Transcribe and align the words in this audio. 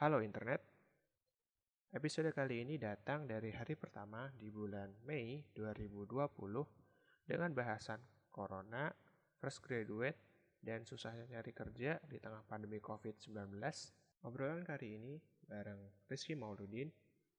Halo 0.00 0.24
Internet. 0.24 0.64
Episode 1.92 2.32
kali 2.32 2.64
ini 2.64 2.80
datang 2.80 3.28
dari 3.28 3.52
hari 3.52 3.76
pertama 3.76 4.32
di 4.32 4.48
bulan 4.48 4.88
Mei 5.04 5.44
2020 5.52 6.08
dengan 7.28 7.52
bahasan 7.52 8.00
Corona, 8.32 8.88
Fresh 9.36 9.60
Graduate, 9.60 10.16
dan 10.64 10.88
susahnya 10.88 11.28
nyari 11.28 11.52
kerja 11.52 12.00
di 12.08 12.16
tengah 12.16 12.40
pandemi 12.48 12.80
COVID-19. 12.80 13.60
Obrolan 14.24 14.64
kali 14.64 14.96
ini 14.96 15.20
bareng 15.44 16.08
Rizky 16.08 16.32
Mauludin, 16.32 16.88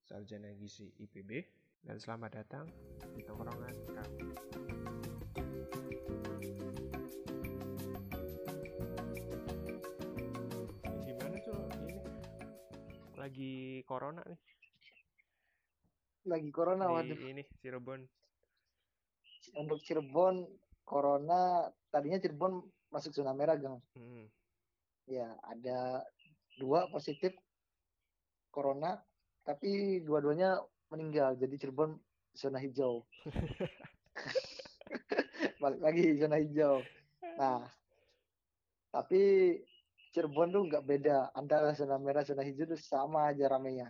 Sarjana 0.06 0.54
Gizi 0.54 0.86
IPB, 1.02 1.42
dan 1.82 1.98
selamat 1.98 2.46
datang 2.46 2.70
di 3.10 3.26
tongkrongan 3.26 3.74
kami. 3.90 4.71
Lagi 13.22 13.86
corona 13.86 14.18
nih. 14.26 14.40
Lagi 16.26 16.50
corona 16.50 16.90
di 16.90 17.14
waduh. 17.14 17.18
ini 17.22 17.42
Cirebon. 17.62 18.02
untuk 19.62 19.78
Cirebon 19.86 20.42
corona 20.82 21.70
tadinya 21.94 22.18
Cirebon 22.18 22.58
masuk 22.90 23.14
zona 23.14 23.30
merah 23.30 23.54
gang. 23.54 23.78
Hmm. 23.94 24.26
ya 25.06 25.34
ada 25.42 26.02
dua 26.58 26.86
positif 26.90 27.34
corona 28.50 28.98
tapi 29.46 30.02
dua-duanya 30.02 30.58
meninggal. 30.90 31.38
Jadi 31.38 31.62
Cirebon 31.62 31.94
zona 32.34 32.58
hijau. 32.58 33.06
Balik 35.62 35.78
lagi 35.78 36.18
zona 36.18 36.42
hijau. 36.42 36.82
Nah 37.38 37.70
tapi 38.90 39.22
Cirebon 40.12 40.52
tuh 40.52 40.62
nggak 40.68 40.84
beda 40.84 41.16
antara 41.32 41.72
zona 41.72 41.96
merah 41.96 42.20
zona 42.20 42.44
hijau 42.44 42.68
tuh 42.68 42.76
sama 42.76 43.32
aja 43.32 43.48
ramenya 43.48 43.88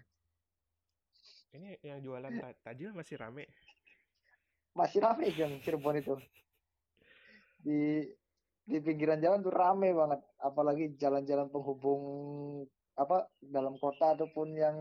Ini 1.53 1.77
yang 1.85 2.01
jualan 2.01 2.33
ta- 2.41 2.57
tajil 2.65 2.97
masih 2.97 3.21
rame. 3.21 3.45
masih 4.73 5.05
rame 5.05 5.29
gang 5.37 5.59
Cirebon 5.61 6.01
itu 6.01 6.15
di 7.67 8.09
di 8.63 8.79
pinggiran 8.79 9.19
jalan 9.21 9.43
tuh 9.43 9.53
rame 9.53 9.91
banget 9.93 10.23
apalagi 10.39 10.95
jalan-jalan 10.97 11.51
penghubung 11.51 12.03
apa 12.95 13.27
dalam 13.43 13.75
kota 13.77 14.15
ataupun 14.17 14.49
yang 14.55 14.77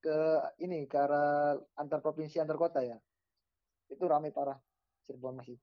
ke 0.00 0.18
ini 0.64 0.88
ke 0.88 0.96
arah 0.96 1.60
antar 1.76 2.00
provinsi 2.00 2.40
antar 2.40 2.56
kota 2.56 2.80
ya 2.80 2.96
itu 3.92 4.04
rame 4.08 4.32
parah 4.32 4.56
Cirebon 5.04 5.36
masih 5.38 5.60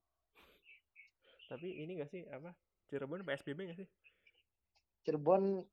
Tapi 1.48 1.80
ini 1.80 1.96
gak 1.98 2.12
sih 2.12 2.28
apa? 2.28 2.52
Cirebon 2.92 3.24
PSBB 3.24 3.72
gak 3.72 3.80
sih? 3.80 3.88
Cirebon 5.08 5.64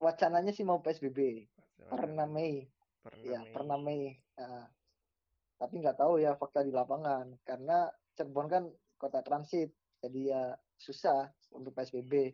wacananya 0.00 0.48
sih 0.56 0.64
mau 0.64 0.80
PSBB 0.80 1.44
pernah 1.92 2.24
Mei. 2.24 2.64
Pernah 3.04 3.20
ya 3.20 3.40
Mei. 3.44 3.52
pernah 3.52 3.76
Mei. 3.76 4.16
Nah, 4.40 4.64
tapi 5.60 5.74
nggak 5.84 5.98
tahu 6.00 6.16
ya 6.24 6.32
fakta 6.40 6.64
di 6.64 6.72
lapangan. 6.72 7.36
Karena 7.44 7.92
Cirebon 8.16 8.48
kan 8.48 8.64
kota 8.96 9.20
transit 9.20 9.76
jadi 10.00 10.20
ya 10.32 10.42
susah 10.80 11.28
untuk 11.52 11.76
PSBB 11.76 12.32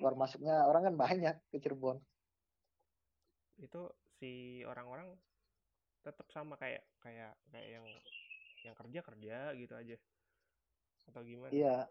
keluar 0.00 0.16
masuknya 0.16 0.64
orang 0.64 0.88
kan 0.88 0.94
banyak 0.96 1.36
ke 1.52 1.60
Cirebon. 1.60 2.00
Itu 3.60 3.92
si 4.16 4.64
orang-orang 4.64 5.12
tetap 6.00 6.32
sama 6.32 6.56
kayak 6.56 6.80
kayak 7.04 7.36
kayak 7.52 7.68
yang 7.76 7.84
yang 8.64 8.72
kerja 8.72 9.00
kerja 9.04 9.36
gitu 9.52 9.74
aja. 9.76 9.96
Atau 11.12 11.28
gimana? 11.28 11.52
iya. 11.52 11.84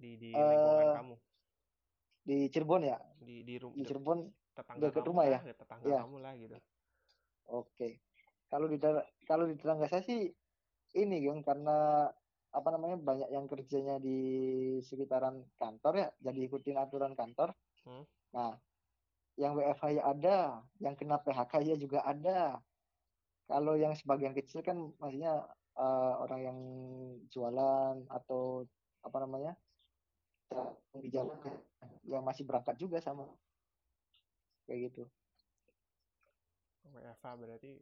Di 0.00 0.16
di 0.16 0.32
Eh, 0.32 0.40
lingkungan 0.40 0.96
kamu, 0.96 1.14
di 2.20 2.48
Cirebon 2.48 2.82
ya 2.84 2.98
di 3.18 3.42
di 3.42 3.54
rum 3.56 3.72
di 3.72 3.82
Cirebon 3.82 4.18
tetangga 4.52 4.90
dekat 4.90 5.04
rumah 5.06 5.24
lah, 5.26 5.42
ya? 5.42 5.54
tetangga 5.54 5.86
Iya. 5.88 6.00
kamu 6.04 6.16
lah 6.20 6.32
gitu. 6.36 6.54
oke 7.48 7.88
kalau 8.50 8.66
di 8.66 8.76
kalau 9.24 9.44
di 9.46 9.54
tetangga 9.56 9.86
saya 9.86 10.02
sih 10.02 10.28
ini 10.94 11.16
kan 11.22 11.38
karena 11.40 11.78
apa 12.50 12.68
namanya 12.74 12.98
banyak 12.98 13.30
yang 13.30 13.46
kerjanya 13.46 14.02
di 14.02 14.18
sekitaran 14.82 15.46
kantor 15.54 15.94
ya 15.96 16.08
jadi 16.18 16.38
ikutin 16.46 16.76
aturan 16.76 17.14
kantor 17.14 17.54
Hmm. 17.80 18.04
nah 18.36 18.60
yang 19.40 19.56
WFH 19.56 19.96
ya 19.96 20.02
ada 20.04 20.36
yang 20.84 20.92
kena 20.92 21.16
PHK 21.16 21.64
ya 21.64 21.76
juga 21.80 22.04
ada 22.04 22.60
kalau 23.48 23.72
yang 23.72 23.96
sebagian 23.96 24.36
kecil 24.36 24.60
kan 24.60 24.92
maksudnya 25.00 25.48
eh, 25.80 26.14
orang 26.20 26.40
yang 26.44 26.58
jualan 27.32 28.04
atau 28.12 28.68
apa 29.00 29.16
namanya 29.24 29.56
di 31.00 31.08
jalan 31.08 31.38
yang 32.04 32.22
masih 32.26 32.42
berangkat 32.44 32.76
juga 32.76 32.98
sama. 32.98 33.26
Kayak 34.66 34.90
gitu. 34.90 35.02
WFH 36.90 37.26
berarti 37.38 37.72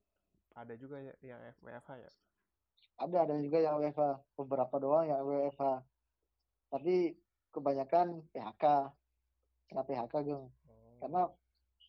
ada 0.53 0.75
juga 0.77 1.01
ya 1.01 1.15
yang 1.25 1.41
WFH 1.65 1.91
ya. 1.97 2.13
ada 2.99 3.31
ada 3.31 3.35
juga 3.39 3.63
yang 3.63 3.79
WFH 3.79 4.35
beberapa 4.35 4.75
doang 4.83 5.07
yang 5.07 5.23
WFH 5.23 5.87
tapi 6.69 7.15
kebanyakan 7.55 8.27
PHK 8.35 8.65
kena 9.69 9.83
PHK 9.85 10.15
geng. 10.25 10.45
Oh, 10.49 10.95
karena 11.01 11.29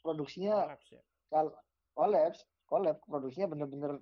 produksinya 0.04 0.68
kolaps 0.68 0.88
ya. 0.92 1.04
kalau 1.32 1.52
kolaps. 1.96 2.42
Produksinya 3.10 3.50
bener-bener 3.50 3.98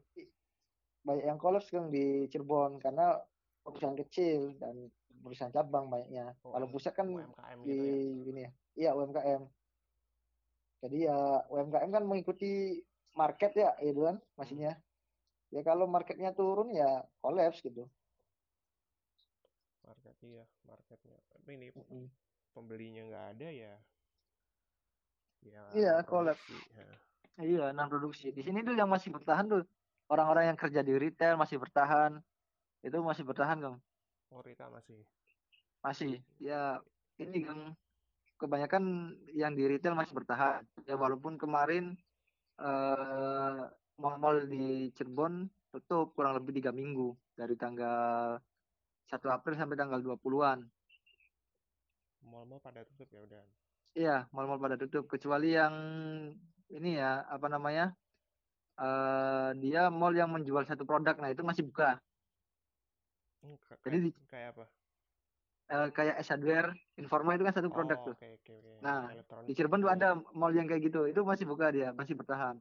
banyak 1.08 1.24
yang 1.24 1.40
kolaps 1.40 1.72
kan 1.72 1.88
di 1.88 2.28
Cirebon. 2.28 2.84
Karena 2.84 3.16
perusahaan 3.64 3.96
kecil 3.96 4.60
dan 4.60 4.92
perusahaan 5.24 5.54
cabang 5.54 5.86
banyaknya 5.94 6.24
Oh, 6.46 6.52
kalau 6.54 6.68
pusat 6.74 6.94
kan 6.98 7.08
UMKM 7.10 7.60
di 7.68 7.74
gitu 7.74 7.84
ya. 7.84 7.98
ini 8.32 8.40
ya 8.46 8.52
iya 8.78 8.90
UMKM 8.98 9.42
jadi 10.84 10.98
ya 11.10 11.18
UMKM 11.52 11.90
kan 11.96 12.04
mengikuti 12.06 12.82
market 13.18 13.52
ya 13.58 13.70
itu 13.82 14.02
kan 14.08 14.16
maksudnya 14.38 14.72
ya 15.54 15.62
kalau 15.66 15.86
marketnya 15.90 16.30
turun 16.38 16.70
ya 16.76 17.02
kolaps 17.24 17.60
gitu 17.66 17.88
Market 19.88 20.16
iya, 20.20 20.44
marketnya. 20.68 21.18
Tapi 21.32 21.50
ini 21.56 21.68
Mm-mm. 21.72 22.12
pembelinya 22.52 23.02
nggak 23.08 23.26
ada 23.40 23.48
ya. 23.48 23.74
Ya 25.48 25.64
Iya, 25.72 26.04
produksi, 26.04 26.52
ya. 26.76 26.88
Iya, 27.40 27.72
nah 27.72 27.86
produksi. 27.88 28.26
Di 28.36 28.42
sini 28.44 28.60
tuh 28.68 28.76
yang 28.76 28.90
masih 28.92 29.10
bertahan 29.16 29.46
tuh 29.48 29.62
orang-orang 30.12 30.52
yang 30.52 30.58
kerja 30.60 30.82
di 30.84 30.94
retail 31.00 31.40
masih 31.40 31.58
bertahan. 31.64 32.12
Itu 32.84 32.98
masih 33.00 33.24
bertahan, 33.24 33.58
Kang. 33.64 33.76
Oh, 34.32 34.44
Rita 34.44 34.68
masih. 34.68 35.00
Masih. 35.80 36.20
Ya, 36.44 36.84
ini 37.18 37.48
Kang 37.48 37.76
kebanyakan 38.38 39.16
yang 39.34 39.56
di 39.56 39.66
retail 39.66 39.98
masih 39.98 40.14
bertahan. 40.14 40.68
Ya 40.86 41.00
walaupun 41.00 41.40
kemarin 41.40 41.98
eh 42.58 43.62
mall-mall 43.98 44.46
di 44.46 44.94
Cirebon 44.94 45.50
tutup 45.74 46.14
kurang 46.14 46.38
lebih 46.38 46.58
tiga 46.62 46.70
minggu 46.74 47.18
dari 47.34 47.58
tanggal 47.58 48.38
1 49.10 49.30
April 49.32 49.56
sampai 49.58 49.78
tanggal 49.80 50.00
20-an. 50.04 50.60
Mall-mall 52.28 52.62
pada 52.62 52.84
tutup 52.84 53.08
ya 53.10 53.22
udah. 53.24 53.44
Iya, 53.98 54.18
mall-mall 54.30 54.62
pada 54.62 54.78
tutup 54.78 55.10
kecuali 55.10 55.58
yang 55.58 55.74
ini 56.70 57.00
ya, 57.00 57.26
apa 57.26 57.48
namanya? 57.50 57.96
eh 58.78 59.50
dia 59.58 59.90
mall 59.90 60.14
yang 60.14 60.30
menjual 60.30 60.62
satu 60.70 60.86
produk. 60.86 61.18
Nah, 61.18 61.34
itu 61.34 61.42
masih 61.42 61.66
buka. 61.66 61.98
Hmm, 63.48 63.56
Jadi 63.88 63.98
kayak, 64.12 64.28
kayak 64.28 64.48
apa? 64.52 64.66
Eh, 65.68 65.88
kayak 65.96 66.16
S 66.24 66.28
Hardware, 66.32 66.72
Informa 67.00 67.36
itu 67.36 67.44
kan 67.48 67.56
satu 67.56 67.72
produk 67.72 68.00
oh, 68.00 68.12
tuh. 68.12 68.16
oke 68.16 68.28
oke. 68.44 68.56
Nah, 68.84 69.12
Elektronik 69.12 69.48
Di 69.48 69.54
Cirebon 69.56 69.84
tuh 69.84 69.92
ada 69.92 70.20
mall 70.36 70.52
yang 70.56 70.68
kayak 70.68 70.84
gitu. 70.84 71.08
Itu 71.08 71.24
masih 71.24 71.48
buka 71.48 71.72
dia, 71.72 71.96
masih 71.96 72.16
bertahan. 72.16 72.60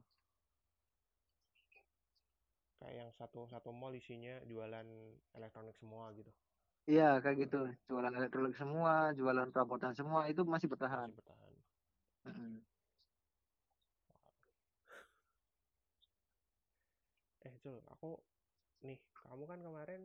Kayak 2.79 2.95
yang 2.95 3.09
satu 3.19 3.47
satu 3.51 3.71
mall 3.75 3.95
isinya 3.95 4.39
jualan 4.47 4.87
elektronik 5.35 5.75
semua 5.75 6.11
gitu. 6.15 6.31
Iya, 6.87 7.19
kayak 7.19 7.37
gitu. 7.47 7.59
Jualan 7.91 8.15
elektronik 8.15 8.55
semua, 8.55 9.11
jualan 9.11 9.51
perabotan 9.51 9.91
semua 9.91 10.23
itu 10.31 10.43
masih 10.47 10.71
bertahan. 10.71 11.11
Masih 11.11 11.19
bertahan. 11.19 11.51
Mm-mm. 12.27 12.51
Eh, 17.47 17.55
Jul, 17.63 17.79
aku 17.87 18.19
nih, 18.83 18.99
kamu 19.15 19.43
kan 19.47 19.59
kemarin 19.63 20.01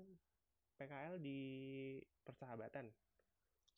PKL 0.82 1.14
di 1.22 1.38
Persahabatan. 2.26 2.90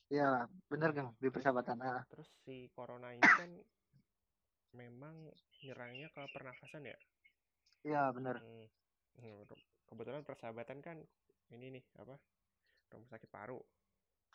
Iya, 0.09 0.49
bener 0.73 0.91
Kang, 0.97 1.13
di 1.21 1.29
persahabatan. 1.29 1.77
Ah, 1.85 2.01
Terus 2.09 2.29
si 2.45 2.69
corona 2.73 3.13
ini 3.13 3.25
kan 3.25 3.51
memang 4.77 5.17
nyerangnya 5.65 6.09
ke 6.13 6.23
pernafasan 6.33 6.89
ya. 6.89 6.97
iya 7.85 8.09
bener. 8.13 8.41
Hmm. 8.41 9.45
Kebetulan 9.85 10.25
Persahabatan 10.25 10.81
kan 10.81 10.97
ini 11.53 11.77
nih 11.77 11.85
apa? 12.01 12.17
Rumah 12.89 13.09
sakit 13.13 13.29
paru. 13.29 13.61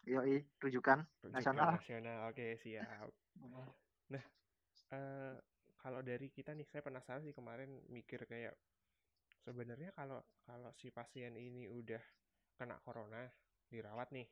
Yoi, 0.05 0.41
rujukan 0.61 1.01
Rujukan 1.25 1.33
nasional. 1.33 1.69
nasional. 1.75 2.17
Oke, 2.29 2.55
siap. 2.61 3.09
Eh, 4.89 5.35
kalau 5.77 6.01
dari 6.01 6.33
kita 6.33 6.57
nih, 6.57 6.65
saya 6.65 6.81
penasaran 6.81 7.21
sih 7.21 7.33
kemarin 7.33 7.69
mikir 7.93 8.25
kayak 8.25 8.57
sebenarnya 9.45 9.93
kalau 9.93 10.21
kalau 10.49 10.73
si 10.73 10.89
pasien 10.89 11.37
ini 11.37 11.69
udah 11.69 12.01
kena 12.59 12.77
corona, 12.85 13.21
dirawat 13.71 14.09
nih, 14.17 14.27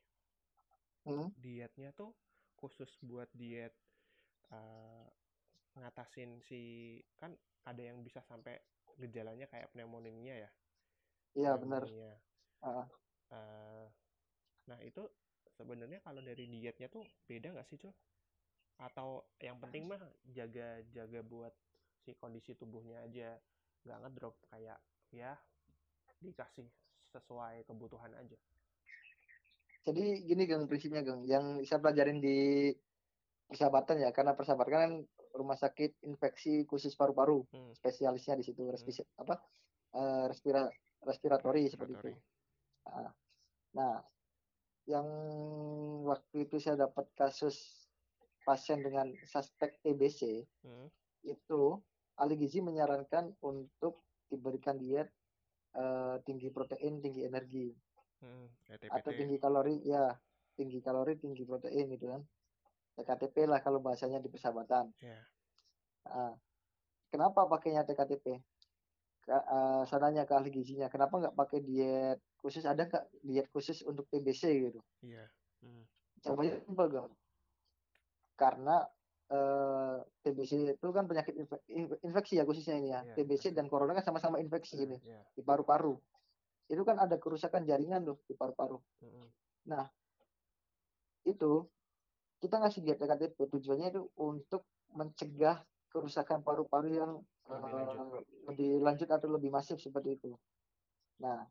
Hmm, 1.06 1.30
dietnya 1.44 1.90
tuh 2.00 2.12
khusus 2.60 2.92
buat 3.10 3.30
diet 3.40 3.74
eh, 4.58 5.06
ngatasin 5.80 6.32
si 6.48 6.62
kan 7.20 7.32
ada 7.70 7.82
yang 7.90 7.98
bisa 8.08 8.22
sampai 8.30 8.56
gejalanya 9.02 9.48
kayak 9.52 9.72
pneumonia 9.74 10.36
ya. 10.48 10.52
Iya 11.36 11.54
benar. 11.62 11.84
Ah. 12.62 12.90
Eh, 13.32 13.86
nah 14.70 14.80
itu 14.84 15.04
sebenarnya 15.58 16.00
kalau 16.06 16.22
dari 16.24 16.46
dietnya 16.48 16.88
tuh 16.92 17.04
beda 17.28 17.48
nggak 17.56 17.68
sih 17.70 17.78
cul? 17.82 17.94
Atau 18.80 19.10
yang 19.42 19.58
penting 19.64 19.84
mah 19.92 20.02
jaga 20.38 20.84
jaga 20.96 21.22
buat 21.26 21.54
si 22.04 22.12
kondisi 22.22 22.54
tubuhnya 22.60 23.04
aja 23.08 23.30
nggak 23.86 24.00
ngedrop 24.04 24.36
kayak 24.52 24.80
ya 25.14 25.34
dikasih 26.24 26.70
sesuai 27.18 27.66
kebutuhan 27.66 28.14
aja. 28.14 28.38
Jadi 29.88 30.28
gini 30.28 30.44
Gang 30.46 30.68
prinsipnya 30.68 31.02
Gang, 31.02 31.24
yang 31.24 31.64
saya 31.64 31.80
pelajarin 31.80 32.20
di 32.20 32.70
persahabatan 33.48 34.04
ya, 34.04 34.12
karena 34.12 34.36
persahabatan 34.36 34.74
kan 34.74 34.92
rumah 35.32 35.56
sakit 35.56 36.04
infeksi 36.04 36.68
khusus 36.68 36.94
paru-paru, 37.00 37.48
Hmm. 37.54 37.72
spesialisnya 37.72 38.36
di 38.36 38.44
situ 38.44 38.68
respis 38.68 39.02
apa 39.16 39.40
eh, 39.96 40.26
respira 40.28 40.68
respiratori 41.08 41.72
seperti 41.72 41.94
itu. 41.96 42.10
Nah, 42.88 43.12
Nah, 43.78 44.02
yang 44.90 45.08
waktu 46.08 46.50
itu 46.50 46.58
saya 46.58 46.90
dapat 46.90 47.12
kasus 47.14 47.88
pasien 48.48 48.80
dengan 48.82 49.12
suspek 49.28 49.78
TBC 49.84 50.48
Hmm. 50.64 50.88
itu 51.28 51.78
ahli 52.18 52.36
gizi 52.40 52.64
menyarankan 52.64 53.38
untuk 53.44 54.02
diberikan 54.32 54.80
diet 54.80 55.14
eh, 55.78 56.16
tinggi 56.26 56.50
protein, 56.50 57.00
tinggi 57.00 57.22
energi. 57.24 57.70
Hmm. 58.18 58.50
atau 58.90 59.14
tinggi 59.14 59.38
kalori 59.38 59.78
ya. 59.86 60.10
Tinggi 60.58 60.82
kalori 60.82 61.14
tinggi 61.22 61.46
protein 61.46 61.86
gitu 61.94 62.10
kan. 62.10 62.22
TKTP 62.98 63.46
lah 63.46 63.62
kalau 63.62 63.78
bahasanya 63.78 64.18
di 64.18 64.30
persahabatan. 64.34 64.90
Ya. 65.06 65.22
Nah, 66.10 66.34
kenapa 67.14 67.46
pakainya 67.46 67.86
TKTP 67.86 68.42
Ka- 69.28 69.44
eh, 69.44 69.82
saya 69.86 70.00
nanya 70.08 70.24
ke 70.24 70.34
ahli 70.34 70.50
gizinya 70.50 70.88
kenapa 70.88 71.20
nggak 71.20 71.36
pakai 71.36 71.60
diet 71.60 72.24
khusus? 72.40 72.64
Ada 72.64 72.88
nggak 72.88 73.06
diet 73.28 73.48
khusus 73.52 73.84
untuk 73.84 74.08
TBC 74.10 74.72
gitu? 74.72 74.80
Iya. 75.04 75.28
Hmm. 75.62 75.84
jawabannya 76.24 76.64
simpel 76.66 76.88
karena 78.38 78.86
eh, 79.28 79.98
TBC 80.24 80.52
itu 80.72 80.88
kan 80.96 81.04
penyakit 81.04 81.36
infe- 81.36 81.64
inf- 81.68 82.00
infeksi 82.00 82.40
ya 82.40 82.44
khususnya 82.48 82.80
ini 82.80 82.90
ya 82.96 83.00
Iya, 83.04 83.14
TBC 83.20 83.52
dan 83.52 83.68
corona 83.68 83.92
kan 83.92 84.04
sama-sama 84.08 84.40
infeksi 84.40 84.80
ini 84.80 84.98
Ya. 85.04 85.20
di 85.36 85.44
paru-paru 85.44 86.00
itu 86.68 86.84
kan 86.84 87.00
ada 87.00 87.16
kerusakan 87.16 87.64
jaringan 87.64 88.04
tuh 88.04 88.20
di 88.28 88.36
paru-paru 88.36 88.80
Hmm. 89.04 89.28
itu 91.28 91.68
kita 92.40 92.56
ngasih 92.62 92.88
diet 92.88 93.00
TKTP 93.02 93.52
tujuannya 93.52 93.92
itu 93.92 94.08
untuk 94.16 94.64
mencegah 94.96 95.60
kerusakan 95.92 96.40
paru-paru 96.40 96.90
yang 96.94 97.12
Lebih 97.48 97.72
eh, 97.72 97.88
lanjut. 97.88 98.24
lebih 98.48 98.70
lanjut 98.84 99.10
atau 99.12 99.28
lebih 99.32 99.52
masif 99.52 99.80
seperti 99.80 100.20
itu. 100.20 100.36
Nah, 101.24 101.48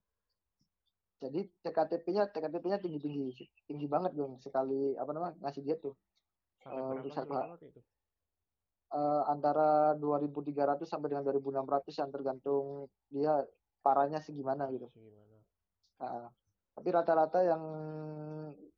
jadi 1.17 1.49
TKTP-nya 1.65 2.29
TKTP-nya 2.29 2.79
tinggi-tinggi, 2.79 3.33
tinggi 3.65 3.87
banget 3.89 4.13
dong 4.13 4.37
sekali 4.37 4.93
apa 4.97 5.11
namanya 5.17 5.41
ngasih 5.41 5.65
diet 5.65 5.81
tuh 5.81 5.97
Sampai 6.67 6.83
Eh, 6.83 7.47
untuk 7.55 7.69
itu? 7.71 7.81
Eh, 8.87 9.23
antara 9.27 9.95
2.300 9.99 10.87
sampai 10.87 11.11
dengan 11.11 11.27
2.600 11.27 11.95
yang 11.99 12.11
tergantung 12.11 12.87
dia 13.11 13.43
parahnya 13.83 14.19
segimana 14.23 14.71
gitu. 14.75 14.87
Segimana? 14.91 15.37
Nah, 16.03 16.27
tapi 16.75 16.89
rata-rata 16.91 17.41
yang 17.43 17.63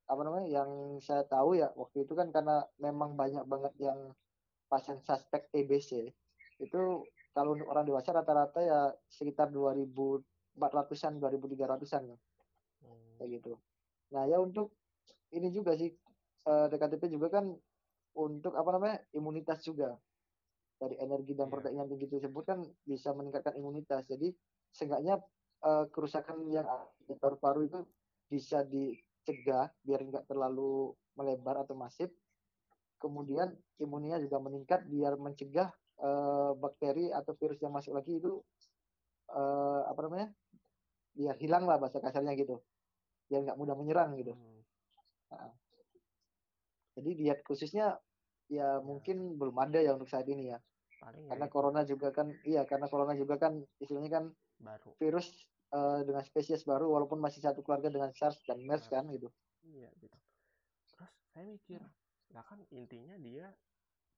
apa 0.08 0.20
namanya 0.24 0.48
yang 0.48 0.96
saya 1.04 1.28
tahu 1.28 1.60
ya 1.60 1.68
waktu 1.76 2.08
itu 2.08 2.16
kan 2.16 2.32
karena 2.32 2.64
memang 2.80 3.12
banyak 3.12 3.44
banget 3.44 3.76
yang 3.76 4.16
pasien 4.64 4.96
suspek 5.04 5.52
TBC 5.52 6.08
itu 6.64 6.80
kalau 7.36 7.52
untuk 7.52 7.68
orang 7.68 7.84
dewasa 7.84 8.16
rata-rata 8.16 8.60
ya 8.64 8.80
sekitar 9.12 9.52
2.400-an 9.52 11.20
2.300-an 11.20 12.02
ya, 12.08 12.18
Hmm. 12.78 13.20
kayak 13.20 13.30
gitu. 13.42 13.52
Nah 14.14 14.24
ya 14.24 14.40
untuk 14.40 14.72
ini 15.34 15.52
juga 15.52 15.76
sih 15.76 15.92
eh, 16.48 16.66
TKTP 16.72 17.12
juga 17.12 17.28
kan 17.28 17.52
untuk 18.16 18.56
apa 18.56 18.70
namanya 18.74 18.96
imunitas 19.12 19.60
juga 19.66 19.98
dari 20.78 20.94
energi 21.02 21.34
dan 21.34 21.50
Iya. 21.50 21.52
protein 21.52 21.76
yang 21.82 21.90
tinggi 21.90 22.06
tersebut 22.06 22.44
kan 22.46 22.58
bisa 22.86 23.10
meningkatkan 23.12 23.54
imunitas. 23.58 24.06
Jadi 24.06 24.30
seenggaknya 24.70 25.18
eh, 25.58 25.84
kerusakan 25.90 26.46
yang 26.54 26.66
di 27.02 27.18
paru-paru 27.18 27.66
itu 27.66 27.78
bisa 28.30 28.62
dicegah 28.62 29.74
biar 29.82 30.00
nggak 30.06 30.24
terlalu 30.30 30.94
melebar 31.18 31.66
atau 31.66 31.74
masif. 31.74 32.14
Kemudian 33.02 33.54
imunnya 33.82 34.22
juga 34.22 34.38
meningkat 34.38 34.86
biar 34.86 35.18
mencegah 35.18 35.68
eh, 35.98 36.52
bakteri 36.54 37.10
atau 37.10 37.34
virus 37.34 37.58
yang 37.58 37.74
masuk 37.74 37.98
lagi 37.98 38.22
itu 38.22 38.38
eh, 39.34 39.82
apa 39.90 40.00
namanya 40.06 40.30
biar 41.18 41.34
hilang 41.42 41.66
lah 41.66 41.82
bahasa 41.82 41.98
kasarnya 41.98 42.38
gitu. 42.38 42.62
Biar 43.26 43.50
nggak 43.50 43.58
mudah 43.58 43.74
menyerang 43.74 44.14
gitu. 44.14 44.32
Hmm. 44.38 45.52
Jadi 46.98 47.10
diet 47.14 47.40
khususnya 47.46 47.96
ya 48.50 48.82
mungkin 48.82 49.38
belum 49.38 49.56
ada 49.62 49.78
ya 49.78 49.94
untuk 49.94 50.10
saat 50.10 50.26
ini 50.26 50.50
ya. 50.50 50.58
Paling 50.98 51.30
ya 51.30 51.30
Karena 51.30 51.46
itu 51.46 51.54
corona 51.54 51.80
juga 51.86 52.08
kan 52.10 52.26
iya 52.42 52.62
karena 52.66 52.86
corona 52.90 53.14
juga 53.14 53.38
kan 53.38 53.52
istilahnya 53.78 54.10
kan 54.10 54.24
baru. 54.58 54.90
virus 54.98 55.28
eh, 55.70 56.00
dengan 56.02 56.22
spesies 56.26 56.66
baru 56.66 56.90
walaupun 56.90 57.22
masih 57.22 57.40
satu 57.44 57.62
keluarga 57.62 57.88
dengan 57.92 58.10
SARS 58.10 58.42
dan 58.48 58.58
MERS 58.66 58.90
SARS. 58.90 58.92
kan 58.98 59.04
gitu. 59.14 59.28
Iya 59.62 59.88
gitu. 60.02 60.18
Terus 60.90 61.12
saya 61.30 61.44
mikir, 61.46 61.80
lah 62.34 62.42
kan 62.42 62.58
intinya 62.74 63.14
dia 63.20 63.54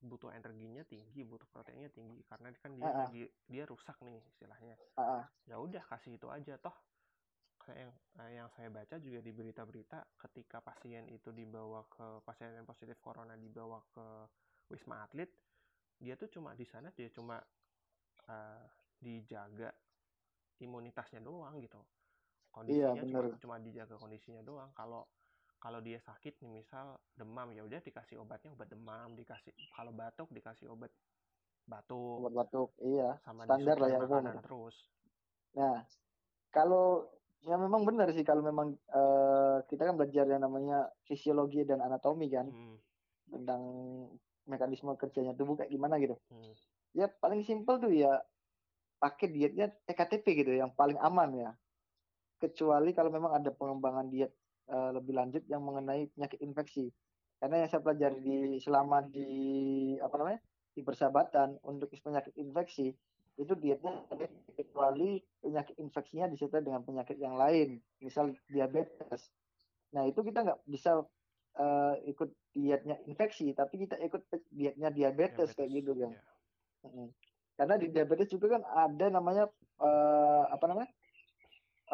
butuh 0.00 0.32
energinya 0.32 0.80
tinggi, 0.88 1.20
butuh 1.28 1.44
proteinnya 1.52 1.92
tinggi 1.92 2.24
karena 2.24 2.48
kan 2.56 2.72
dia 2.72 2.88
Ah, 2.88 2.88
ah. 2.88 3.08
lagi 3.12 3.28
dia 3.52 3.64
rusak 3.68 3.96
nih 4.00 4.24
istilahnya. 4.32 4.74
Ah, 4.96 5.02
ah. 5.20 5.24
Ya 5.44 5.60
udah 5.60 5.84
kasih 5.84 6.16
itu 6.16 6.26
aja 6.32 6.56
toh. 6.56 6.72
Yang 7.68 7.92
eh, 8.20 8.30
yang 8.40 8.48
saya 8.56 8.68
baca 8.72 8.96
juga 8.98 9.20
di 9.20 9.32
berita-berita 9.32 9.98
ketika 10.26 10.58
pasien 10.64 11.06
itu 11.12 11.30
dibawa 11.30 11.84
ke 11.88 12.24
pasien 12.24 12.56
yang 12.56 12.66
positif 12.66 12.96
corona 13.04 13.36
dibawa 13.36 13.78
ke 13.92 14.06
Wisma 14.72 15.04
Atlet, 15.04 15.30
dia 16.00 16.16
tuh 16.16 16.28
cuma 16.32 16.54
di 16.56 16.64
sana 16.64 16.88
dia 16.96 17.08
cuma 17.12 17.36
eh, 18.28 18.64
dijaga 18.98 19.70
imunitasnya 20.60 21.20
doang 21.20 21.56
gitu. 21.60 21.80
Iya, 22.66 22.88
Kondisinya 22.90 23.02
cuma 23.06 23.20
bener. 23.22 23.38
cuma 23.38 23.56
dijaga 23.60 23.94
kondisinya 23.96 24.42
doang. 24.42 24.70
Kalau 24.74 25.06
kalau 25.60 25.78
dia 25.84 26.00
sakit 26.00 26.40
nih 26.40 26.48
misal 26.50 26.96
demam 27.14 27.52
ya 27.52 27.62
udah 27.64 27.80
dikasih 27.84 28.16
obatnya 28.18 28.50
obat 28.56 28.68
demam, 28.72 29.12
dikasih 29.12 29.52
kalau 29.76 29.92
batuk 29.92 30.28
dikasih 30.32 30.72
obat 30.72 30.90
batuk 31.68 32.24
Obat 32.24 32.32
batuk, 32.34 32.70
iya. 32.82 33.14
sama 33.22 33.44
Standar 33.46 33.76
lah 33.78 33.88
umum. 33.94 34.00
makanan 34.08 34.42
terus. 34.42 34.76
Nah, 35.54 35.84
kalau 36.50 37.06
ya 37.48 37.56
memang 37.56 37.82
benar 37.88 38.08
sih 38.16 38.24
kalau 38.24 38.42
memang 38.44 38.76
eh, 38.92 39.56
kita 39.70 39.82
kan 39.88 39.94
belajar 39.98 40.24
yang 40.28 40.42
namanya 40.44 40.92
fisiologi 41.08 41.64
dan 41.64 41.80
anatomi 41.80 42.28
kan 42.28 42.52
Hmm, 42.52 42.76
tentang 43.30 43.62
mekanisme 44.50 44.92
kerjanya 44.98 45.32
tubuh 45.38 45.54
kayak 45.58 45.70
gimana 45.70 45.96
gitu. 46.02 46.16
hmm. 46.30 46.54
Ya 46.98 47.06
paling 47.08 47.42
simpel 47.46 47.78
tuh 47.84 47.92
ya 47.94 48.22
pakai 49.02 49.26
dietnya 49.34 49.66
TKTP 49.86 50.26
gitu 50.44 50.52
yang 50.56 50.72
paling 50.74 50.98
aman 51.00 51.30
ya. 51.34 51.50
Kecuali 52.40 52.90
kalau 52.96 53.10
memang 53.12 53.32
ada 53.36 53.50
pengembangan 53.52 54.06
diet 54.12 54.32
eh, 54.68 54.90
lebih 54.96 55.12
lanjut 55.16 55.42
yang 55.46 55.62
mengenai 55.64 56.08
penyakit 56.14 56.40
infeksi. 56.40 56.88
Karena 57.40 57.64
yang 57.64 57.68
saya 57.72 57.82
pelajari 57.84 58.18
di 58.20 58.36
selama 58.60 59.04
di 59.04 59.28
apa 60.00 60.14
namanya 60.20 60.40
di 60.76 60.80
persahabatan 60.84 61.60
untuk 61.66 61.88
penyakit 61.92 62.34
infeksi 62.36 62.92
itu 63.40 63.52
dietnya 63.56 63.92
kecuali 64.58 65.08
penyakit 65.40 65.76
infeksinya 65.80 66.26
disertai 66.28 66.60
dengan 66.66 66.82
penyakit 66.84 67.16
yang 67.16 67.36
lain, 67.42 67.80
misal 68.04 68.36
diabetes. 68.52 69.32
Nah 69.94 70.04
itu 70.10 70.20
kita 70.20 70.38
nggak 70.46 70.60
bisa 70.68 70.90
eh, 71.56 71.94
ikut 72.12 72.30
dietnya 72.54 72.96
infeksi, 73.08 73.46
tapi 73.56 73.74
kita 73.88 73.96
ikut 73.98 74.22
dietnya 74.52 74.88
diabetes, 74.92 75.56
kayak 75.56 75.70
gitu 75.82 75.92
kan. 75.96 76.12
Mm. 76.84 77.08
Karena 77.58 77.74
di 77.80 77.86
diabetes 77.94 78.28
juga 78.34 78.46
kan 78.60 78.62
ada 78.84 79.06
namanya 79.16 79.44
eh, 79.80 80.44
apa 80.54 80.64
namanya 80.68 80.90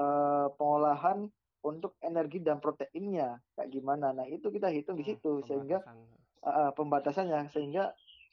eh, 0.03 0.49
pengolahan 0.59 1.19
untuk 1.67 1.99
energi 2.00 2.38
dan 2.47 2.59
proteinnya 2.62 3.43
kayak 3.59 3.71
gimana. 3.75 4.07
Nah 4.15 4.26
itu 4.31 4.47
kita 4.55 4.69
hitung 4.71 4.97
di 5.00 5.05
Hmm, 5.05 5.11
situ 5.11 5.33
sehingga 5.49 5.79
pembatasan. 5.83 5.99
eh, 6.47 6.71
pembatasannya 6.79 7.41
sehingga 7.55 7.85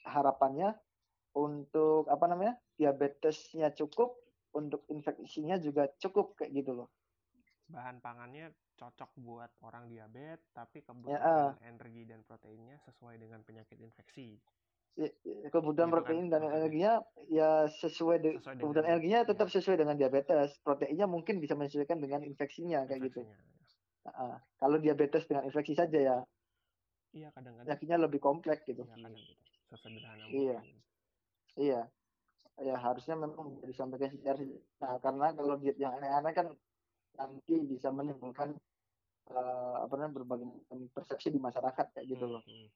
harapannya 0.06 0.68
untuk 1.34 2.06
apa 2.06 2.24
namanya 2.26 2.54
diabetesnya 2.74 3.70
cukup 3.70 4.14
untuk 4.52 4.86
infeksinya 4.86 5.58
juga 5.58 5.90
cukup 5.98 6.34
kayak 6.36 6.54
gitu 6.54 6.72
loh. 6.74 6.88
bahan 7.64 7.96
pangannya 7.98 8.52
cocok 8.76 9.10
buat 9.16 9.48
orang 9.62 9.88
diabetes 9.88 10.44
tapi 10.52 10.78
Ya, 10.78 10.84
kebutuhan 10.84 11.56
energi 11.64 12.04
dan 12.04 12.20
proteinnya 12.22 12.76
sesuai 12.82 13.16
dengan 13.16 13.40
penyakit 13.40 13.80
infeksi. 13.80 14.36
Ya, 14.94 15.08
ya, 15.24 15.48
kebutuhan 15.48 15.88
Gitu 15.88 15.96
kan 15.96 16.04
protein 16.04 16.24
dan 16.28 16.44
maksudnya. 16.44 16.54
energinya 16.54 16.92
ya 17.26 17.50
sesuai, 17.66 18.16
de- 18.20 18.36
Sesuai 18.36 18.54
kebutuhan 18.54 18.84
dengan- 18.84 18.90
energinya 18.94 19.20
tetap 19.24 19.48
iya. 19.48 19.54
sesuai 19.56 19.76
dengan 19.76 19.96
diabetes. 19.96 20.50
Proteinnya 20.60 21.06
mungkin 21.08 21.40
bisa 21.40 21.54
menyesuaikan 21.54 21.98
dengan 21.98 22.20
infeksinya 22.22 22.84
kayak 22.84 23.00
gitu. 23.08 23.20
Infeksinya. 23.24 23.42
Nah, 24.04 24.38
kalau 24.54 24.76
diabetes 24.76 25.24
dengan 25.24 25.42
infeksi 25.42 25.72
saja 25.72 25.98
ya 25.98 26.16
Iya 27.10 27.30
kadang-kadang 27.30 27.64
penyakitnya 27.64 27.96
lebih 27.96 28.20
kompleks 28.20 28.62
gitu. 28.62 28.84
iya 28.84 28.92
kadang 28.92 29.12
gitu. 29.16 29.32
Sesederhana 29.66 30.24
mungkin. 30.26 30.36
iya 30.36 30.58
ya 31.58 31.86
harusnya 32.78 33.18
memang 33.18 33.58
disampaikan 33.66 34.14
secara 34.14 34.38
nah 34.78 34.94
karena 35.02 35.34
kalau 35.34 35.58
diet 35.58 35.74
yang 35.74 35.98
aneh-aneh 35.98 36.32
kan 36.34 36.46
nanti 37.18 37.54
bisa 37.66 37.90
menimbulkan 37.90 38.54
uh, 39.34 39.86
apa 39.86 39.92
namanya 39.98 40.22
berbagai 40.22 40.46
persepsi 40.94 41.30
di 41.30 41.40
masyarakat 41.42 41.94
kayak 41.94 42.06
gitu 42.06 42.26
loh. 42.26 42.42
Hmm, 42.42 42.66
hmm. 42.66 42.68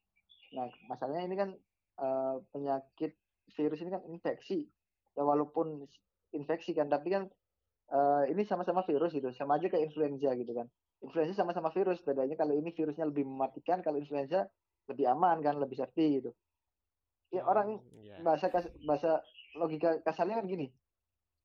Nah 0.54 0.66
masalahnya 0.90 1.22
ini 1.26 1.36
kan 1.38 1.50
uh, 2.02 2.36
penyakit 2.54 3.18
virus 3.54 3.82
ini 3.82 3.90
kan 3.90 4.02
infeksi. 4.06 4.66
Ya 5.18 5.22
walaupun 5.26 5.86
infeksi 6.34 6.74
kan 6.74 6.86
tapi 6.86 7.10
kan 7.10 7.26
uh, 7.90 8.22
ini 8.30 8.46
sama-sama 8.46 8.86
virus 8.86 9.10
gitu. 9.10 9.30
Sama 9.34 9.58
aja 9.58 9.66
kayak 9.70 9.90
influenza 9.90 10.30
gitu 10.38 10.52
kan. 10.54 10.66
Influenza 11.02 11.34
sama-sama 11.34 11.74
virus. 11.74 11.98
Bedanya 12.02 12.38
kalau 12.38 12.54
ini 12.54 12.70
virusnya 12.70 13.10
lebih 13.10 13.26
mematikan 13.26 13.82
kalau 13.82 13.98
influenza 13.98 14.46
lebih 14.86 15.10
aman 15.10 15.42
kan 15.42 15.58
lebih 15.58 15.76
safety 15.76 16.22
gitu 16.22 16.30
ya 17.28 17.42
hmm, 17.44 17.50
orang 17.50 17.68
yeah. 18.00 18.20
bahasa 18.24 18.48
bahasa 18.84 19.20
logika 19.56 20.00
kasarnya 20.04 20.40
kan 20.40 20.46
gini 20.48 20.72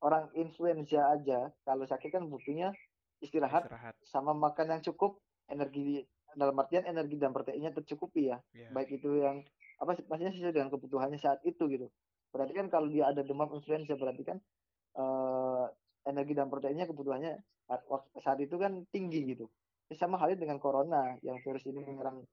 orang 0.04 0.28
influenza 0.36 1.00
aja 1.12 1.52
kalau 1.63 1.88
sakit 1.88 2.12
kan 2.12 2.28
butuhnya 2.28 2.75
istirahat, 3.24 3.68
istirahat. 3.68 3.96
sama 4.04 4.36
makan 4.36 4.80
yang 4.80 4.82
cukup 4.84 5.20
energi 5.48 6.04
dalam 6.36 6.56
artian 6.60 6.84
energi 6.88 7.16
dan 7.16 7.32
proteinnya 7.32 7.72
tercukupi 7.72 8.32
ya 8.32 8.38
yeah. 8.56 8.72
baik 8.72 8.92
itu 9.00 9.22
yang 9.22 9.44
apa 9.80 10.00
maksudnya 10.08 10.34
sesuai 10.36 10.56
dengan 10.56 10.72
kebutuhannya 10.72 11.20
saat 11.20 11.44
itu 11.44 11.68
gitu 11.68 11.88
berarti 12.34 12.54
kan 12.56 12.68
kalau 12.72 12.88
dia 12.90 13.12
ada 13.12 13.22
demam 13.22 13.52
influenza 13.54 13.94
berarti 13.94 14.24
kan 14.25 14.38
uh, 14.98 15.70
energi 16.08 16.34
dan 16.34 16.48
proteinnya 16.50 16.90
kebutuhannya 16.90 17.40
saat 18.20 18.40
itu 18.42 18.56
kan 18.60 18.84
tinggi 18.92 19.36
gitu 19.36 19.48
sama 19.94 20.18
halnya 20.18 20.42
dengan 20.42 20.58
corona 20.58 21.16
yang 21.22 21.38
virus 21.46 21.63
ini 21.70 21.80
menyerang 21.86 22.25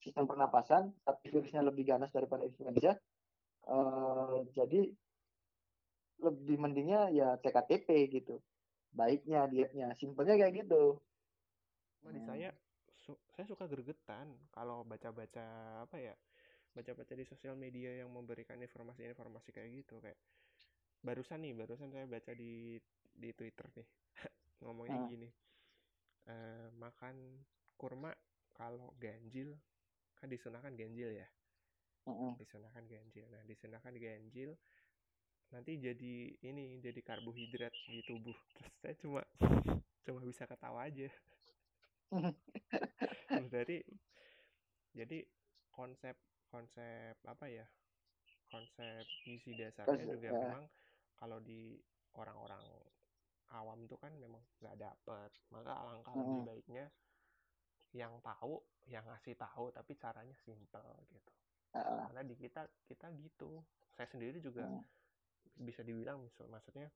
sistem 0.00 0.28
pernapasan 0.28 0.92
tapi 1.02 1.32
virusnya 1.32 1.64
lebih 1.64 1.88
ganas 1.88 2.12
daripada 2.12 2.44
influenza. 2.44 2.96
Uh, 3.66 4.46
jadi 4.54 4.94
lebih 6.22 6.56
mendingnya 6.56 7.12
ya 7.12 7.28
TKTP 7.40 7.88
gitu. 8.12 8.40
Baiknya 8.94 9.44
dietnya. 9.50 9.92
Simpelnya 9.98 10.38
kayak 10.38 10.66
gitu. 10.66 11.00
Di 12.06 12.20
hmm. 12.22 12.28
saya 12.28 12.50
su 12.96 13.12
saya 13.34 13.44
suka 13.46 13.68
gergetan 13.68 14.32
kalau 14.50 14.82
baca-baca 14.82 15.46
apa 15.84 15.96
ya 16.00 16.14
baca-baca 16.72 17.12
di 17.12 17.24
sosial 17.24 17.54
media 17.56 18.04
yang 18.04 18.12
memberikan 18.12 18.56
informasi-informasi 18.60 19.50
kayak 19.52 19.84
gitu. 19.84 20.00
Kayak 20.00 20.18
barusan 21.04 21.44
nih 21.44 21.52
barusan 21.54 21.92
saya 21.92 22.06
baca 22.08 22.32
di 22.32 22.80
di 23.16 23.30
Twitter 23.32 23.66
nih 23.76 23.88
ngomongnya 24.64 25.00
hmm. 25.02 25.10
gini. 25.10 25.28
Uh, 26.26 26.68
makan 26.80 27.14
kurma 27.78 28.10
kalau 28.56 28.90
ganjil 28.98 29.54
kan 30.16 30.28
disunahkan 30.32 30.72
ganjil 30.74 31.12
ya 31.12 31.28
hmm. 32.08 32.38
disunahkan 32.40 32.84
ganjil 32.88 33.26
nah 33.28 33.42
disunahkan 33.44 33.94
ganjil 33.96 34.56
nanti 35.54 35.78
jadi 35.78 36.14
ini 36.42 36.82
jadi 36.82 37.00
karbohidrat 37.06 37.74
di 37.86 38.02
tubuh 38.02 38.34
terus 38.56 38.74
saya 38.82 38.94
cuma 38.98 39.22
cuma 40.02 40.20
bisa 40.22 40.46
ketawa 40.46 40.86
aja 40.86 41.08
jadi 43.54 43.82
jadi 44.96 45.18
konsep 45.70 46.16
konsep 46.48 47.14
apa 47.26 47.46
ya 47.50 47.66
konsep 48.48 49.04
gizi 49.26 49.58
dasarnya 49.58 50.06
juga 50.06 50.30
ya. 50.30 50.38
memang 50.38 50.64
kalau 51.18 51.38
di 51.42 51.76
orang-orang 52.16 52.62
awam 53.54 53.78
itu 53.82 53.94
kan 53.98 54.10
memang 54.18 54.42
nggak 54.62 54.78
dapat 54.78 55.30
maka 55.54 55.72
alangkah 55.74 56.14
hmm. 56.14 56.22
lebih 56.22 56.42
baiknya 56.46 56.84
yang 57.96 58.20
tahu 58.20 58.60
yang 58.86 59.02
ngasih 59.08 59.34
tahu 59.34 59.72
tapi 59.72 59.96
caranya 59.96 60.36
simple 60.44 61.00
gitu. 61.10 61.32
Uh. 61.76 62.08
karena 62.08 62.22
di 62.24 62.34
kita 62.36 62.62
kita 62.84 63.08
gitu. 63.16 63.64
Saya 63.96 64.08
sendiri 64.12 64.44
juga 64.44 64.68
uh 64.68 64.84
bisa 65.56 65.80
dibilang 65.80 66.20
misal 66.20 66.48
maksudnya 66.52 66.92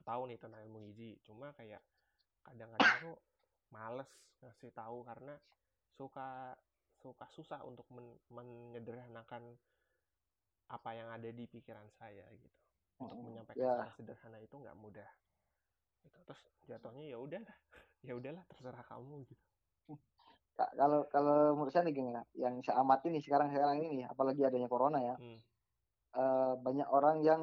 tahu 0.00 0.24
nih 0.32 0.40
tentang 0.40 0.64
ilmu 0.64 0.80
gizi. 0.90 1.20
Cuma 1.28 1.52
kayak 1.52 1.80
kadang-kadang 2.40 2.96
tuh 3.04 3.16
males 3.68 4.08
ngasih 4.40 4.72
tahu 4.72 5.04
karena 5.04 5.36
suka 5.92 6.56
suka 7.00 7.28
susah 7.32 7.60
untuk 7.68 7.84
men 7.92 8.16
menyederhanakan 8.32 9.56
apa 10.70 10.90
yang 10.96 11.08
ada 11.12 11.28
di 11.28 11.44
pikiran 11.44 11.84
saya 12.00 12.24
gitu. 12.32 12.58
Untuk 13.00 13.16
oh, 13.16 13.24
menyampaikan 13.24 13.60
yeah. 13.60 13.76
secara 13.76 13.92
sederhana 13.96 14.38
itu 14.40 14.54
nggak 14.56 14.76
mudah 14.80 15.10
gitu. 16.04 16.18
Terus 16.24 16.42
jatuhnya 16.64 17.04
ya 17.12 17.18
udahlah 17.20 17.56
ya 18.08 18.12
udahlah 18.16 18.44
terserah 18.48 18.84
kamu 18.88 19.28
gitu 19.28 19.49
kalau 20.76 21.06
kalau 21.08 21.56
menurut 21.56 21.72
saya 21.72 21.88
nih 21.88 21.94
gini 21.96 22.10
ya 22.12 22.22
yang 22.48 22.60
saya 22.60 22.82
amati 22.82 23.08
nih 23.08 23.22
sekarang 23.24 23.48
sekarang 23.54 23.80
ini 23.80 24.04
apalagi 24.04 24.44
adanya 24.44 24.68
corona 24.68 24.98
ya 25.00 25.16
hmm 25.16 25.40
uh, 26.16 26.54
banyak 26.58 26.88
orang 26.90 27.22
yang 27.22 27.42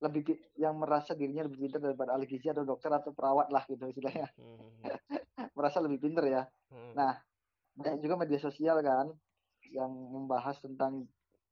lebih 0.00 0.32
yang 0.56 0.80
merasa 0.80 1.12
dirinya 1.12 1.44
lebih 1.44 1.68
pintar 1.68 1.80
daripada 1.84 2.16
ahli 2.16 2.24
gizi 2.24 2.48
atau 2.48 2.64
dokter 2.64 2.88
atau 2.88 3.12
perawat 3.12 3.52
lah 3.52 3.68
gitu 3.68 3.84
istilahnya 3.84 4.32
hmm. 4.32 4.80
merasa 5.56 5.84
lebih 5.84 6.00
pintar 6.00 6.24
ya 6.24 6.42
hmm. 6.72 6.96
nah 6.96 7.20
banyak 7.76 8.00
juga 8.00 8.16
media 8.16 8.40
sosial 8.40 8.80
kan 8.80 9.12
yang 9.68 9.92
membahas 9.92 10.56
tentang 10.64 11.04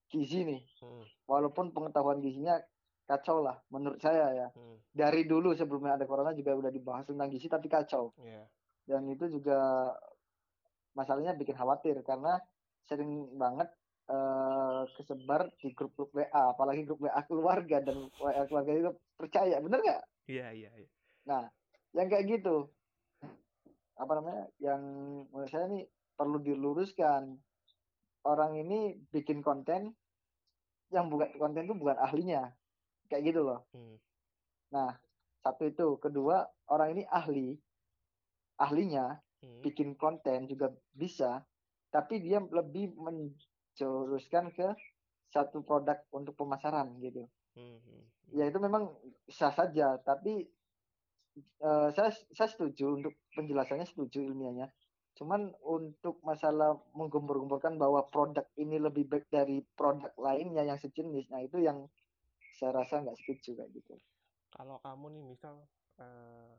gizi 0.09 0.49
nih 0.49 0.65
hmm. 0.81 1.29
walaupun 1.29 1.77
pengetahuan 1.77 2.25
gizinya 2.25 2.57
kacau 3.05 3.45
lah 3.45 3.61
menurut 3.69 4.01
saya 4.01 4.33
ya 4.33 4.49
hmm. 4.49 4.97
dari 4.97 5.29
dulu 5.29 5.53
sebelumnya 5.53 6.01
ada 6.01 6.09
corona 6.09 6.33
juga 6.33 6.57
udah 6.57 6.73
dibahas 6.73 7.05
tentang 7.05 7.29
gizi 7.29 7.53
tapi 7.53 7.69
kacau 7.69 8.17
yeah. 8.25 8.49
dan 8.89 9.05
itu 9.13 9.29
juga 9.29 9.93
masalahnya 10.99 11.39
bikin 11.39 11.55
khawatir 11.55 12.03
karena 12.03 12.43
sering 12.91 13.31
banget 13.39 13.71
uh, 14.11 14.83
kesebar 14.99 15.47
di 15.63 15.71
grup-grup 15.77 16.11
WA, 16.11 16.43
apalagi 16.51 16.83
grup 16.83 17.07
WA 17.07 17.23
keluarga 17.29 17.79
dan 17.79 18.11
WA 18.19 18.43
keluarga 18.51 18.73
itu 18.75 18.91
percaya, 19.15 19.63
bener 19.63 19.79
nggak? 19.79 20.03
Iya 20.27 20.47
iya. 20.51 20.71
iya. 20.75 20.89
Nah, 21.31 21.47
yang 21.95 22.09
kayak 22.11 22.27
gitu, 22.27 22.67
apa 23.95 24.13
namanya? 24.19 24.45
Yang 24.59 24.83
menurut 25.31 25.51
saya 25.53 25.71
ini 25.71 25.87
perlu 26.19 26.43
diluruskan. 26.43 27.39
Orang 28.27 28.59
ini 28.59 28.99
bikin 29.15 29.41
konten 29.47 29.95
yang 30.91 31.07
bukan 31.07 31.31
konten 31.39 31.65
itu 31.71 31.77
bukan 31.79 31.97
ahlinya, 31.97 32.51
kayak 33.07 33.31
gitu 33.31 33.41
loh. 33.47 33.69
Hmm. 33.71 33.97
Nah, 34.75 34.91
satu 35.45 35.71
itu, 35.71 35.97
kedua 36.03 36.45
orang 36.69 36.99
ini 36.99 37.03
ahli, 37.09 37.57
ahlinya 38.59 39.17
hmm. 39.43 39.61
bikin 39.63 39.95
konten 39.95 40.47
juga 40.51 40.73
bisa, 40.95 41.43
tapi 41.93 42.21
dia 42.23 42.43
lebih 42.43 42.95
men 42.99 43.35
curuskan 43.79 44.51
ke 44.51 44.75
satu 45.31 45.63
produk 45.63 46.03
untuk 46.11 46.35
pemasaran 46.35 46.99
gitu. 46.99 47.29
Hmm. 47.55 47.79
hmm, 47.79 47.81
hmm. 47.85 48.03
Ya 48.29 48.45
itu 48.45 48.61
memang 48.61 48.93
sah 49.25 49.55
saja, 49.55 49.97
tapi 50.05 50.45
uh, 51.65 51.89
saya 51.97 52.13
saya 52.13 52.49
setuju 52.51 53.01
untuk 53.01 53.15
penjelasannya 53.33 53.89
setuju 53.89 54.21
ilmiahnya. 54.21 54.69
Cuman 55.17 55.51
untuk 55.67 56.23
masalah 56.23 56.79
menggembur-gemburkan 56.95 57.75
bahwa 57.75 58.07
produk 58.07 58.47
ini 58.55 58.79
lebih 58.79 59.09
baik 59.11 59.27
dari 59.33 59.65
produk 59.75 60.13
lainnya 60.15 60.63
yang 60.63 60.79
sejenis, 60.79 61.27
nah 61.33 61.43
itu 61.43 61.59
yang 61.59 61.89
saya 62.55 62.85
rasa 62.85 63.03
nggak 63.03 63.19
setuju 63.19 63.59
kayak 63.59 63.71
gitu. 63.75 63.95
Kalau 64.55 64.79
kamu 64.79 65.19
nih 65.19 65.25
misal 65.25 65.55
uh, 65.99 66.53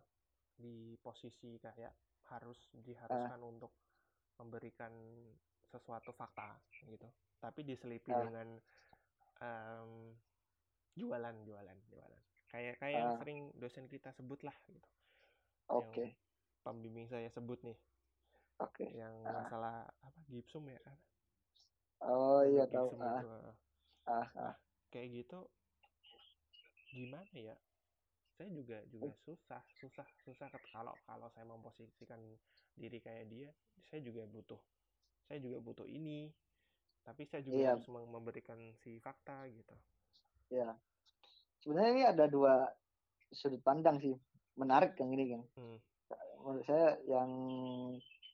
di 0.60 1.00
posisi 1.00 1.56
kayak 1.64 1.96
harus 2.30 2.60
diharuskan 2.74 3.42
uh, 3.42 3.50
untuk 3.50 3.74
memberikan 4.40 4.94
sesuatu 5.70 6.16
fakta 6.16 6.58
gitu 6.90 7.06
tapi 7.40 7.62
diselipi 7.64 8.10
uh. 8.12 8.20
dengan 8.26 8.48
um, 9.44 10.14
jualan 10.98 11.36
jualan 11.46 11.78
jualan 11.92 12.22
kayak 12.50 12.76
kayak 12.82 12.98
uh. 12.98 13.00
yang 13.06 13.12
ah. 13.14 13.20
sering 13.22 13.40
dosen 13.56 13.86
kita 13.86 14.10
sebut 14.18 14.42
lah 14.42 14.56
gitu 14.68 14.90
oke 15.70 15.90
okay. 15.94 16.10
pembimbing 16.66 17.08
saya 17.08 17.30
sebut 17.30 17.62
nih 17.62 17.78
oke 18.60 18.74
okay. 18.74 18.90
yang 18.98 19.14
uh. 19.24 19.34
masalah 19.34 19.86
apa 20.02 20.20
gipsum 20.28 20.66
ya 20.68 20.82
oh 22.04 22.42
iya 22.44 22.66
tahu 22.68 22.98
ah. 23.00 23.22
Uh, 24.10 24.26
uh. 24.36 24.54
kayak 24.90 25.24
gitu 25.24 25.46
gimana 26.90 27.30
ya 27.38 27.56
saya 28.40 28.56
juga 28.56 28.80
juga 28.88 29.12
susah 29.28 29.60
susah 29.84 30.08
susah 30.24 30.48
kalau 30.72 30.96
kalau 31.04 31.28
saya 31.36 31.44
memposisikan 31.44 32.24
diri 32.72 33.04
kayak 33.04 33.28
dia 33.28 33.52
saya 33.92 34.00
juga 34.00 34.24
butuh 34.32 34.56
saya 35.28 35.44
juga 35.44 35.60
butuh 35.60 35.84
ini 35.84 36.32
tapi 37.04 37.28
saya 37.28 37.44
juga 37.44 37.60
iya. 37.60 37.70
harus 37.76 37.84
memberikan 37.92 38.56
si 38.80 38.96
fakta 39.04 39.44
gitu. 39.52 39.76
Ya 40.56 40.72
sebenarnya 41.60 41.92
ini 41.92 42.04
ada 42.08 42.26
dua 42.32 42.64
sudut 43.36 43.60
pandang 43.60 44.00
sih 44.00 44.16
menarik 44.56 44.96
yang 44.96 45.12
ini 45.12 45.26
kan. 45.36 45.44
Hmm. 45.60 45.78
menurut 46.40 46.64
saya 46.64 46.96
yang 47.04 47.30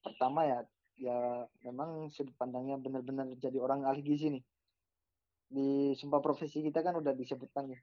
pertama 0.05 0.45
ya 0.45 0.59
ya 1.01 1.17
memang 1.65 2.13
sudut 2.13 2.37
pandangnya 2.37 2.77
benar-benar 2.77 3.25
jadi 3.41 3.57
orang 3.57 3.89
ahli 3.89 4.05
gizi 4.05 4.37
nih. 4.37 4.43
Di 5.49 5.97
sumpah 5.97 6.21
profesi 6.21 6.61
kita 6.61 6.85
kan 6.85 6.93
udah 6.93 7.17
disebutkan 7.17 7.73
ya 7.73 7.79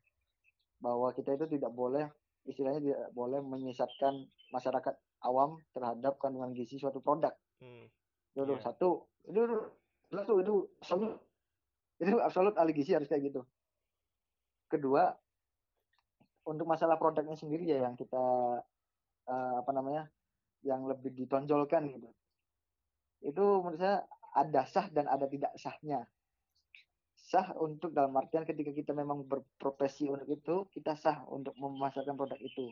bahwa 0.82 1.14
kita 1.14 1.38
itu 1.38 1.46
tidak 1.46 1.70
boleh 1.70 2.10
istilahnya 2.42 2.82
tidak 2.82 3.02
boleh 3.14 3.38
menyesatkan 3.38 4.26
masyarakat 4.50 4.94
awam 5.22 5.62
terhadap 5.70 6.18
kandungan 6.18 6.50
gizi 6.50 6.82
suatu 6.82 6.98
produk. 6.98 7.30
Hmm. 7.62 7.86
Itu 8.34 8.42
yeah. 8.50 8.62
satu. 8.62 9.06
Itu 9.22 9.40
itu 10.10 10.32
itu 10.42 10.54
absolut. 10.82 11.22
Itu 12.02 12.18
absolut 12.18 12.54
ahli 12.58 12.74
gizi 12.74 12.98
harus 12.98 13.06
kayak 13.06 13.30
gitu. 13.30 13.46
Kedua 14.66 15.14
untuk 16.42 16.66
masalah 16.66 16.98
produknya 16.98 17.38
sendiri 17.38 17.70
ya 17.70 17.86
yang 17.86 17.94
kita 17.94 18.18
uh, 19.30 19.54
apa 19.62 19.70
namanya 19.70 20.10
yang 20.66 20.82
lebih 20.90 21.14
ditonjolkan 21.14 21.86
gitu. 21.94 22.10
Itu 23.22 23.62
menurut 23.62 23.78
saya 23.78 24.02
ada 24.34 24.66
sah 24.66 24.90
dan 24.90 25.06
ada 25.06 25.30
tidak 25.30 25.54
sahnya 25.54 26.02
sah 27.32 27.48
untuk 27.56 27.96
dalam 27.96 28.12
artian 28.20 28.44
ketika 28.44 28.76
kita 28.76 28.92
memang 28.92 29.24
berprofesi 29.24 30.12
untuk 30.12 30.28
itu 30.28 30.54
kita 30.76 30.92
sah 31.00 31.24
untuk 31.32 31.56
memasarkan 31.56 32.12
produk 32.12 32.36
itu. 32.36 32.68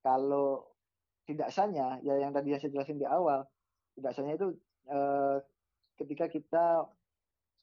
Kalau 0.00 0.64
tidak 1.28 1.52
sahnya 1.52 2.00
ya 2.00 2.16
yang 2.16 2.32
tadi 2.32 2.56
saya 2.56 2.72
jelasin 2.72 2.96
di 2.96 3.04
awal 3.04 3.44
tidak 4.00 4.16
sahnya 4.16 4.40
itu 4.40 4.48
eh, 4.88 5.36
ketika 6.00 6.32
kita 6.32 6.88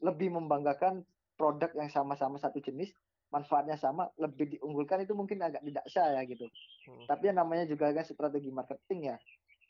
lebih 0.05 0.37
membanggakan 0.37 1.01
produk 1.33 1.73
yang 1.73 1.89
sama-sama 1.89 2.37
satu 2.37 2.61
jenis 2.61 2.93
manfaatnya 3.33 3.73
sama 3.73 4.13
lebih 4.21 4.53
diunggulkan 4.53 5.01
itu 5.01 5.17
mungkin 5.17 5.41
agak 5.41 5.65
tidak 5.65 5.85
sah 5.89 6.13
ya 6.13 6.21
gitu. 6.29 6.45
Hmm. 6.85 7.09
tapi 7.09 7.33
yang 7.33 7.41
namanya 7.41 7.65
juga 7.65 7.89
kan 7.89 8.05
strategi 8.05 8.53
marketing 8.53 9.09
ya. 9.09 9.17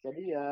Jadi 0.03 0.35
ya 0.35 0.47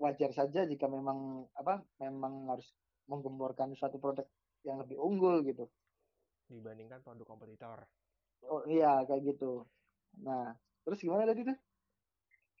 wajar 0.00 0.30
saja 0.32 0.64
jika 0.64 0.88
memang 0.88 1.44
apa 1.52 1.84
memang 2.00 2.48
harus 2.48 2.64
menggemborkan 3.08 3.76
suatu 3.76 4.00
produk 4.00 4.24
yang 4.64 4.80
lebih 4.80 4.96
unggul 4.96 5.44
gitu. 5.44 5.68
Dibandingkan 6.48 7.04
produk 7.04 7.26
kompetitor. 7.28 7.84
Oh 8.48 8.64
iya 8.68 9.04
kayak 9.04 9.24
gitu. 9.24 9.64
Nah 10.20 10.52
terus 10.84 11.00
gimana 11.00 11.28
tadi 11.28 11.44
tuh? 11.44 11.56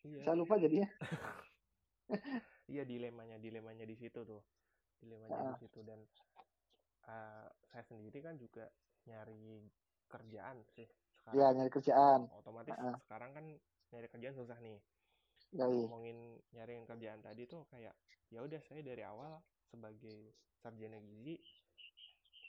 Iya. 0.04 0.20
saya 0.20 0.36
lupa 0.36 0.60
jadinya. 0.60 0.88
Iya 2.64 2.88
dilemanya 2.88 3.36
dilemanya 3.36 3.84
di 3.84 3.92
situ 3.92 4.24
tuh. 4.24 4.40
Dilemanya 4.96 5.36
nah. 5.36 5.52
di 5.52 5.68
situ. 5.68 5.84
Dan 5.84 6.00
uh, 7.08 7.48
saya 7.68 7.84
sendiri 7.84 8.24
kan 8.24 8.40
juga 8.40 8.64
nyari 9.04 9.68
kerjaan 10.08 10.64
sih 10.72 10.88
sekarang. 11.20 11.36
Ya 11.36 11.46
nyari 11.52 11.68
kerjaan. 11.68 12.24
Otomatis 12.32 12.72
uh. 12.72 12.96
sekarang 13.04 13.36
kan 13.36 13.44
nyari 13.92 14.08
kerjaan 14.08 14.36
susah 14.36 14.56
nih. 14.64 14.80
Ya, 15.52 15.68
iya. 15.68 15.84
ngomongin 15.84 16.40
nyari 16.56 16.72
kerjaan 16.88 17.20
tadi 17.20 17.44
tuh 17.44 17.68
kayak 17.68 17.92
ya 18.32 18.40
udah 18.40 18.60
saya 18.64 18.80
dari 18.80 19.04
awal 19.04 19.44
sebagai 19.74 20.32
sarjana 20.62 21.02
gizi 21.02 21.36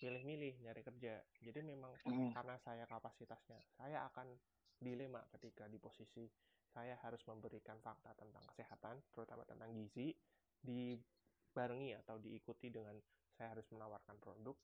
milih-milih 0.06 0.62
nyari 0.62 0.82
kerja 0.86 1.18
jadi 1.42 1.66
memang 1.66 1.98
hmm. 2.06 2.30
karena 2.38 2.56
saya 2.62 2.86
kapasitasnya 2.86 3.58
saya 3.74 4.06
akan 4.14 4.30
dilema 4.78 5.26
ketika 5.34 5.66
di 5.66 5.82
posisi 5.82 6.30
saya 6.76 7.00
harus 7.08 7.24
memberikan 7.24 7.80
fakta 7.80 8.12
tentang 8.20 8.44
kesehatan, 8.52 9.00
terutama 9.16 9.48
tentang 9.48 9.72
gizi, 9.72 10.12
dibarengi 10.60 11.96
atau 12.04 12.20
diikuti 12.20 12.68
dengan 12.68 13.00
saya 13.40 13.56
harus 13.56 13.64
menawarkan 13.72 14.20
produk, 14.20 14.60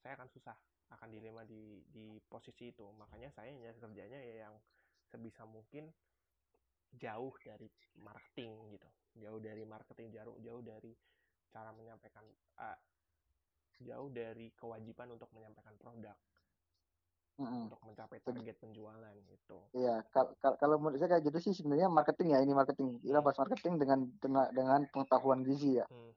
saya 0.00 0.16
akan 0.16 0.32
susah, 0.32 0.56
akan 0.96 1.12
dilema 1.12 1.44
di, 1.44 1.84
di 1.92 2.16
posisi 2.24 2.72
itu. 2.72 2.88
Makanya 2.96 3.28
saya 3.36 3.52
nyari 3.52 3.76
kerjanya 3.76 4.16
ya 4.24 4.48
yang 4.48 4.56
sebisa 5.12 5.44
mungkin 5.44 5.92
jauh 6.96 7.36
dari 7.44 7.68
marketing 8.00 8.80
gitu, 8.80 8.88
jauh 9.20 9.40
dari 9.44 9.62
marketing, 9.68 10.16
jauh 10.16 10.40
jauh 10.40 10.64
dari 10.64 10.96
cara 11.50 11.70
menyampaikan, 11.74 12.24
uh, 12.58 12.78
jauh 13.80 14.08
dari 14.12 14.52
kewajiban 14.56 15.14
untuk 15.14 15.30
menyampaikan 15.34 15.74
produk 15.80 16.16
mm-hmm. 17.40 17.62
untuk 17.72 17.80
mencapai 17.88 18.18
target 18.20 18.56
penjualan 18.60 19.14
gitu. 19.24 19.56
Iya, 19.72 20.04
kal- 20.12 20.36
kal- 20.44 20.58
kalau 20.60 20.76
menurut 20.76 21.00
saya 21.00 21.16
kayak 21.16 21.24
gitu 21.32 21.38
sih 21.40 21.52
sebenarnya 21.56 21.88
marketing 21.88 22.36
ya 22.36 22.38
ini 22.44 22.52
marketing. 22.52 23.00
Kita 23.00 23.18
hmm. 23.18 23.24
bahas 23.24 23.38
marketing 23.40 23.74
dengan 23.80 23.98
dengan, 24.20 24.46
dengan 24.52 24.80
pengetahuan 24.92 25.40
gizi 25.42 25.80
ya. 25.80 25.86
Hmm. 25.88 26.12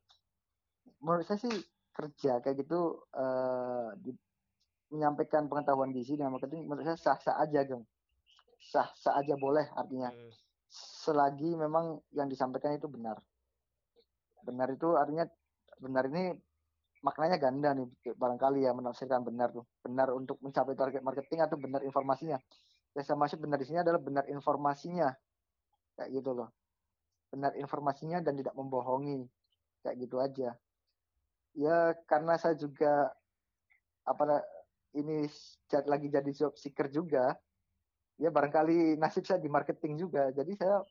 Menurut 0.99 1.25
saya 1.27 1.39
sih 1.39 1.55
kerja 1.93 2.43
kayak 2.43 2.57
gitu 2.65 2.99
uh, 3.15 3.95
di, 4.01 4.11
menyampaikan 4.91 5.47
pengetahuan 5.47 5.95
gizi 5.95 6.19
dengan 6.19 6.35
marketing 6.35 6.67
menurut 6.67 6.85
saya 6.85 6.99
sah-sah 6.99 7.39
aja, 7.39 7.63
Geng. 7.63 7.87
Sah-sah 8.59 9.23
aja 9.23 9.39
boleh 9.39 9.65
artinya. 9.73 10.11
Hmm. 10.11 10.31
Selagi 10.73 11.53
memang 11.53 12.01
yang 12.11 12.27
disampaikan 12.27 12.75
itu 12.75 12.89
benar. 12.89 13.21
Benar 14.43 14.67
itu 14.75 14.87
artinya 14.99 15.25
benar 15.79 16.07
ini 16.11 16.35
maknanya 17.03 17.35
ganda 17.35 17.75
nih 17.75 17.87
barangkali 18.15 18.63
ya 18.63 18.71
menafsirkan 18.75 19.23
benar 19.23 19.51
tuh. 19.51 19.65
Benar 19.83 20.11
untuk 20.15 20.39
mencapai 20.43 20.75
target 20.75 21.01
marketing 21.03 21.39
atau 21.43 21.57
benar 21.59 21.81
informasinya. 21.83 22.39
Yang 22.93 23.03
saya 23.09 23.17
maksud 23.17 23.39
benar 23.41 23.57
di 23.59 23.67
sini 23.67 23.79
adalah 23.81 23.99
benar 23.99 24.23
informasinya. 24.29 25.09
Kayak 25.97 26.09
gitu 26.19 26.31
loh. 26.31 26.49
Benar 27.33 27.57
informasinya 27.57 28.21
dan 28.21 28.37
tidak 28.37 28.55
membohongi. 28.55 29.25
Kayak 29.83 29.95
gitu 29.99 30.17
aja. 30.21 30.49
Ya 31.53 31.93
karena 32.07 32.37
saya 32.39 32.55
juga 32.57 33.11
apa 34.03 34.43
ini 34.93 35.25
lagi 35.87 36.07
jadi 36.11 36.31
job 36.35 36.53
seeker 36.59 36.91
juga 36.91 37.33
ya 38.21 38.29
barangkali 38.29 38.99
nasib 39.01 39.25
saya 39.25 39.41
di 39.41 39.49
marketing 39.49 39.97
juga. 39.97 40.29
Jadi 40.31 40.53
saya 40.55 40.81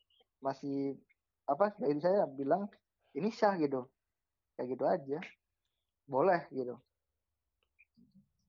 masih 0.43 0.99
apa 1.47 1.75
jadi 1.79 2.01
saya 2.03 2.21
bilang 2.31 2.67
ini 3.17 3.29
sah 3.33 3.55
gitu. 3.61 3.89
Kayak 4.57 4.69
gitu 4.77 4.85
aja. 4.85 5.19
Boleh 6.09 6.49
gitu. 6.53 6.77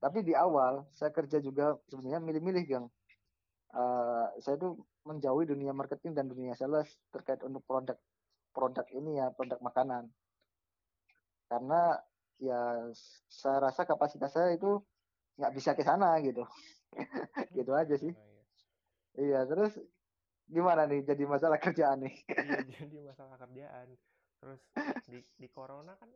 Tapi 0.03 0.19
di 0.19 0.35
awal 0.35 0.83
saya 0.91 1.15
kerja 1.15 1.39
juga 1.39 1.79
sebenarnya 1.87 2.19
milih-milih 2.19 2.63
gang. 2.67 2.87
Uh, 3.73 4.27
saya 4.43 4.59
tuh 4.59 4.75
menjauhi 5.07 5.47
dunia 5.47 5.71
marketing 5.71 6.13
dan 6.13 6.27
dunia 6.27 6.53
sales 6.53 6.91
terkait 7.09 7.41
untuk 7.41 7.63
produk 7.63 7.97
produk 8.51 8.85
ini 8.91 9.23
ya 9.23 9.31
produk 9.31 9.63
makanan. 9.63 10.11
Karena 11.47 11.95
ya 12.37 12.91
saya 13.31 13.63
rasa 13.63 13.87
kapasitas 13.87 14.35
saya 14.35 14.51
itu 14.59 14.83
nggak 15.39 15.53
bisa 15.55 15.71
ke 15.71 15.87
sana 15.87 16.19
gitu. 16.19 16.43
Gitu 17.57 17.71
aja 17.73 17.95
sih. 17.97 18.13
Iya 19.17 19.49
terus 19.49 19.79
gimana 20.45 20.85
nih 20.85 21.01
jadi 21.07 21.23
masalah 21.25 21.57
kerjaan 21.57 22.05
nih? 22.05 22.15
Iya, 22.27 22.59
jadi 22.85 22.97
masalah 23.07 23.39
kerjaan 23.39 23.87
terus 24.43 24.59
di 25.07 25.23
di 25.39 25.47
corona 25.47 25.95
kan 25.95 26.11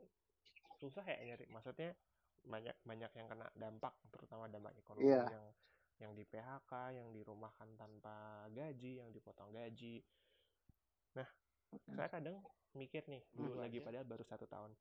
susah 0.83 1.07
ya 1.07 1.31
nyari 1.31 1.47
maksudnya 1.47 1.95
banyak 2.43 2.75
banyak 2.83 3.11
yang 3.15 3.27
kena 3.31 3.47
dampak 3.55 3.95
terutama 4.11 4.51
dampak 4.51 4.75
ekonomi 4.75 5.07
yeah. 5.07 5.27
yang 5.31 5.45
yang 5.97 6.11
di 6.13 6.23
PHK 6.27 6.93
yang 6.93 7.09
dirumahkan 7.09 7.73
tanpa 7.73 8.45
gaji 8.53 9.01
yang 9.01 9.09
dipotong 9.09 9.49
gaji. 9.49 10.03
Nah 11.17 11.27
saya 11.95 12.11
kadang 12.11 12.37
mikir 12.77 13.01
nih 13.09 13.23
dulu 13.33 13.57
hmm. 13.57 13.63
lagi 13.65 13.79
padahal 13.81 14.05
baru 14.05 14.23
satu 14.27 14.45
tahun. 14.45 14.71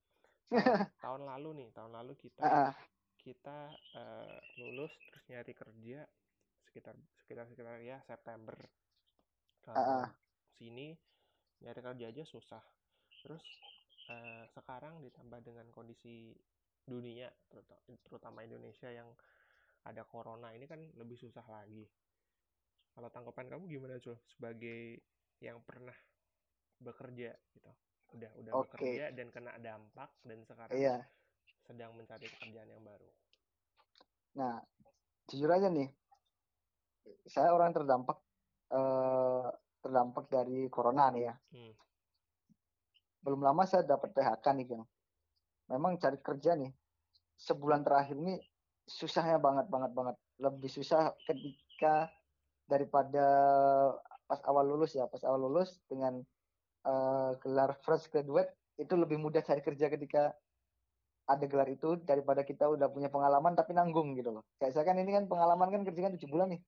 Tahun, 0.46 0.94
tahun 1.02 1.22
lalu 1.26 1.48
nih 1.58 1.68
tahun 1.74 1.90
lalu 1.90 2.14
kita 2.22 2.70
kita 3.18 3.66
uh, 3.98 4.38
lulus 4.62 4.94
terus 5.10 5.24
nyari 5.26 5.50
kerja 5.58 6.06
sekitar 6.70 6.94
sekitar 7.18 7.50
sekitar 7.50 7.82
ya 7.82 7.98
September. 8.06 8.54
Uh, 9.66 10.06
sini 10.54 10.94
nyari 11.66 11.80
kerja 11.82 12.14
aja 12.14 12.22
susah 12.22 12.62
terus 13.24 13.44
uh, 14.10 14.44
sekarang 14.54 15.02
ditambah 15.02 15.40
dengan 15.42 15.66
kondisi 15.74 16.34
dunia 16.86 17.26
terutama 18.06 18.46
Indonesia 18.46 18.86
yang 18.86 19.10
ada 19.86 20.02
corona 20.06 20.54
ini 20.54 20.66
kan 20.66 20.82
lebih 20.98 21.18
susah 21.18 21.42
lagi. 21.46 21.86
Kalau 22.94 23.10
tanggapan 23.10 23.46
kamu 23.50 23.64
gimana 23.70 23.98
Cul 24.02 24.18
sebagai 24.26 24.98
yang 25.42 25.62
pernah 25.62 25.94
bekerja 26.82 27.34
gitu? 27.54 27.72
Udah 28.14 28.30
udah 28.38 28.52
okay. 28.54 28.66
bekerja 28.66 29.04
dan 29.14 29.28
kena 29.30 29.52
dampak 29.58 30.10
dan 30.26 30.38
sekarang 30.46 30.78
iya. 30.78 30.96
sedang 31.66 31.94
mencari 31.94 32.26
pekerjaan 32.26 32.70
yang 32.70 32.82
baru. 32.82 33.10
Nah, 34.38 34.62
jujur 35.30 35.50
aja 35.50 35.68
nih, 35.70 35.90
saya 37.26 37.50
orang 37.54 37.74
terdampak 37.74 38.18
eh, 38.74 39.48
terdampak 39.82 40.24
dari 40.30 40.66
corona 40.70 41.10
nih 41.14 41.22
ya. 41.30 41.34
Hmm 41.54 41.85
belum 43.26 43.42
lama 43.42 43.66
saya 43.66 43.82
dapat 43.82 44.14
PHK 44.14 44.46
nih 44.54 44.66
Kang. 44.70 44.86
Memang 45.74 45.98
cari 45.98 46.22
kerja 46.22 46.54
nih 46.54 46.70
sebulan 47.42 47.82
terakhir 47.82 48.14
ini 48.14 48.38
susahnya 48.86 49.42
banget 49.42 49.66
banget 49.66 49.90
banget. 49.90 50.14
Lebih 50.38 50.70
susah 50.70 51.10
ketika 51.26 52.06
daripada 52.70 53.26
pas 54.30 54.38
awal 54.46 54.70
lulus 54.70 54.94
ya, 54.94 55.10
pas 55.10 55.18
awal 55.26 55.42
lulus 55.42 55.74
dengan 55.90 56.22
uh, 56.86 57.34
gelar 57.42 57.74
fresh 57.82 58.06
graduate 58.14 58.54
itu 58.78 58.94
lebih 58.94 59.18
mudah 59.18 59.42
cari 59.42 59.58
kerja 59.58 59.90
ketika 59.90 60.30
ada 61.26 61.42
gelar 61.50 61.66
itu 61.66 61.98
daripada 62.06 62.46
kita 62.46 62.70
udah 62.70 62.86
punya 62.86 63.10
pengalaman 63.10 63.58
tapi 63.58 63.74
nanggung 63.74 64.14
gitu 64.14 64.30
loh. 64.30 64.46
Kayak 64.62 64.78
saya 64.78 64.86
kan 64.86 65.02
ini 65.02 65.10
kan 65.10 65.26
pengalaman 65.26 65.74
kan 65.74 65.82
kerja 65.82 66.06
kan 66.06 66.12
tujuh 66.14 66.30
bulan 66.30 66.54
nih. 66.54 66.60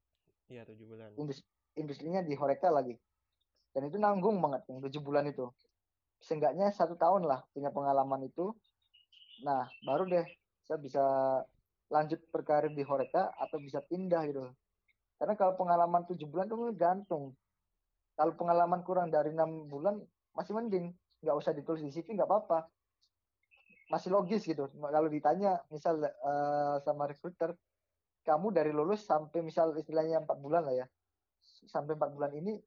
Iya 0.51 0.67
tujuh 0.67 0.87
bulan. 0.91 1.15
Indus 1.15 1.39
industrinya 1.79 2.19
di 2.27 2.35
Horeca 2.35 2.75
lagi. 2.75 2.99
Dan 3.71 3.87
itu 3.87 3.95
nanggung 4.03 4.43
banget 4.43 4.67
yang 4.67 4.83
tujuh 4.83 4.99
bulan 4.99 5.31
itu 5.31 5.47
seenggaknya 6.23 6.71
satu 6.75 6.99
tahun 6.99 7.27
lah 7.27 7.45
punya 7.55 7.71
pengalaman 7.71 8.27
itu. 8.27 8.55
Nah 9.47 9.67
baru 9.87 10.05
deh 10.07 10.27
saya 10.67 10.79
bisa 10.79 11.05
lanjut 11.89 12.21
berkarir 12.29 12.73
di 12.75 12.85
Horeca 12.85 13.33
atau 13.39 13.57
bisa 13.59 13.81
pindah 13.81 14.23
gitu. 14.29 14.45
Karena 15.19 15.35
kalau 15.35 15.59
pengalaman 15.59 16.07
tujuh 16.07 16.29
bulan 16.29 16.47
itu 16.47 16.57
gantung. 16.79 17.35
Kalau 18.19 18.35
pengalaman 18.35 18.83
kurang 18.83 19.09
dari 19.11 19.31
enam 19.31 19.67
bulan 19.71 19.99
masih 20.35 20.55
mending. 20.55 20.95
Nggak 21.23 21.37
usah 21.39 21.53
ditulis 21.55 21.83
di 21.83 21.91
CV 21.91 22.19
nggak 22.19 22.29
apa-apa. 22.29 22.67
Masih 23.89 24.13
logis 24.13 24.45
gitu. 24.45 24.69
Kalau 24.69 25.09
ditanya 25.09 25.59
misal 25.73 25.99
uh, 26.03 26.77
sama 26.85 27.09
recruiter 27.09 27.57
kamu 28.29 28.53
dari 28.53 28.71
lulus 28.77 29.09
sampai 29.09 29.41
misal 29.41 29.73
istilahnya 29.81 30.21
empat 30.21 30.37
bulan 30.37 30.69
lah 30.69 30.85
ya 30.85 30.87
sampai 31.69 31.97
empat 31.97 32.11
bulan 32.13 32.33
ini 32.37 32.61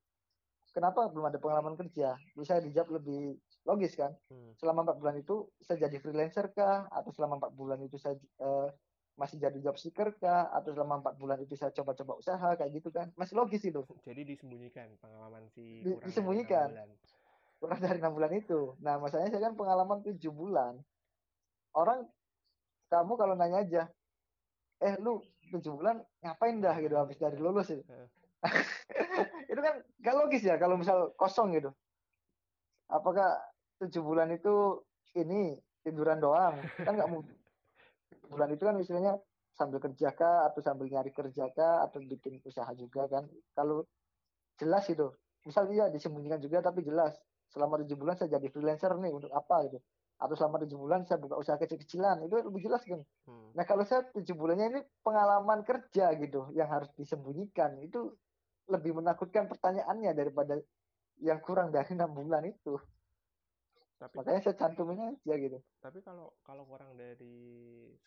kenapa 0.72 1.08
belum 1.12 1.28
ada 1.32 1.40
pengalaman 1.40 1.76
kerja? 1.76 2.16
Bisa 2.36 2.60
dijawab 2.60 3.00
lebih 3.00 3.38
logis 3.68 3.94
kan? 3.94 4.12
Hmm. 4.32 4.52
selama 4.58 4.88
empat 4.88 4.98
bulan 4.98 5.16
itu 5.22 5.48
saya 5.62 5.88
jadi 5.88 5.98
freelancer 6.02 6.50
kah? 6.56 6.88
Atau 6.90 7.14
selama 7.14 7.38
empat 7.38 7.52
bulan 7.54 7.80
itu 7.84 8.00
saya 8.00 8.18
uh, 8.42 8.68
masih 9.20 9.38
jadi 9.38 9.60
job 9.62 9.78
seeker 9.78 10.16
kah? 10.18 10.50
Atau 10.50 10.74
selama 10.74 11.04
empat 11.04 11.16
bulan 11.20 11.38
itu 11.44 11.54
saya 11.54 11.70
coba-coba 11.76 12.18
usaha? 12.18 12.58
Kayak 12.58 12.72
gitu 12.82 12.90
kan? 12.90 13.12
Masih 13.20 13.38
logis 13.38 13.62
itu. 13.62 13.84
Jadi 14.02 14.22
disembunyikan 14.26 14.88
pengalaman 14.98 15.46
si 15.54 15.86
Di, 15.86 15.92
disembunyikan. 16.02 16.72
kurang 17.62 17.78
dari 17.78 18.02
enam 18.02 18.18
bulan 18.18 18.34
itu. 18.34 18.74
Nah 18.82 18.98
masalahnya 18.98 19.38
saya 19.38 19.52
kan 19.52 19.54
pengalaman 19.54 20.02
tujuh 20.02 20.34
bulan. 20.34 20.82
Orang 21.78 22.10
kamu 22.90 23.14
kalau 23.16 23.38
nanya 23.38 23.64
aja 23.64 23.84
eh 24.82 24.98
lu 24.98 25.22
tujuh 25.54 25.78
bulan 25.78 26.02
ngapain 26.26 26.58
dah? 26.58 26.74
Gitu 26.82 26.98
habis 26.98 27.22
dari 27.22 27.38
lulus 27.38 27.70
itu 27.70 27.86
itu 29.52 29.60
kan 29.60 29.76
gak 30.00 30.16
logis 30.16 30.44
ya 30.48 30.56
kalau 30.56 30.80
misal 30.80 31.12
kosong 31.20 31.52
gitu. 31.52 31.76
Apakah 32.88 33.36
tujuh 33.84 34.00
bulan 34.00 34.32
itu 34.32 34.80
ini 35.20 35.60
tiduran 35.84 36.24
doang? 36.24 36.56
Kan 36.88 36.96
nggak 36.96 37.12
mungkin. 37.12 37.36
Bulan 38.32 38.50
itu 38.56 38.64
kan 38.64 38.80
istilahnya 38.80 39.20
sambil 39.52 39.84
kerja 39.84 40.16
kah 40.16 40.48
atau 40.48 40.64
sambil 40.64 40.88
nyari 40.88 41.12
kerja 41.12 41.52
kah 41.52 41.84
atau 41.84 42.00
bikin 42.00 42.40
usaha 42.48 42.68
juga 42.80 43.12
kan. 43.12 43.28
Kalau 43.52 43.84
jelas 44.56 44.88
itu. 44.88 45.12
Misal 45.44 45.68
dia 45.68 45.92
disembunyikan 45.92 46.40
juga 46.40 46.64
tapi 46.64 46.88
jelas. 46.88 47.20
Selama 47.52 47.84
tujuh 47.84 48.00
bulan 48.00 48.16
saya 48.16 48.40
jadi 48.40 48.48
freelancer 48.48 48.96
nih 49.04 49.12
untuk 49.12 49.36
apa 49.36 49.68
gitu. 49.68 49.84
Atau 50.16 50.40
selama 50.40 50.64
tujuh 50.64 50.80
bulan 50.80 51.04
saya 51.04 51.20
buka 51.20 51.36
usaha 51.36 51.60
kecil-kecilan 51.60 52.24
itu 52.24 52.40
lebih 52.40 52.72
jelas 52.72 52.86
kan. 52.88 53.04
Hmm. 53.28 53.52
nah 53.58 53.66
kalau 53.68 53.84
saya 53.84 54.08
tujuh 54.16 54.38
bulannya 54.38 54.78
ini 54.78 54.82
pengalaman 55.04 55.66
kerja 55.66 56.14
gitu 56.16 56.54
yang 56.56 56.70
harus 56.72 56.88
disembunyikan 56.96 57.76
itu 57.84 58.16
lebih 58.70 58.98
menakutkan 58.98 59.50
pertanyaannya 59.50 60.12
daripada 60.14 60.60
yang 61.22 61.40
kurang 61.42 61.70
dari 61.70 61.94
enam 61.94 62.12
bulan 62.12 62.46
itu. 62.46 62.78
Tapi, 64.02 64.18
makanya 64.18 64.42
saya 64.42 64.56
cantumin 64.58 64.98
aja 65.14 65.34
gitu. 65.38 65.62
Tapi 65.78 66.02
kalau 66.02 66.34
kalau 66.42 66.66
kurang 66.66 66.98
dari 66.98 67.38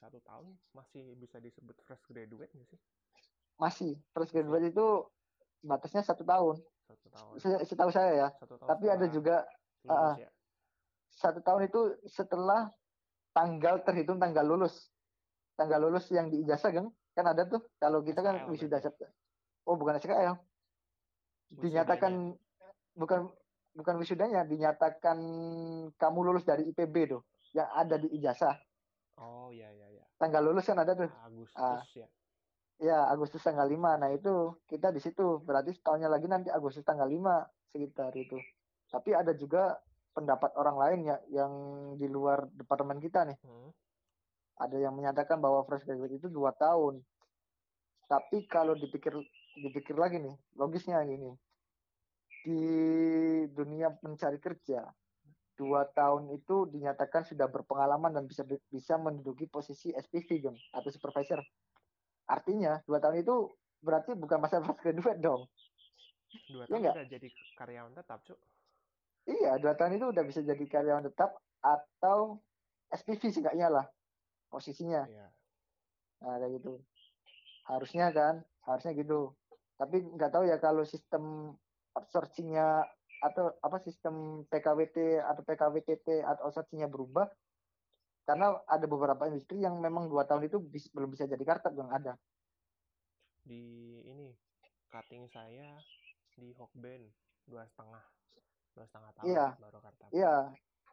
satu 0.03 0.19
tahun 0.27 0.51
masih 0.75 1.15
bisa 1.23 1.39
disebut 1.39 1.79
fresh 1.87 2.03
graduate 2.11 2.51
nggak 2.51 2.67
sih? 2.67 2.81
Masih. 3.63 3.93
Fresh 4.11 4.35
graduate 4.35 4.75
itu 4.75 4.87
batasnya 5.63 6.03
satu 6.03 6.27
tahun. 6.27 6.59
Satu 6.91 7.07
tahun. 7.15 7.35
Setahu 7.63 7.91
saya 7.95 8.11
ya. 8.11 8.29
Satu 8.43 8.59
tahun 8.59 8.69
tapi 8.75 8.85
ada 8.91 9.07
juga 9.07 9.47
uh, 9.87 10.19
ya? 10.19 10.27
satu 11.15 11.39
tahun 11.47 11.71
itu 11.71 11.81
setelah 12.11 12.75
tanggal 13.31 13.79
terhitung 13.87 14.19
tanggal 14.19 14.43
lulus. 14.43 14.91
Tanggal 15.55 15.79
lulus 15.79 16.11
yang 16.11 16.27
di 16.27 16.43
ijazah 16.43 16.75
kan 16.75 16.91
kan 17.15 17.31
ada 17.31 17.47
tuh 17.47 17.63
kalau 17.79 18.03
kita 18.03 18.19
kan 18.19 18.51
wisuda 18.51 18.83
oh 19.65 19.77
bukan 19.77 19.97
SKL 20.01 20.37
dinyatakan 21.55 22.35
bukan 22.95 23.31
bukan 23.75 23.95
wisudanya 23.99 24.47
dinyatakan 24.47 25.19
kamu 25.95 26.19
lulus 26.21 26.47
dari 26.47 26.67
IPB 26.71 26.95
tuh 27.11 27.23
yang 27.55 27.71
ada 27.71 27.95
di 27.99 28.11
ijazah. 28.19 28.59
Oh 29.23 29.51
ya 29.55 29.71
ya 29.71 29.87
ya 29.95 30.05
tanggal 30.19 30.43
lulus 30.43 30.67
kan 30.67 30.79
ada 30.81 30.97
tuh. 30.97 31.11
Agustus 31.23 31.61
ah, 31.61 31.83
ya. 31.95 32.09
Ya 32.83 32.99
Agustus 33.07 33.43
tanggal 33.45 33.69
5 33.69 34.03
nah 34.03 34.11
itu 34.11 34.59
kita 34.67 34.91
di 34.91 35.01
situ. 35.03 35.43
Berarti 35.45 35.77
tahunnya 35.79 36.11
lagi 36.11 36.27
nanti 36.27 36.49
Agustus 36.51 36.83
tanggal 36.83 37.07
5 37.07 37.77
sekitar 37.77 38.11
itu. 38.17 38.39
Tapi 38.91 39.11
ada 39.15 39.35
juga 39.35 39.79
pendapat 40.15 40.55
orang 40.55 40.77
lain 40.79 40.99
ya 41.11 41.17
yang 41.31 41.53
di 41.99 42.07
luar 42.07 42.47
departemen 42.55 43.03
kita 43.03 43.27
nih. 43.27 43.39
Hmm. 43.43 43.71
Ada 44.55 44.87
yang 44.87 44.95
menyatakan 44.95 45.43
bahwa 45.43 45.67
fresh 45.67 45.83
graduate 45.83 46.19
itu 46.23 46.31
dua 46.31 46.55
tahun. 46.55 47.03
Tapi 48.07 48.47
kalau 48.47 48.79
dipikir 48.79 49.11
dipikir 49.57 49.95
lagi 49.95 50.19
nih, 50.19 50.35
logisnya 50.59 51.03
ini 51.07 51.33
di 52.45 52.61
dunia 53.49 53.89
mencari 54.05 54.37
kerja 54.37 54.85
dua 55.55 55.87
tahun 55.87 56.35
itu 56.35 56.67
dinyatakan 56.67 57.25
sudah 57.25 57.47
berpengalaman 57.47 58.11
dan 58.11 58.27
bisa 58.27 58.43
bisa 58.69 58.99
menduduki 58.99 59.47
posisi 59.47 59.95
SPV 59.95 60.29
dong 60.43 60.59
atau 60.75 60.91
supervisor. 60.91 61.41
Artinya 62.27 62.83
dua 62.85 62.99
tahun 62.99 63.23
itu 63.23 63.55
berarti 63.79 64.19
bukan 64.19 64.39
masa 64.43 64.59
fresh 64.61 64.83
graduate 64.83 65.23
dong. 65.23 65.47
Dua 66.51 66.67
iya 66.67 66.75
tahun 66.75 66.83
ya 66.83 66.93
udah 66.99 67.07
jadi 67.07 67.29
karyawan 67.55 67.93
tetap, 67.95 68.19
cuk. 68.27 68.39
Iya, 69.25 69.53
dua 69.63 69.73
tahun 69.79 69.97
itu 69.97 70.07
udah 70.11 70.25
bisa 70.27 70.41
jadi 70.43 70.65
karyawan 70.67 71.07
tetap 71.09 71.39
atau 71.63 72.43
SPV 72.93 73.23
sih 73.31 73.41
enggaknya 73.41 73.69
lah 73.71 73.87
posisinya. 74.51 75.07
Iya. 75.09 75.27
Nah, 76.25 76.37
kayak 76.43 76.53
gitu. 76.61 76.73
Harusnya 77.65 78.13
kan, 78.13 78.45
harusnya 78.69 78.93
gitu. 78.99 79.33
Tapi 79.75 79.97
nggak 80.15 80.31
tahu 80.31 80.45
ya 80.47 80.57
kalau 80.63 80.87
sistem 80.87 81.55
outsourcingnya 81.95 82.87
atau 83.23 83.55
apa 83.63 83.81
sistem 83.81 84.45
PKWT 84.51 85.23
atau 85.23 85.43
PKWTT 85.47 86.21
atau 86.27 86.51
outsourcingnya 86.51 86.91
berubah 86.91 87.31
karena 88.25 88.57
ada 88.65 88.87
beberapa 88.89 89.29
industri 89.29 89.61
yang 89.61 89.77
memang 89.81 90.09
dua 90.09 90.25
tahun 90.25 90.49
itu 90.49 90.57
bis, 90.61 90.89
belum 90.93 91.13
bisa 91.13 91.29
jadi 91.29 91.45
kartet 91.45 91.77
yang 91.77 91.93
ada. 91.93 92.17
Di 93.45 94.01
ini 94.01 94.33
cutting 94.89 95.29
saya 95.29 95.77
di 96.35 96.57
Hokben 96.57 97.05
dua 97.45 97.69
setengah 97.69 98.01
dua 98.75 98.85
setengah 98.89 99.11
tahun 99.21 99.27
iya. 99.29 99.47
baru 99.61 99.79
kartu. 99.85 100.05
Iya. 100.11 100.37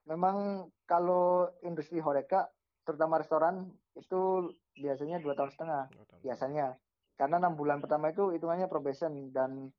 Memang 0.10 0.68
kalau 0.90 1.48
industri 1.64 2.04
horeca 2.04 2.52
terutama 2.84 3.22
restoran 3.22 3.70
itu 3.96 4.52
biasanya 4.76 5.24
dua 5.24 5.34
tahun 5.38 5.52
setengah. 5.54 5.84
biasanya 6.22 6.76
karena 7.22 7.38
enam 7.38 7.54
bulan 7.54 7.78
pertama 7.78 8.10
itu 8.10 8.34
hitungannya 8.34 8.66
probation 8.66 9.30
dan 9.30 9.70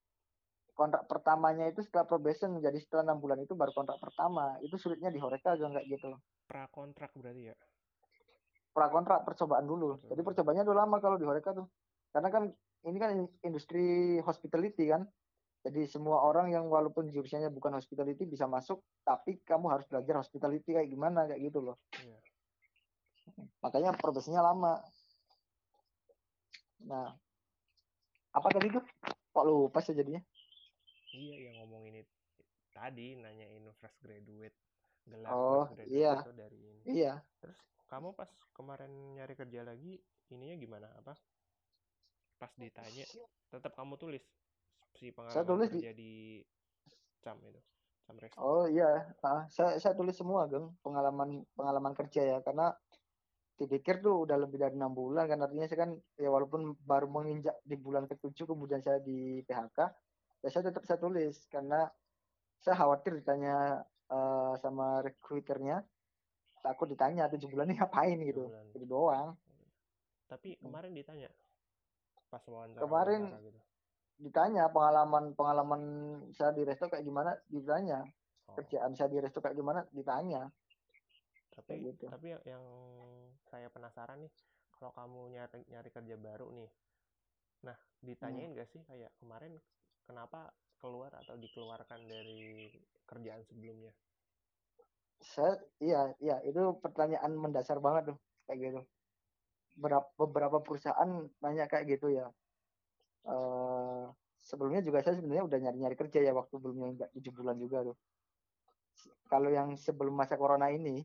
kontrak 0.79 1.11
pertamanya 1.11 1.67
itu 1.67 1.83
setelah 1.83 2.07
probation 2.07 2.55
jadi 2.63 2.79
setelah 2.79 3.11
enam 3.11 3.19
bulan 3.19 3.43
itu 3.43 3.59
baru 3.59 3.75
kontrak 3.75 3.99
pertama 3.99 4.55
itu 4.63 4.79
sulitnya 4.79 5.11
di 5.11 5.19
horeca 5.19 5.59
agak 5.59 5.75
nggak 5.75 5.87
gitu 5.91 6.15
pra 6.47 6.71
kontrak 6.71 7.11
berarti 7.19 7.51
ya 7.51 7.57
pra 8.71 8.87
kontrak 8.95 9.27
percobaan 9.27 9.67
dulu 9.67 9.99
Betul. 9.99 10.15
jadi 10.15 10.21
percobaannya 10.23 10.63
udah 10.63 10.77
lama 10.87 10.97
kalau 11.03 11.19
di 11.19 11.27
horeca 11.27 11.51
tuh 11.51 11.67
karena 12.15 12.31
kan 12.31 12.47
ini 12.87 12.99
kan 13.03 13.11
industri 13.43 14.23
hospitality 14.23 14.87
kan 14.87 15.03
jadi 15.63 15.87
semua 15.87 16.23
orang 16.23 16.51
yang 16.51 16.67
walaupun 16.67 17.07
jurusannya 17.07 17.47
bukan 17.55 17.79
hospitality 17.79 18.27
bisa 18.27 18.51
masuk, 18.51 18.83
tapi 19.07 19.39
kamu 19.47 19.71
harus 19.71 19.87
belajar 19.87 20.19
hospitality 20.19 20.75
kayak 20.75 20.91
gimana 20.91 21.31
kayak 21.31 21.39
gitu 21.39 21.63
loh. 21.63 21.79
Yeah. 22.03 22.19
Makanya 23.63 23.95
prosesnya 23.95 24.43
lama. 24.43 24.83
Nah, 26.83 27.15
apa 28.33 28.49
tadi 28.53 28.69
tuh? 28.73 28.85
Kok 29.33 29.45
lupa 29.45 29.79
sih 29.81 29.97
jadinya? 29.97 30.21
Iya, 31.13 31.53
yang 31.53 31.55
ngomong 31.65 31.89
ini 31.93 32.01
tadi 32.73 33.17
nanyain 33.21 33.69
fresh 33.77 33.97
graduate 34.01 34.57
gelar 35.05 35.33
oh, 35.33 35.69
fresh 35.69 35.89
graduate 35.89 35.93
iya. 35.93 36.15
itu 36.21 36.33
dari 36.33 36.59
ini. 36.59 36.81
Iya. 36.89 37.13
Terus 37.41 37.59
kamu 37.93 38.17
pas 38.17 38.31
kemarin 38.57 38.93
nyari 39.17 39.35
kerja 39.37 39.61
lagi, 39.65 40.01
ininya 40.33 40.57
gimana? 40.57 40.89
Apa? 41.01 41.13
Pas 42.41 42.53
ditanya, 42.57 43.05
tetap 43.53 43.77
kamu 43.77 44.01
tulis 44.01 44.25
si 44.97 45.11
pengalaman 45.13 45.35
saya 45.35 45.45
tulis 45.49 45.71
kerja 45.73 45.93
di, 45.97 46.43
cam 47.25 47.37
itu 47.43 47.61
cam 48.03 48.17
resto. 48.19 48.39
oh 48.43 48.65
iya 48.69 49.15
nah, 49.23 49.47
saya 49.49 49.79
saya 49.79 49.95
tulis 49.97 50.15
semua 50.15 50.45
geng 50.51 50.75
pengalaman 50.85 51.47
pengalaman 51.57 51.95
kerja 51.97 52.23
ya 52.23 52.39
karena 52.45 52.75
dipikir 53.59 54.01
tuh 54.03 54.25
udah 54.27 54.37
lebih 54.41 54.59
dari 54.59 54.75
enam 54.75 54.93
bulan 54.93 55.29
kan. 55.29 55.39
Artinya 55.45 55.67
saya 55.69 55.89
kan 55.89 55.91
ya 56.19 56.29
walaupun 56.29 56.77
baru 56.83 57.07
menginjak 57.07 57.57
di 57.63 57.77
bulan 57.79 58.09
ketujuh 58.09 58.49
kemudian 58.49 58.81
saya 58.83 58.99
di 58.99 59.41
PHK 59.45 59.79
ya 60.43 60.49
saya 60.51 60.73
tetap 60.73 60.83
saya 60.89 60.99
tulis. 60.99 61.47
Karena 61.49 61.87
saya 62.63 62.79
khawatir 62.79 63.19
ditanya 63.19 63.83
uh, 64.11 64.55
sama 64.59 65.03
recruiternya 65.03 65.83
takut 66.63 66.87
ditanya 66.87 67.27
tujuh 67.27 67.51
bulan 67.51 67.67
ini 67.69 67.77
ngapain 67.83 68.19
gitu. 68.23 68.47
bulan. 68.47 68.67
jadi 68.71 68.87
doang. 68.87 69.29
Tapi 70.31 70.57
kemarin 70.63 70.95
ditanya 70.95 71.29
pas 72.33 72.41
wawancara 72.49 72.81
kemarin 72.81 73.29
gitu? 73.45 73.61
ditanya 74.23 74.73
pengalaman 74.73 75.37
pengalaman 75.37 75.83
saya 76.33 76.57
di 76.57 76.65
resto 76.65 76.89
kayak 76.89 77.05
gimana 77.05 77.37
ditanya. 77.51 78.07
Oh. 78.49 78.57
kerjaan 78.57 78.95
saya 78.97 79.11
di 79.11 79.19
resto 79.21 79.43
kayak 79.43 79.59
gimana 79.59 79.85
ditanya. 79.93 80.49
Tapi 81.53 81.93
gitu. 81.93 82.09
tapi 82.09 82.33
yang 82.49 82.65
saya 83.53 83.69
penasaran 83.69 84.25
nih 84.25 84.33
kalau 84.73 84.91
kamu 84.97 85.37
nyari 85.37 85.61
nyari 85.69 85.91
kerja 85.93 86.17
baru 86.17 86.49
nih 86.57 86.71
nah 87.69 87.77
ditanyain 88.01 88.57
hmm. 88.57 88.59
gak 88.59 88.69
sih 88.73 88.81
kayak 88.89 89.13
kemarin 89.21 89.61
kenapa 90.09 90.49
keluar 90.81 91.13
atau 91.21 91.37
dikeluarkan 91.37 92.01
dari 92.09 92.73
kerjaan 93.05 93.45
sebelumnya 93.45 93.93
saya 95.21 95.61
iya 95.79 96.17
iya 96.19 96.41
itu 96.49 96.81
pertanyaan 96.81 97.37
mendasar 97.37 97.79
banget 97.79 98.17
tuh 98.17 98.19
kayak 98.49 98.59
gitu 98.59 98.81
beberapa 99.77 100.09
beberapa 100.17 100.59
perusahaan 100.65 101.29
nanya 101.45 101.69
kayak 101.69 101.87
gitu 101.93 102.11
ya 102.11 102.27
uh, 103.29 104.11
sebelumnya 104.43 104.83
juga 104.83 105.01
saya 105.07 105.19
sebenarnya 105.23 105.47
udah 105.47 105.59
nyari-nyari 105.63 105.97
kerja 105.97 106.19
ya 106.19 106.33
waktu 106.35 106.55
belum 106.59 106.99
nggak 106.99 107.11
tujuh 107.15 107.33
bulan 107.33 107.57
juga 107.57 107.87
tuh. 107.87 107.97
Kalau 109.31 109.49
yang 109.49 109.79
sebelum 109.79 110.13
masa 110.13 110.37
corona 110.37 110.69
ini, 110.69 111.01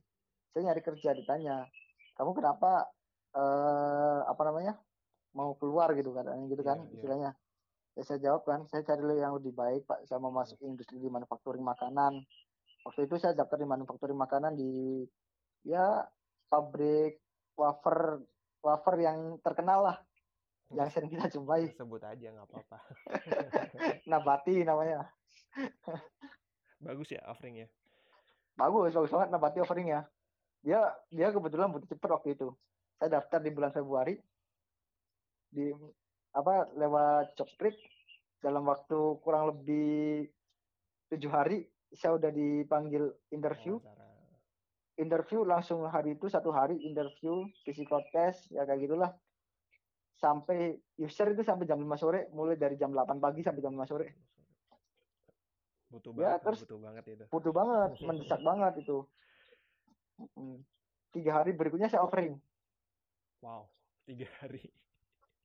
saya 0.51 0.73
nyari 0.73 0.81
kerja 0.83 1.15
ditanya 1.15 1.63
kamu 2.17 2.31
kenapa 2.33 2.89
eh 3.37 4.19
apa 4.25 4.41
namanya 4.43 4.73
mau 5.37 5.53
keluar 5.53 5.93
gitu 5.93 6.09
katanya 6.17 6.45
gitu 6.49 6.63
Iya, 6.65 6.69
kan 6.73 6.77
iya. 6.81 6.93
istilahnya. 6.97 7.31
Ya 7.97 8.01
saya 8.05 8.19
jawab 8.21 8.41
kan 8.45 8.65
saya 8.69 8.81
cari 8.85 9.01
yang 9.17 9.37
lebih 9.37 9.53
baik 9.53 9.85
pak. 9.85 10.05
Saya 10.09 10.17
mau 10.17 10.33
masuk 10.33 10.57
industri 10.65 10.97
di 10.97 11.09
manufacturing 11.09 11.61
makanan. 11.61 12.21
Waktu 12.85 13.05
itu 13.05 13.15
saya 13.21 13.33
daftar 13.37 13.57
di 13.61 13.67
manufacturing 13.69 14.17
makanan 14.17 14.57
di 14.57 15.05
ya 15.65 16.05
pabrik 16.49 17.21
wafer 17.57 18.21
wafer 18.61 18.95
yang 18.97 19.37
terkenal 19.41 19.81
lah. 19.85 19.97
Yang 20.73 20.97
sering 20.97 21.09
kita 21.09 21.29
jumpai. 21.29 21.69
Sebut 21.77 22.01
aja 22.01 22.27
nggak 22.33 22.47
apa-apa. 22.49 22.77
Nabati 24.11 24.61
namanya. 24.65 25.05
Bagus 26.81 27.13
ya 27.13 27.21
offeringnya. 27.29 27.65
bagus 28.57 28.89
bagus 28.89 29.13
banget 29.13 29.29
Nabati 29.29 29.61
offering 29.61 29.85
ya 29.93 30.01
dia 30.61 30.79
dia 31.07 31.27
kebetulan 31.29 31.69
butuh 31.69 31.87
cepet 31.87 32.09
waktu 32.09 32.29
itu. 32.33 32.47
Saya 32.97 33.09
daftar 33.13 33.39
di 33.39 33.51
bulan 33.51 33.71
Februari. 33.71 34.17
Di 35.47 35.71
apa 36.31 36.67
lewat 36.73 37.35
job 37.35 37.47
street. 37.47 37.77
Dalam 38.37 38.65
waktu 38.65 38.97
kurang 39.21 39.49
lebih 39.49 40.29
tujuh 41.09 41.31
hari 41.31 41.65
saya 41.89 42.15
udah 42.15 42.29
dipanggil 42.29 43.03
interview. 43.29 43.79
Wawancara. 43.79 44.05
interview 44.97 45.45
langsung 45.45 45.85
hari 45.85 46.17
itu 46.17 46.25
satu 46.25 46.49
hari 46.49 46.81
interview 46.81 47.45
physical 47.61 48.01
test 48.09 48.49
ya 48.49 48.65
kayak 48.65 48.81
gitulah. 48.81 49.13
Sampai 50.17 50.73
user 50.97 51.37
itu 51.37 51.45
sampai 51.45 51.69
jam 51.69 51.77
5 51.77 51.85
sore 51.95 52.25
mulai 52.33 52.57
dari 52.57 52.73
jam 52.73 52.89
8 52.89 53.21
pagi 53.21 53.45
sampai 53.45 53.61
jam 53.61 53.77
5 53.77 53.85
sore. 53.85 54.07
Butuh 55.87 56.11
Ya, 56.17 56.33
banget, 56.33 56.39
terus- 56.43 56.61
butuh 56.65 56.79
banget 56.81 57.03
itu. 57.07 57.23
butuh 57.29 57.53
banget 57.53 57.89
mendesak 58.01 58.41
banget 58.41 58.73
itu. 58.81 58.97
Tiga 61.09 61.31
hari 61.33 61.51
berikutnya 61.51 61.87
saya 61.87 62.01
offering 62.01 62.37
Wow, 63.37 63.69
tiga 64.03 64.25
hari. 64.39 64.65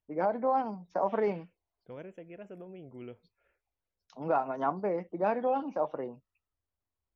tiga 0.04 0.26
hari 0.26 0.38
doang 0.38 0.85
saya 0.88 1.04
offering 1.04 1.44
Kemarin 1.82 2.11
saya 2.11 2.24
kira 2.24 2.42
satu 2.42 2.64
minggu 2.64 2.98
loh. 3.02 3.18
enggak 4.14 4.44
enggak 4.44 4.61
nyampe 4.61 4.92
tiga 5.08 5.26
hari 5.26 5.40
doang 5.40 5.68
saya 5.68 5.82
offering 5.82 6.16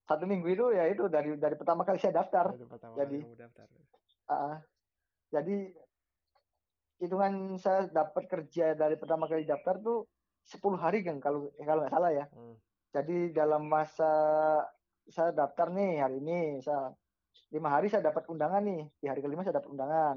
satu 0.02 0.24
minggu 0.24 0.48
itu 0.48 0.64
ya 0.70 0.86
itu 0.86 1.06
dari 1.06 1.34
dari 1.34 1.54
pertama 1.54 1.82
kali 1.82 1.98
saya 1.98 2.14
daftar 2.14 2.52
Dari 2.52 2.64
pertama 2.64 2.94
jadi- 2.96 3.20
kali 3.22 3.36
daftar. 3.36 3.66
Ah, 4.26 4.58
jadi 5.28 5.56
hitungan 6.96 7.32
saya 7.56 7.86
dapat 7.86 8.24
kerja 8.26 8.72
dari 8.72 8.96
pertama 8.96 9.26
kali 9.26 9.44
daftar 9.44 9.76
tuh 9.78 10.08
10 10.42 10.76
hari 10.76 11.02
kan 11.02 11.18
kalau 11.18 11.50
kalau 11.58 11.82
nggak 11.82 11.92
salah 11.92 12.10
ya 12.10 12.24
Hmm. 12.30 12.56
jadi 12.90 13.34
dalam 13.34 13.66
masa 13.66 14.12
saya 15.04 15.30
daftar 15.30 15.68
nih 15.68 16.00
hari 16.00 16.16
ini 16.18 16.40
saya 16.58 16.94
lima 17.54 17.68
hari 17.70 17.86
saya 17.90 18.04
dapat 18.04 18.26
undangan 18.28 18.62
nih. 18.62 18.86
Di 19.00 19.06
hari 19.06 19.20
kelima 19.22 19.42
saya 19.46 19.58
dapat 19.58 19.70
undangan. 19.70 20.16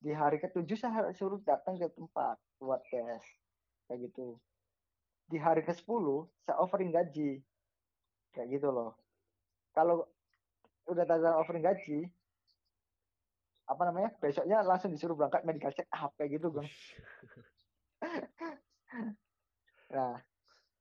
Di 0.00 0.12
hari 0.12 0.36
ketujuh 0.38 0.76
saya 0.76 1.10
suruh 1.16 1.40
datang 1.42 1.80
ke 1.80 1.88
tempat 1.92 2.36
buat 2.60 2.80
tes. 2.88 3.24
Kayak 3.88 4.10
gitu. 4.10 4.36
Di 5.26 5.38
hari 5.40 5.66
ke 5.66 5.72
10 5.74 5.82
saya 6.46 6.56
offering 6.62 6.94
gaji. 6.94 7.42
Kayak 8.34 8.48
gitu 8.60 8.68
loh. 8.70 8.94
Kalau 9.74 10.06
udah 10.86 11.04
tanda 11.04 11.34
offering 11.34 11.66
gaji 11.66 12.06
apa 13.66 13.82
namanya 13.82 14.14
besoknya 14.22 14.62
langsung 14.62 14.94
disuruh 14.94 15.18
berangkat 15.18 15.42
medical 15.42 15.74
check 15.74 15.90
up 15.90 16.14
kayak 16.14 16.38
gitu 16.38 16.50
bang. 16.54 16.68
Nah. 19.86 20.18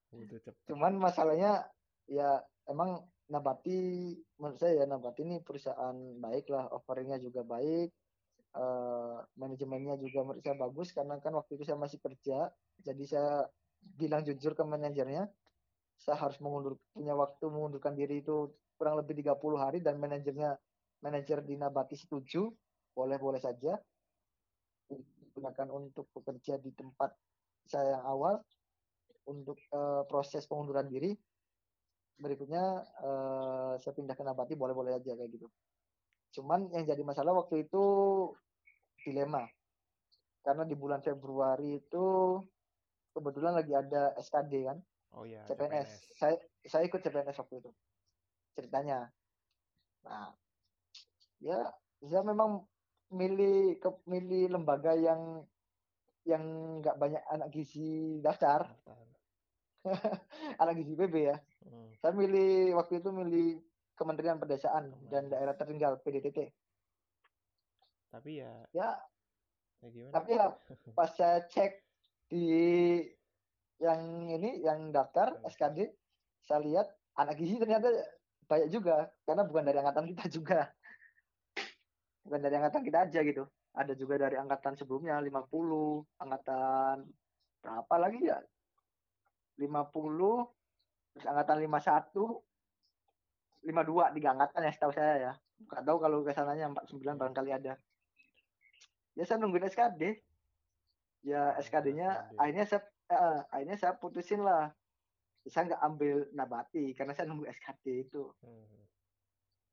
Cepet. 0.10 0.56
cuman 0.66 0.98
masalahnya 0.98 1.68
ya 2.08 2.42
emang 2.70 3.02
Nabati 3.26 4.14
menurut 4.38 4.60
saya 4.62 4.84
ya 4.84 4.86
Nabati 4.86 5.26
ini 5.26 5.42
perusahaan 5.42 5.98
baik 6.22 6.46
lah 6.54 6.70
offeringnya 6.70 7.18
juga 7.18 7.42
baik 7.42 7.90
eh, 8.54 9.18
manajemennya 9.38 9.98
juga 9.98 10.20
menurut 10.22 10.42
saya 10.46 10.58
bagus 10.58 10.94
karena 10.94 11.18
kan 11.18 11.34
waktu 11.34 11.58
itu 11.58 11.64
saya 11.66 11.78
masih 11.82 11.98
kerja 11.98 12.54
jadi 12.86 13.04
saya 13.06 13.32
bilang 13.82 14.22
jujur 14.26 14.54
ke 14.54 14.64
manajernya 14.66 15.26
saya 15.96 16.18
harus 16.20 16.38
mengundur 16.44 16.78
punya 16.94 17.18
waktu 17.18 17.46
mengundurkan 17.50 17.98
diri 17.98 18.22
itu 18.22 18.52
kurang 18.76 19.00
lebih 19.00 19.24
30 19.24 19.40
hari 19.58 19.80
dan 19.80 19.98
manajernya 19.98 20.60
manajer 21.02 21.42
di 21.42 21.56
Nabati 21.58 21.96
setuju 21.98 22.50
boleh-boleh 22.94 23.42
saja 23.42 23.80
digunakan 24.86 25.68
untuk 25.74 26.08
bekerja 26.14 26.62
di 26.62 26.72
tempat 26.78 27.12
saya 27.66 27.98
yang 27.98 28.06
awal 28.06 28.36
untuk 29.26 29.58
eh, 29.58 30.04
proses 30.06 30.46
pengunduran 30.46 30.86
diri 30.86 31.18
berikutnya 32.16 32.64
eh, 33.04 33.74
saya 33.80 33.94
pindah 33.96 34.16
ke 34.16 34.24
Nabati 34.24 34.56
boleh-boleh 34.56 34.96
aja 34.96 35.12
kayak 35.16 35.32
gitu 35.32 35.48
cuman 36.36 36.72
yang 36.76 36.84
jadi 36.84 37.04
masalah 37.04 37.36
waktu 37.36 37.68
itu 37.68 37.84
dilema 39.04 39.46
karena 40.44 40.64
di 40.68 40.76
bulan 40.76 41.00
Februari 41.00 41.80
itu 41.80 42.38
kebetulan 43.16 43.56
lagi 43.56 43.72
ada 43.72 44.16
SKD 44.20 44.54
kan 44.68 44.78
Oh 45.16 45.24
iya, 45.24 45.48
CPNS. 45.48 46.20
Saya 46.20 46.36
saya 46.68 46.84
ikut 46.84 47.00
CPNS 47.00 47.40
waktu 47.40 47.56
itu. 47.64 47.72
Ceritanya. 48.52 49.08
Nah, 50.04 50.36
ya 51.40 51.72
saya 52.04 52.22
memang 52.28 52.68
milih 53.16 53.80
ke 53.80 53.90
milih 54.12 54.52
lembaga 54.52 54.92
yang 54.92 55.48
yang 56.28 56.44
nggak 56.84 57.00
banyak 57.00 57.24
anak 57.32 57.48
gizi 57.56 58.20
daftar, 58.20 58.68
Daftar. 58.68 59.08
anak 60.62 60.74
gizi 60.82 60.94
PB 60.98 61.16
ya. 61.16 61.38
Hmm. 61.66 61.90
Saya 62.02 62.14
milih 62.14 62.76
waktu 62.78 63.00
itu 63.00 63.10
milih 63.14 63.48
Kementerian 63.96 64.38
Pedesaan 64.42 64.92
dan 65.10 65.26
Kementerian. 65.26 65.30
Daerah 65.32 65.56
Tertinggal 65.56 65.94
PDTT. 66.04 66.40
Tapi 68.12 68.32
ya, 68.40 68.52
Ya, 68.72 68.90
ya 69.84 69.88
gimana? 69.92 70.14
tapi 70.16 70.30
ya 70.40 70.48
pas 70.98 71.12
saya 71.12 71.44
cek 71.52 71.84
di 72.32 72.48
yang 73.84 74.32
ini 74.32 74.64
yang 74.64 74.90
daftar 74.96 75.36
SKD 75.46 75.92
saya 76.48 76.64
lihat 76.64 76.88
anak 77.20 77.36
gizi 77.36 77.60
ternyata 77.60 77.92
banyak 78.48 78.70
juga 78.72 79.12
karena 79.28 79.44
bukan 79.44 79.64
dari 79.68 79.78
angkatan 79.84 80.06
kita 80.16 80.26
juga 80.32 80.60
bukan 82.24 82.40
dari 82.40 82.56
angkatan 82.56 82.82
kita 82.88 82.98
aja 83.10 83.20
gitu 83.20 83.44
ada 83.76 83.94
juga 83.94 84.16
dari 84.16 84.40
angkatan 84.40 84.80
sebelumnya 84.80 85.20
50 85.20 85.44
angkatan 86.24 86.96
berapa 87.60 87.96
lagi 88.00 88.20
ya 88.32 88.40
50 89.56 91.16
terus 91.16 91.26
angkatan 91.32 91.64
51 91.64 92.12
52 93.66 94.16
tiga 94.20 94.30
angkatan 94.38 94.62
ya 94.62 94.72
setahu 94.72 94.94
saya 94.94 95.14
ya. 95.18 95.34
Nggak 95.66 95.84
tahu 95.88 95.98
kalau 95.98 96.18
ke 96.22 96.32
sananya 96.36 96.70
49 96.70 97.18
barangkali 97.18 97.52
ada. 97.56 97.74
Ya 99.18 99.24
saya 99.26 99.42
nungguin 99.42 99.66
SKD 99.66 100.22
ya 101.26 101.58
Oh, 101.58 101.62
SKD-nya 101.64 102.30
SKD. 102.30 102.38
akhirnya 102.38 102.66
saya 102.70 102.82
eh, 103.10 103.40
akhirnya 103.50 103.78
saya 103.82 103.94
putusin 103.98 104.46
lah. 104.46 104.70
Saya 105.50 105.74
nggak 105.74 105.82
ambil 105.82 106.18
nabati 106.38 106.94
karena 106.94 107.18
saya 107.18 107.26
nunggu 107.30 107.50
SKD 107.50 107.86
itu. 108.10 108.30
Hmm. 108.46 108.84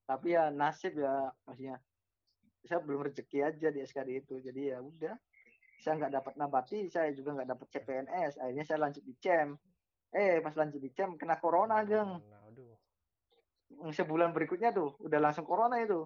tapi 0.03 0.35
ya 0.35 0.51
nasib 0.51 0.99
ya 0.99 1.31
maksudnya 1.47 1.79
saya 2.67 2.83
belum 2.83 3.07
rezeki 3.07 3.39
aja 3.45 3.69
di 3.69 3.81
SKD 3.85 4.25
itu. 4.25 4.35
Jadi 4.41 4.73
ya 4.73 4.81
udah 4.81 5.15
saya 5.83 5.99
nggak 5.99 6.15
dapat 6.15 6.35
nabati 6.39 6.87
saya 6.87 7.11
juga 7.11 7.35
nggak 7.35 7.51
dapat 7.59 7.67
CPNS 7.75 8.39
akhirnya 8.39 8.65
saya 8.65 8.79
lanjut 8.87 9.03
di 9.03 9.15
CEM 9.19 9.59
eh 10.13 10.39
pas 10.39 10.53
lanjut 10.53 10.77
di 10.77 10.91
CEM 10.91 11.17
kena 11.17 11.37
corona 11.37 11.81
geng 11.83 12.21
Nah, 12.23 12.43
aduh. 12.47 12.77
sebulan 13.91 14.31
berikutnya 14.31 14.71
tuh 14.71 14.95
udah 15.01 15.19
langsung 15.19 15.43
corona 15.43 15.81
itu 15.81 16.05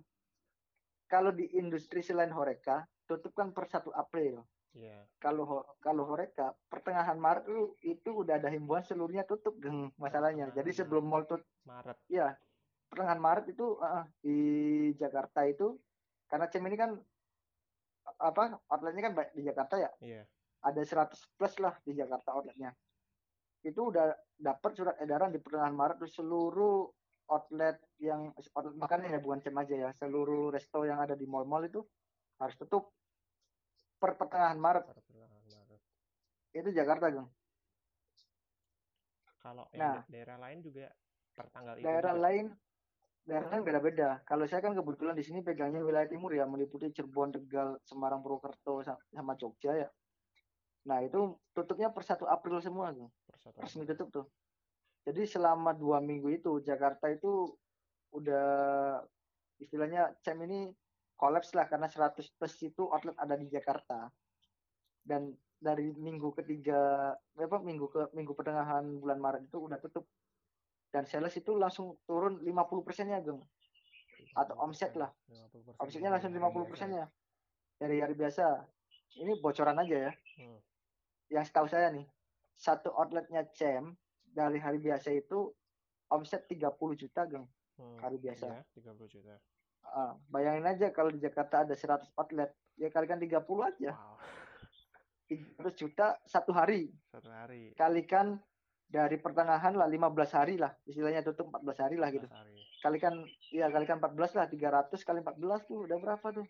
kalau 1.07 1.31
di 1.31 1.47
industri 1.53 2.01
selain 2.01 2.31
Horeca 2.31 2.83
tutup 3.05 3.31
kan 3.33 3.51
per 3.51 3.66
1 3.66 3.90
April 3.92 4.42
Iya. 4.73 5.09
kalau 5.16 5.42
Ho- 5.45 5.69
kalau 5.81 6.05
Horeca 6.05 6.53
pertengahan 6.69 7.16
Maret 7.16 7.49
itu, 7.49 7.64
itu 7.83 8.11
udah 8.12 8.37
ada 8.37 8.47
himbauan 8.47 8.85
seluruhnya 8.85 9.25
tutup 9.25 9.57
geng 9.57 9.88
masalahnya 9.97 10.47
jadi 10.49 10.62
Pertengahan 10.62 10.79
sebelum 10.79 11.05
mall 11.05 11.25
tutup 11.25 11.49
Maret. 11.64 11.97
ya 12.07 12.37
pertengahan 12.87 13.19
Maret 13.19 13.47
itu 13.51 13.66
uh, 13.77 14.05
di 14.21 14.38
Jakarta 14.95 15.42
itu 15.42 15.81
karena 16.27 16.47
CEM 16.47 16.66
ini 16.66 16.77
kan 16.77 16.90
apa 18.19 18.61
outletnya 18.66 19.03
kan 19.03 19.14
di 19.33 19.42
Jakarta 19.42 19.75
ya 19.77 19.90
Iya. 19.99 20.23
ada 20.61 20.79
100 20.79 21.19
plus 21.35 21.55
lah 21.59 21.75
di 21.83 21.92
Jakarta 21.92 22.31
outletnya 22.33 22.71
itu 23.62 23.81
udah 23.81 24.11
dapat 24.37 24.71
surat 24.75 24.97
edaran 24.99 25.31
di 25.31 25.38
pertengahan 25.38 25.73
Maret 25.73 25.97
tuh 25.99 26.11
seluruh 26.11 26.90
outlet 27.27 27.81
yang 27.99 28.31
outlet 28.55 28.77
makanan 28.77 29.11
ya 29.11 29.21
bukan 29.21 29.40
CEM 29.40 29.57
aja 29.57 29.75
ya 29.75 29.90
seluruh 29.92 30.51
resto 30.51 30.85
yang 30.85 30.99
ada 30.99 31.12
di 31.12 31.25
mall-mall 31.25 31.64
itu 31.64 31.81
harus 32.37 32.55
tutup 32.57 32.92
per 33.97 34.14
pertengahan 34.14 34.57
Maret 34.57 34.85
Pertengahan 34.87 35.42
Maret. 35.42 35.81
itu 36.53 36.69
Jakarta 36.71 37.09
Gang. 37.09 37.29
Kalau 39.38 39.64
Nah. 39.73 40.03
da- 40.03 40.07
daerah 40.07 40.37
lain 40.38 40.59
juga 40.61 40.90
per 41.33 41.47
tanggal 41.51 41.75
itu 41.77 41.85
daerah 41.85 42.12
juga. 42.12 42.25
lain 42.25 42.45
daerah 43.23 43.49
lain 43.51 43.62
beda-beda 43.62 44.09
kalau 44.23 44.47
saya 44.47 44.62
kan 44.62 44.73
kebetulan 44.73 45.12
di 45.12 45.23
sini 45.23 45.42
pegangnya 45.42 45.83
wilayah 45.83 46.07
timur 46.07 46.31
ya 46.31 46.47
meliputi 46.47 46.90
Cirebon 46.90 47.31
Tegal 47.31 47.77
Semarang 47.83 48.23
Purwokerto 48.23 48.81
sa- 48.81 48.99
sama 49.11 49.35
Jogja 49.35 49.75
ya 49.77 49.88
nah 50.87 51.03
itu 51.03 51.35
tutupnya 51.51 51.90
per 51.90 52.07
1 52.07 52.22
April 52.31 52.62
semua 52.62 52.94
tuh. 52.94 53.11
Per 53.27 53.37
satu 53.42 53.59
resmi 53.59 53.83
April. 53.83 53.90
tutup 53.99 54.09
tuh. 54.14 54.27
Jadi 55.07 55.22
selama 55.27 55.70
dua 55.75 56.03
minggu 56.03 56.31
itu 56.35 56.62
Jakarta 56.62 57.07
itu 57.11 57.46
udah 58.14 58.46
istilahnya 59.62 60.14
CEM 60.22 60.46
ini 60.46 60.70
kolaps 61.18 61.55
lah 61.55 61.66
karena 61.66 61.87
100 61.87 62.22
plus 62.35 62.55
itu 62.62 62.87
outlet 62.90 63.14
ada 63.18 63.35
di 63.38 63.46
Jakarta. 63.46 64.11
Dan 65.07 65.31
dari 65.57 65.94
minggu 65.94 66.35
ketiga 66.37 67.14
apa 67.16 67.59
minggu 67.62 67.87
ke 67.88 68.03
minggu 68.12 68.35
pertengahan 68.35 68.99
bulan 68.99 69.18
Maret 69.22 69.42
itu 69.46 69.59
udah 69.62 69.79
tutup. 69.79 70.07
Dan 70.90 71.07
sales 71.07 71.35
itu 71.35 71.55
langsung 71.55 71.99
turun 72.07 72.42
50 72.42 72.87
persennya 72.87 73.22
geng 73.22 73.42
atau 74.37 74.55
omset 74.61 74.92
lah. 74.94 75.09
50% 75.33 75.81
omsetnya 75.81 76.11
langsung 76.12 76.31
hari 76.31 76.42
50 76.42 76.53
biasa. 76.53 76.70
persennya. 76.70 77.05
Dari 77.81 77.96
hari 78.01 78.14
biasa. 78.14 78.46
Ini 79.16 79.33
bocoran 79.40 79.81
aja 79.81 79.96
ya. 80.11 80.12
Hmm. 80.42 80.61
Yang 81.29 81.43
setahu 81.43 81.67
saya 81.67 81.91
nih 81.91 82.07
satu 82.53 82.89
outletnya 82.91 83.45
CEM 83.51 83.93
dari 84.25 84.57
hari 84.57 84.79
biasa 84.79 85.11
itu 85.11 85.51
omset 86.09 86.47
30 86.47 86.71
juta 86.97 87.25
geng 87.25 87.47
Hmm. 87.77 88.01
hari 88.01 88.17
biasa 88.17 88.49
Iya, 88.49 88.65
30 88.73 89.05
juta. 89.07 89.37
Ah, 89.85 90.17
bayangin 90.27 90.65
aja 90.65 90.89
kalau 90.91 91.09
di 91.09 91.19
Jakarta 91.19 91.61
ada 91.61 91.71
100 91.71 92.09
outlet 92.15 92.49
ya 92.75 92.89
kalikan 92.89 93.21
30 93.21 93.37
aja 93.61 93.93
Wow, 93.93 94.17
300 95.61 95.77
juta 95.77 96.17
satu 96.25 96.51
hari 96.51 96.89
satu 97.07 97.29
hari. 97.29 97.75
kalikan 97.75 98.41
dari 98.83 99.19
pertengahan 99.19 99.75
lah 99.75 99.85
15 99.85 100.09
hari 100.33 100.57
lah 100.57 100.73
istilahnya 100.83 101.21
tutup 101.21 101.51
14 101.51 101.77
hari 101.77 101.97
lah 101.97 102.09
gitu 102.09 102.25
14 102.25 102.33
hari. 102.33 102.57
kalikan 102.81 103.15
ya 103.51 103.67
kalikan 103.69 103.97
14 104.01 104.33
lah 104.33 104.47
300 104.49 104.97
kali 105.03 105.19
14 105.21 105.37
tuh 105.62 105.79
udah 105.85 105.99
berapa 105.99 106.27
tuh 106.33 106.47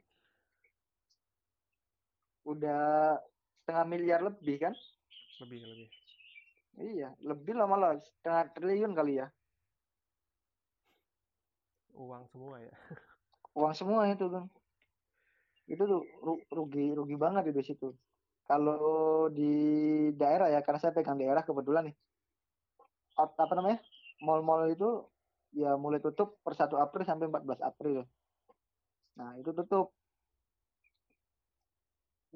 udah 2.46 3.18
setengah 3.66 3.82
miliar 3.90 4.22
lebih 4.22 4.62
kan? 4.62 4.74
Lebih 5.42 5.58
lebih. 5.66 5.88
iya 6.76 7.08
lebih 7.18 7.58
lah 7.58 7.66
malah 7.66 7.98
setengah 7.98 8.54
triliun 8.54 8.94
kali 8.94 9.18
ya. 9.18 9.26
Uang 11.98 12.30
semua 12.30 12.62
ya. 12.62 12.70
uang 13.58 13.74
semua 13.74 14.06
itu 14.06 14.22
kan. 14.30 14.46
Itu 15.66 15.82
tuh 15.82 16.00
ru- 16.22 16.46
rugi 16.54 16.94
rugi 16.94 17.18
banget 17.18 17.50
di 17.50 17.64
situ. 17.66 17.90
Kalau 18.46 19.26
di 19.34 19.50
daerah 20.14 20.46
ya 20.54 20.62
karena 20.62 20.78
saya 20.78 20.94
pegang 20.94 21.18
daerah 21.18 21.42
kebetulan 21.42 21.90
nih. 21.90 21.96
Out- 23.18 23.34
apa 23.34 23.52
namanya? 23.58 23.82
Mall-mall 24.22 24.70
itu 24.70 25.10
ya 25.58 25.74
mulai 25.74 25.98
tutup 25.98 26.38
per 26.46 26.54
1 26.54 26.78
April 26.78 27.02
sampai 27.02 27.26
14 27.26 27.58
April. 27.66 28.06
Nah 29.18 29.34
itu 29.42 29.50
tutup 29.50 29.90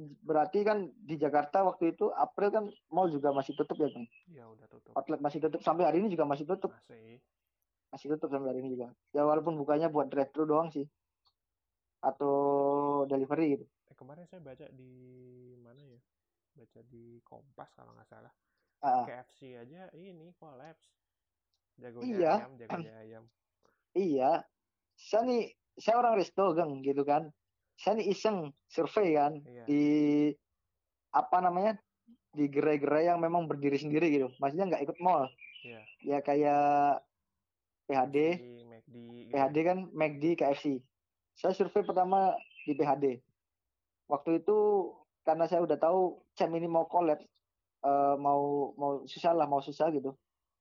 berarti 0.01 0.65
kan 0.65 0.89
di 0.97 1.21
Jakarta 1.21 1.61
waktu 1.61 1.93
itu 1.93 2.09
April 2.09 2.49
kan 2.49 2.65
mall 2.89 3.13
juga 3.13 3.31
masih 3.31 3.53
tutup 3.53 3.77
ya 3.77 3.91
kan 3.93 4.05
Ya 4.27 4.45
udah 4.49 4.65
tutup. 4.67 4.97
outlet 4.97 5.21
masih 5.21 5.39
tutup 5.45 5.61
sampai 5.61 5.85
hari 5.85 6.01
ini 6.01 6.09
juga 6.09 6.25
masih 6.25 6.49
tutup 6.49 6.73
Masih. 6.73 7.21
masih 7.93 8.07
tutup 8.17 8.29
sampai 8.33 8.49
hari 8.55 8.61
ini 8.65 8.79
juga 8.79 8.95
ya 9.13 9.23
walaupun 9.27 9.61
bukanya 9.61 9.93
buat 9.93 10.09
drive 10.09 10.33
thru 10.33 10.49
doang 10.49 10.73
sih 10.73 10.89
atau 12.01 12.35
delivery 13.05 13.59
gitu 13.59 13.67
Eh, 13.91 13.97
kemarin 13.99 14.25
saya 14.25 14.41
baca 14.41 14.71
di 14.71 14.93
mana 15.59 15.83
ya? 15.83 16.01
Baca 16.55 16.81
di 16.87 17.19
Kompas 17.21 17.75
kalau 17.75 17.91
nggak 17.93 18.07
salah. 18.07 18.31
Ah, 18.81 19.03
KFC 19.03 19.59
aja 19.59 19.91
ini 19.93 20.31
collapse. 20.39 20.95
Jagonya 21.75 22.15
Iya. 22.17 22.33
ayam, 22.39 22.53
jagonya 22.57 22.95
ayam. 22.97 23.25
iya 23.91 24.47
saya 24.95 25.27
nih 25.27 25.43
saya 25.75 25.99
orang 25.99 26.15
resto 26.15 26.55
geng 26.55 26.79
gitu 26.87 27.03
kan 27.03 27.35
saya 27.81 27.97
nih 27.97 28.13
iseng 28.13 28.53
survei 28.69 29.17
kan 29.17 29.41
Iya. 29.41 29.65
di 29.65 29.85
apa 31.11 31.41
namanya 31.41 31.81
di 32.31 32.47
gerai-gerai 32.47 33.09
yang 33.09 33.19
memang 33.19 33.49
berdiri 33.49 33.81
sendiri 33.81 34.13
gitu 34.13 34.29
maksudnya 34.37 34.69
nggak 34.69 34.85
ikut 34.85 34.99
mall 35.01 35.27
Iya. 35.65 35.81
ya 36.05 36.19
kayak 36.21 37.01
PHD 37.89 38.17
Di 38.39 38.63
McD 38.63 38.95
gitu. 38.95 39.31
PHD 39.33 39.57
kan 39.65 39.79
McD 39.91 40.25
KFC 40.37 40.65
saya 41.35 41.57
survei 41.57 41.83
pertama 41.83 42.37
di 42.63 42.77
PHD 42.77 43.19
waktu 44.07 44.45
itu 44.45 44.57
karena 45.25 45.49
saya 45.49 45.65
udah 45.65 45.77
tahu 45.77 46.21
CEM 46.35 46.53
ini 46.55 46.69
mau 46.69 46.85
collab 46.85 47.19
eh, 47.81 48.17
mau 48.17 48.71
mau 48.77 48.93
susah 49.05 49.33
lah 49.33 49.49
mau 49.49 49.61
susah 49.61 49.89
gitu 49.91 50.13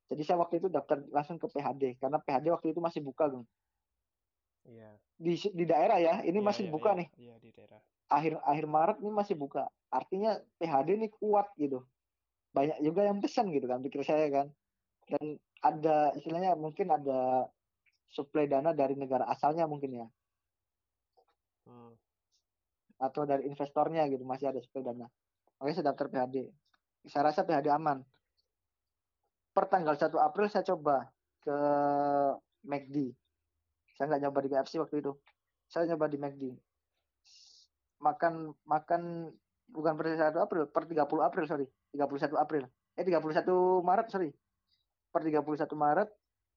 jadi 0.10 0.21
saya 0.23 0.38
waktu 0.41 0.58
itu 0.58 0.67
daftar 0.67 1.03
langsung 1.12 1.38
ke 1.38 1.45
PHD 1.45 1.99
karena 1.99 2.17
PHD 2.17 2.49
waktu 2.49 2.73
itu 2.73 2.79
masih 2.82 3.05
buka 3.05 3.29
Geng. 3.29 3.45
Iya. 4.67 4.89
di 5.19 5.36
di 5.36 5.65
daerah 5.67 5.98
ya 6.00 6.13
ini 6.24 6.39
Iya, 6.39 6.48
masih 6.48 6.65
iya, 6.67 6.72
buka 6.74 6.89
iya. 6.95 7.00
nih. 7.00 7.08
Iya, 7.19 7.36
di 7.43 7.50
daerah. 7.56 7.82
akhir 8.10 8.34
akhir 8.41 8.65
Maret 8.65 8.98
ini 9.06 9.12
masih 9.13 9.36
buka. 9.38 9.69
Artinya 9.93 10.41
PHD 10.58 10.98
ini 10.98 11.08
kuat 11.13 11.54
gitu. 11.62 11.86
Banyak 12.56 12.82
juga 12.82 13.06
yang 13.06 13.22
pesan 13.22 13.54
gitu 13.54 13.69
kan 13.69 13.80
pikir 13.86 14.02
saya 14.02 14.26
kan. 14.34 14.48
Dan 15.10 15.38
ada 15.62 16.13
istilahnya 16.17 16.56
mungkin 16.58 16.89
ada 16.89 17.50
suplai 18.10 18.50
dana 18.50 18.74
dari 18.74 18.98
negara 18.98 19.26
asalnya 19.30 19.65
mungkin 19.69 19.91
ya. 20.06 20.08
Hmm. 21.69 21.93
atau 23.00 23.24
dari 23.24 23.48
investornya 23.48 24.04
gitu 24.12 24.26
masih 24.28 24.50
ada 24.52 24.60
suplai 24.60 24.84
dana. 24.84 25.08
Makanya 25.62 25.76
saya 25.80 25.88
daftar 25.93 26.08
PHD 26.12 26.38
saya 27.08 27.32
rasa 27.32 27.48
PHD 27.48 27.72
aman. 27.72 28.04
Per 29.56 29.65
tanggal 29.72 29.95
1 29.95 30.19
April 30.19 30.48
saya 30.52 30.63
coba 30.67 31.08
ke 31.43 31.58
McD 32.67 33.15
saya 33.99 34.15
nggak 34.15 34.21
nyoba 34.23 34.39
di 34.39 34.49
KFC 34.55 34.79
waktu 34.79 35.03
itu. 35.03 35.12
Saya 35.67 35.83
nyoba 35.91 36.07
di 36.07 36.15
McD. 36.15 36.43
Makan 37.99 38.55
makan 38.63 39.27
bukan 39.67 39.93
per 39.99 40.15
1 40.15 40.39
April 40.39 40.63
per 40.71 40.88
30 40.88 41.03
April 41.03 41.43
sorry. 41.43 41.67
31 41.91 42.39
April. 42.39 42.63
Eh 42.95 43.03
31 43.03 43.83
Maret 43.83 44.07
sorry. 44.07 44.31
Per 45.12 45.19
31 45.19 45.43
Maret 45.75 46.09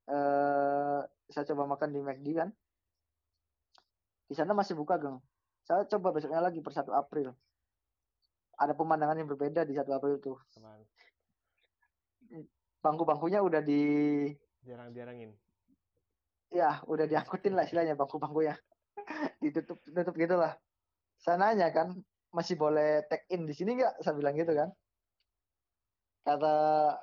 eh, 0.06 1.00
saya 1.34 1.44
coba 1.50 1.74
makan 1.74 1.90
di 1.90 1.98
McD 1.98 2.28
kan. 2.30 2.48
Di 4.30 4.38
sana 4.38 4.54
masih 4.54 4.78
buka 4.78 5.02
geng. 5.02 5.18
Saya 5.66 5.82
coba 5.90 6.14
besoknya 6.14 6.38
lagi 6.38 6.62
per 6.62 6.70
1 6.70 6.94
April. 6.94 7.34
Ada 8.54 8.78
pemandangan 8.78 9.18
yang 9.18 9.26
berbeda 9.26 9.66
di 9.66 9.74
1 9.74 9.90
April 9.90 10.22
itu 10.22 10.38
bangku-bangkunya 12.82 13.42
udah 13.42 13.62
di 13.66 13.82
Jarang-jarangin. 14.62 15.34
Ya 16.52 16.84
udah 16.84 17.08
diangkutin 17.08 17.56
lah 17.56 17.64
istilahnya 17.64 17.96
bangku-bangkunya 17.96 18.54
ditutup 19.42 19.80
tutup 19.82 20.14
gitu 20.14 20.36
lah. 20.36 20.54
Saya 21.18 21.40
nanya 21.40 21.72
kan 21.72 21.96
masih 22.32 22.60
boleh 22.60 23.04
take 23.08 23.26
in 23.32 23.48
di 23.48 23.54
sini 23.56 23.80
nggak? 23.80 24.04
Saya 24.04 24.14
bilang 24.14 24.36
gitu 24.36 24.52
kan. 24.52 24.68
Kata 26.22 26.54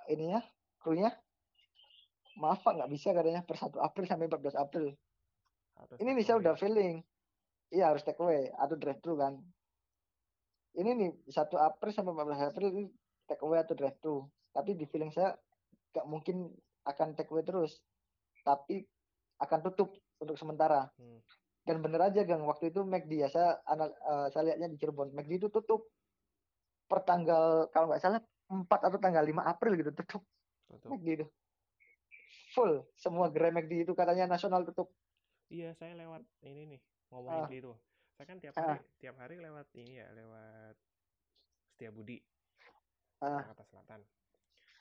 ininya 0.08 0.40
krunya 0.80 1.12
maaf 2.40 2.64
pak 2.64 2.80
nggak 2.80 2.92
bisa 2.94 3.12
katanya 3.12 3.44
per 3.44 3.60
1 3.60 3.76
April 3.84 4.06
sampai 4.08 4.26
14 4.32 4.56
April. 4.56 4.86
Harus 5.76 5.98
ini 6.00 6.10
nih 6.16 6.26
saya 6.26 6.38
udah 6.40 6.54
feeling. 6.56 7.04
Iya 7.74 7.92
harus 7.92 8.06
take 8.06 8.22
away. 8.22 8.48
Atau 8.56 8.80
drive 8.80 9.02
thru 9.04 9.20
kan. 9.20 9.36
Ini 10.78 10.90
nih 10.96 11.10
1 11.28 11.36
April 11.58 11.92
sampai 11.92 12.14
14 12.16 12.50
April 12.54 12.70
ini 12.72 12.84
take 13.26 13.44
away 13.44 13.60
atau 13.60 13.76
drive 13.76 13.98
thru 14.00 14.30
tapi 14.50 14.74
di 14.74 14.86
feeling 14.90 15.14
saya 15.14 15.38
nggak 15.94 16.06
mungkin 16.10 16.50
akan 16.86 17.14
take 17.14 17.30
away 17.30 17.46
terus. 17.46 17.80
Tapi 18.42 18.82
akan 19.40 19.60
tutup 19.64 19.90
untuk 20.20 20.36
sementara 20.36 20.92
Hmm. 20.96 21.20
dan 21.64 21.80
bener 21.80 22.02
aja 22.04 22.22
gang 22.24 22.44
waktu 22.44 22.70
itu 22.70 22.82
McD 22.82 23.12
ya 23.18 23.28
saya 23.28 23.60
anal, 23.64 23.90
eh, 23.90 24.28
saya 24.30 24.44
lihatnya 24.48 24.68
di 24.68 24.78
Cirebon 24.78 25.12
McD 25.12 25.32
itu 25.38 25.48
tutup 25.50 25.88
per 26.86 27.04
tanggal 27.04 27.70
kalau 27.70 27.88
nggak 27.88 28.02
salah 28.02 28.20
4 28.50 28.82
atau 28.82 28.98
tanggal 28.98 29.22
5 29.22 29.44
April 29.44 29.78
gitu 29.78 29.92
tutup 29.94 30.24
Tutup. 30.68 30.90
McD 30.92 31.08
itu 31.16 31.26
full 32.52 32.84
semua 32.94 33.30
gerai 33.30 33.52
McD 33.52 33.84
itu 33.84 33.94
katanya 33.94 34.26
nasional 34.28 34.64
tutup 34.64 34.90
Iya, 35.50 35.74
saya 35.74 35.98
lewat 35.98 36.22
ini 36.46 36.70
nih 36.70 36.82
ngomongin 37.10 37.42
Ah. 37.42 37.50
gitu. 37.50 37.74
Saya 38.14 38.26
kan 38.28 38.38
tiap 38.38 38.54
hari 38.54 38.78
tiap 39.00 39.16
hari 39.18 39.36
lewat 39.40 39.66
ini 39.74 39.98
ya, 39.98 40.08
lewat 40.14 40.78
Setiabudi, 41.70 42.22
Ah. 43.18 43.42
Jakarta 43.42 43.66
Selatan. 43.66 44.02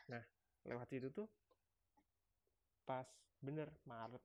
Nah, 0.08 0.20
lewat 0.64 0.86
situ 0.88 1.08
tuh 1.08 1.24
pas 2.84 3.08
bener 3.40 3.72
Maret 3.84 4.20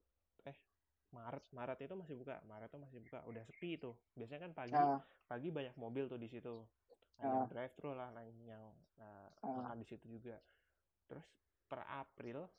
Maret 1.13 1.45
Maret 1.53 1.77
itu 1.79 1.93
masih 1.93 2.15
buka 2.17 2.41
Maret 2.43 2.67
itu 2.67 2.79
masih 2.81 2.99
buka. 2.99 3.19
Udah 3.23 3.43
sepi 3.45 3.77
tuh 3.77 3.93
biasanya 4.13 4.41
kan 4.43 4.51
pagi 4.53 4.73
Ah, 4.73 4.97
pagi 5.23 5.49
banyak 5.49 5.75
mobil 5.75 6.05
tuh 6.05 6.17
di 6.17 6.25
situ. 6.25 6.65
Ada 7.15 7.23
Ah. 7.23 7.33
yang 7.37 7.47
drive 7.47 7.73
thru 7.73 7.93
lah 7.93 8.09
yang 8.11 8.37
yang 8.49 8.63
uh, 8.97 9.29
Ah. 9.39 9.53
makan 9.53 9.77
di 9.79 9.87
situ 9.87 10.05
juga. 10.09 10.35
Terus 11.05 11.25
per 11.63 11.85
April 11.85 12.49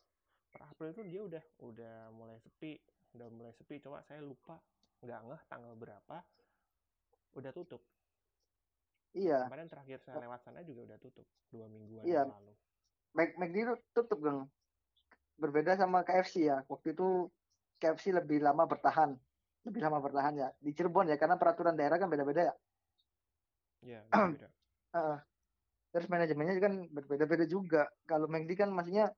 per 0.49 0.63
April 0.65 0.89
itu 0.91 1.03
dia 1.03 1.21
udah 1.21 1.45
udah 1.61 1.97
mulai 2.11 2.39
sepi 2.39 2.79
udah 3.13 3.27
mulai 3.29 3.51
sepi. 3.53 3.79
Coba 3.79 4.01
saya 4.03 4.23
lupa 4.23 4.55
nggak 5.03 5.21
ngeh 5.25 5.43
tanggal 5.45 5.75
berapa 5.75 6.17
udah 7.35 7.51
tutup. 7.51 7.83
Iya. 9.13 9.47
Kemarin 9.47 9.67
terakhir 9.67 9.99
saya 10.01 10.19
lewat 10.21 10.43
sana 10.43 10.63
juga 10.63 10.83
udah 10.85 10.99
tutup 10.99 11.27
dua 11.49 11.67
mingguan 11.67 12.03
Iya. 12.03 12.23
yang 12.23 12.31
lalu. 12.33 12.55
Mac- 13.13 13.35
McD 13.37 13.57
itu 13.61 13.75
tutup 13.93 14.19
gang. 14.21 14.47
Berbeda 15.35 15.75
sama 15.75 16.03
KFC 16.03 16.47
ya. 16.47 16.63
Waktu 16.67 16.95
itu 16.95 17.31
KFC 17.85 18.17
lebih 18.17 18.41
lama 18.41 18.65
bertahan. 18.65 19.13
Lebih 19.69 19.81
lama 19.85 20.01
bertahan 20.01 20.33
ya. 20.41 20.49
Di 20.57 20.73
Cirebon 20.73 21.13
ya 21.13 21.21
karena 21.21 21.37
peraturan 21.37 21.77
daerah 21.77 22.01
kan 22.01 22.09
beda-beda 22.09 22.49
ya. 22.49 22.55
Ya 23.85 24.01
beda 24.09 24.49
terus 25.95 26.11
manajemennya 26.11 26.59
kan 26.59 26.75
berbeda-beda 26.91 27.47
juga. 27.47 27.87
Kalau 28.03 28.27
McD 28.27 28.59
kan 28.59 28.75
maksudnya 28.75 29.15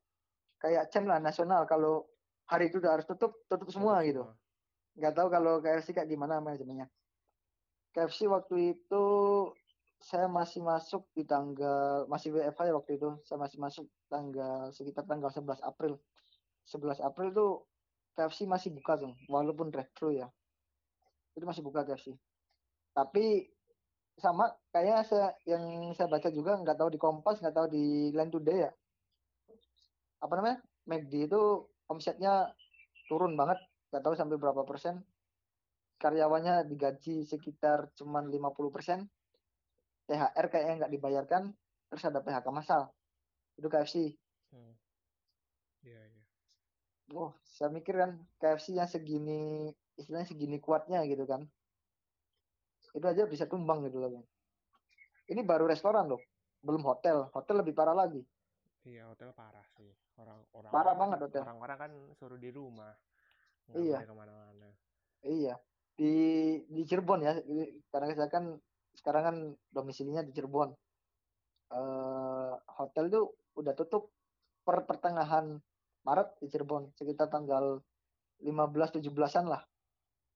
kayak 0.60 0.92
CEM 0.92 1.08
lah 1.08 1.16
nasional. 1.16 1.64
Kalau 1.64 2.04
hari 2.44 2.68
itu 2.68 2.76
udah 2.84 3.00
harus 3.00 3.08
tutup 3.08 3.32
tutup 3.48 3.72
semua 3.72 4.04
gitu. 4.04 4.28
nggak 4.96 5.12
tahu 5.12 5.28
kalau 5.28 5.60
KFC 5.60 5.96
kayak 5.96 6.08
gimana 6.08 6.40
manajemennya. 6.40 6.88
KFC 7.96 8.28
waktu 8.28 8.76
itu 8.76 9.04
saya 9.96 10.28
masih 10.28 10.60
masuk 10.60 11.08
di 11.16 11.24
tanggal 11.24 12.04
masih 12.12 12.36
WFH 12.36 12.60
ya 12.68 12.74
waktu 12.76 12.92
itu. 13.00 13.08
Saya 13.24 13.40
masih 13.40 13.56
masuk 13.56 13.88
tanggal 14.12 14.68
sekitar 14.72 15.08
tanggal 15.08 15.32
11 15.32 15.64
April. 15.64 15.96
11 16.68 17.00
April 17.00 17.28
tuh 17.32 17.52
KFC 18.16 18.48
masih 18.48 18.72
buka 18.72 18.96
tuh 18.96 19.12
walaupun 19.28 19.68
drive 19.68 19.92
thru 19.92 20.16
ya. 20.16 20.26
Itu 21.36 21.44
masih 21.44 21.60
buka 21.60 21.84
KFC 21.84 22.16
tapi 22.96 23.44
sama 24.16 24.48
kayaknya 24.72 25.04
saya 25.04 25.28
yang 25.44 25.92
saya 25.92 26.08
baca 26.08 26.32
juga 26.32 26.56
nggak 26.56 26.80
tahu 26.80 26.88
di 26.88 26.96
Kompas 26.96 27.44
nggak 27.44 27.52
tahu 27.52 27.66
di 27.68 28.08
Line 28.16 28.32
Today 28.32 28.58
ya. 28.64 28.72
Apa 30.24 30.40
namanya? 30.40 30.64
McD 30.88 31.28
itu 31.28 31.42
omsetnya 31.92 32.56
turun 33.12 33.36
banget 33.36 33.60
nggak 33.92 34.00
tahu 34.00 34.16
sampai 34.16 34.40
berapa 34.40 34.64
persen. 34.64 35.04
Karyawannya 36.00 36.64
digaji 36.64 37.28
sekitar 37.28 37.92
cuman 38.00 38.32
50 38.32 38.72
persen. 38.72 39.04
THR 40.08 40.46
kayaknya 40.48 40.74
nggak 40.80 40.92
dibayarkan 40.96 41.42
terus 41.92 42.08
ada 42.08 42.24
PHK 42.24 42.48
massal. 42.48 42.88
Itu 43.60 43.68
KFC 43.68 44.16
hmm. 44.56 44.74
yeah, 45.84 46.00
yeah. 46.00 46.15
Oh 47.14 47.36
saya 47.44 47.70
mikir 47.70 47.94
kan 47.94 48.18
KFC 48.42 48.74
yang 48.74 48.90
segini 48.90 49.70
istilahnya 49.94 50.26
segini 50.26 50.58
kuatnya 50.58 51.04
gitu 51.06 51.22
kan. 51.28 51.46
Itu 52.96 53.06
aja 53.06 53.28
bisa 53.28 53.44
tumbang 53.46 53.84
gitu 53.86 54.00
loh 54.00 54.24
ini 55.30 55.40
baru 55.42 55.66
restoran 55.66 56.06
loh 56.06 56.22
belum 56.62 56.82
hotel. 56.86 57.30
Hotel 57.34 57.62
lebih 57.62 57.74
parah 57.74 57.94
lagi. 57.94 58.22
Iya 58.86 59.10
hotel 59.10 59.34
parah 59.34 59.62
sih. 59.74 59.90
Orang 60.18 60.46
orang 60.54 60.70
parah 60.70 60.94
banget 60.94 61.18
hotel. 61.26 61.42
orang-orang 61.42 61.78
kan 61.78 61.92
suruh 62.16 62.38
di 62.38 62.50
rumah 62.54 62.94
iya. 63.74 64.02
ke 64.02 64.14
mana-mana. 64.14 64.70
Iya. 65.26 65.54
Di 65.96 66.14
di 66.70 66.82
Cirebon 66.86 67.20
ya 67.26 67.32
karena 67.90 68.06
saya 68.14 68.30
kan 68.30 68.44
sekarang 68.96 69.22
kan 69.22 69.36
domisilinya 69.74 70.22
di 70.22 70.32
Cirebon. 70.34 70.70
Uh, 71.66 72.54
hotel 72.78 73.10
tuh 73.10 73.34
udah 73.58 73.74
tutup 73.74 74.14
per 74.62 74.86
pertengahan 74.86 75.58
Maret 76.06 76.38
di 76.38 76.46
Cirebon 76.46 76.94
sekitar 76.94 77.26
tanggal 77.26 77.82
15 78.38 79.02
17-an 79.02 79.44
lah 79.50 79.62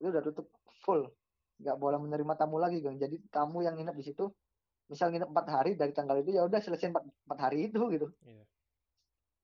itu 0.02 0.10
udah 0.10 0.22
tutup 0.26 0.50
full 0.82 1.06
nggak 1.60 1.76
boleh 1.76 1.98
menerima 2.00 2.34
tamu 2.34 2.56
lagi 2.58 2.80
gang 2.80 2.96
jadi 2.96 3.14
tamu 3.30 3.62
yang 3.62 3.76
nginep 3.76 3.94
di 3.94 4.04
situ 4.04 4.26
misal 4.90 5.12
nginep 5.14 5.30
empat 5.30 5.46
hari 5.46 5.70
dari 5.78 5.92
tanggal 5.94 6.18
itu 6.18 6.34
ya 6.34 6.42
udah 6.42 6.58
selesai 6.58 6.90
empat, 6.90 7.04
empat 7.06 7.38
hari 7.38 7.70
itu 7.70 7.78
gitu 7.94 8.08
iya. 8.26 8.42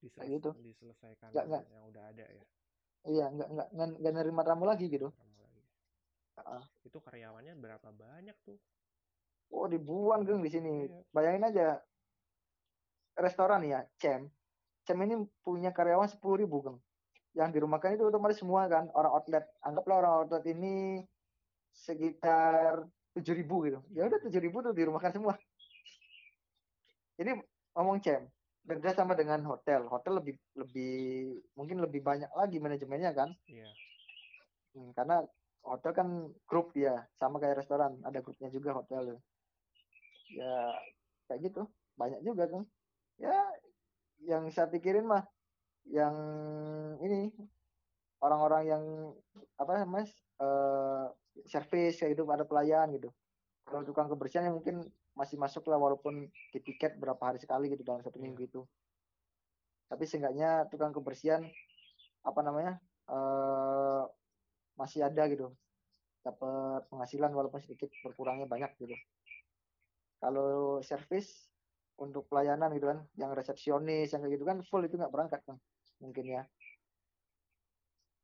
Diseles 0.03 0.41
gitu 0.41 0.51
diselesaikan 0.59 1.31
gak, 1.31 1.45
gak. 1.47 1.63
yang 1.71 1.85
udah 1.87 2.03
ada 2.11 2.25
ya 2.25 2.45
iya 3.07 3.27
nggak 3.31 3.49
nggak 3.55 3.69
nggak 4.03 4.13
nerima 4.17 4.43
tamu 4.43 4.65
lagi 4.67 4.91
gitu 4.91 5.13
tamu 5.13 5.37
lagi. 5.39 5.61
Uh. 6.41 6.65
itu 6.83 6.99
karyawannya 6.99 7.55
berapa 7.61 7.89
banyak 7.95 8.37
tuh 8.43 8.59
oh 9.53 9.71
dibuang 9.71 10.27
geng 10.27 10.43
di 10.43 10.51
sini 10.51 10.89
iya. 10.89 11.01
bayangin 11.15 11.47
aja 11.53 11.67
restoran 13.15 13.63
ya 13.63 13.85
Cem 14.01 14.27
Cem 14.87 15.03
ini 15.03 15.27
punya 15.43 15.75
karyawan 15.75 16.07
sepuluh 16.07 16.39
ribu 16.39 16.63
geng 16.63 16.79
yang 17.35 17.51
dirumahkan 17.51 17.99
itu 17.99 18.07
otomatis 18.07 18.39
semua 18.39 18.71
kan. 18.71 18.87
Orang 18.95 19.13
outlet 19.19 19.45
anggaplah 19.61 19.99
orang 20.01 20.13
outlet 20.25 20.47
ini 20.47 21.03
sekitar 21.75 22.87
tujuh 23.19 23.35
ribu 23.35 23.67
gitu. 23.67 23.83
Ya 23.93 24.07
udah 24.07 24.23
tujuh 24.23 24.41
ribu 24.41 24.63
tuh 24.63 24.73
dirumahkan 24.73 25.13
semua. 25.13 25.35
Ini 27.19 27.35
ngomong 27.75 27.99
cem 28.01 28.31
beda 28.63 28.95
sama 28.95 29.19
dengan 29.19 29.43
hotel. 29.45 29.91
Hotel 29.91 30.23
lebih 30.23 30.35
lebih 30.55 30.97
mungkin 31.59 31.83
lebih 31.83 32.01
banyak 32.01 32.31
lagi 32.33 32.63
manajemennya 32.63 33.11
kan. 33.11 33.35
Iya. 33.51 33.69
Hmm, 34.73 34.95
karena 34.95 35.27
hotel 35.67 35.93
kan 35.93 36.09
grup 36.47 36.73
ya. 36.79 37.05
Sama 37.19 37.43
kayak 37.43 37.67
restoran 37.67 37.99
ada 38.07 38.23
grupnya 38.23 38.49
juga 38.55 38.71
hotel 38.71 39.19
ya. 40.41 40.79
Kayak 41.27 41.41
gitu. 41.53 41.63
Banyak 41.99 42.23
juga 42.23 42.47
kan 42.49 42.63
ya 43.17 43.33
yang 44.25 44.49
saya 44.49 44.71
pikirin 44.73 45.05
mah 45.05 45.25
yang 45.87 46.15
ini 46.99 47.31
orang-orang 48.21 48.63
yang 48.67 48.83
apa 49.61 49.85
mas 49.87 50.11
uh, 50.41 51.13
servis 51.47 52.01
kayak 52.01 52.17
gitu 52.17 52.25
ada 52.29 52.49
pelayan 52.49 52.91
gitu. 52.97 53.13
Kalau 53.67 53.83
tukang 53.83 54.09
kebersihan 54.09 54.49
yang 54.49 54.57
mungkin 54.63 54.87
masih 55.17 55.41
masuk 55.41 55.67
lah 55.69 55.81
walaupun 55.81 56.29
di 56.53 56.61
tiket 56.61 57.01
berapa 57.01 57.19
hari 57.19 57.41
sekali 57.41 57.73
gitu 57.73 57.83
dalam 57.83 58.01
satu 58.05 58.21
minggu 58.21 58.47
itu. 58.47 58.61
Tapi 59.87 60.05
seenggaknya 60.07 60.67
tukang 60.71 60.95
kebersihan 60.95 61.47
apa 62.27 62.41
namanya 62.43 62.79
uh, 63.11 64.07
masih 64.79 65.07
ada 65.07 65.27
gitu. 65.31 65.51
Dapat 66.27 66.91
penghasilan 66.91 67.31
walaupun 67.31 67.63
sedikit 67.63 67.91
berkurangnya 68.03 68.51
banyak 68.51 68.71
gitu. 68.83 68.95
Kalau 70.19 70.81
servis 70.83 71.47
untuk 71.97 72.29
pelayanan 72.29 72.69
gitu 72.77 72.93
kan 72.93 72.99
yang 73.17 73.33
resepsionis 73.33 74.13
yang 74.13 74.21
kayak 74.21 74.37
gitu 74.37 74.45
kan 74.45 74.61
full 74.65 74.85
itu 74.85 75.01
nggak 75.01 75.13
berangkat 75.13 75.41
kan 75.49 75.57
mungkin 76.01 76.25
ya. 76.29 76.43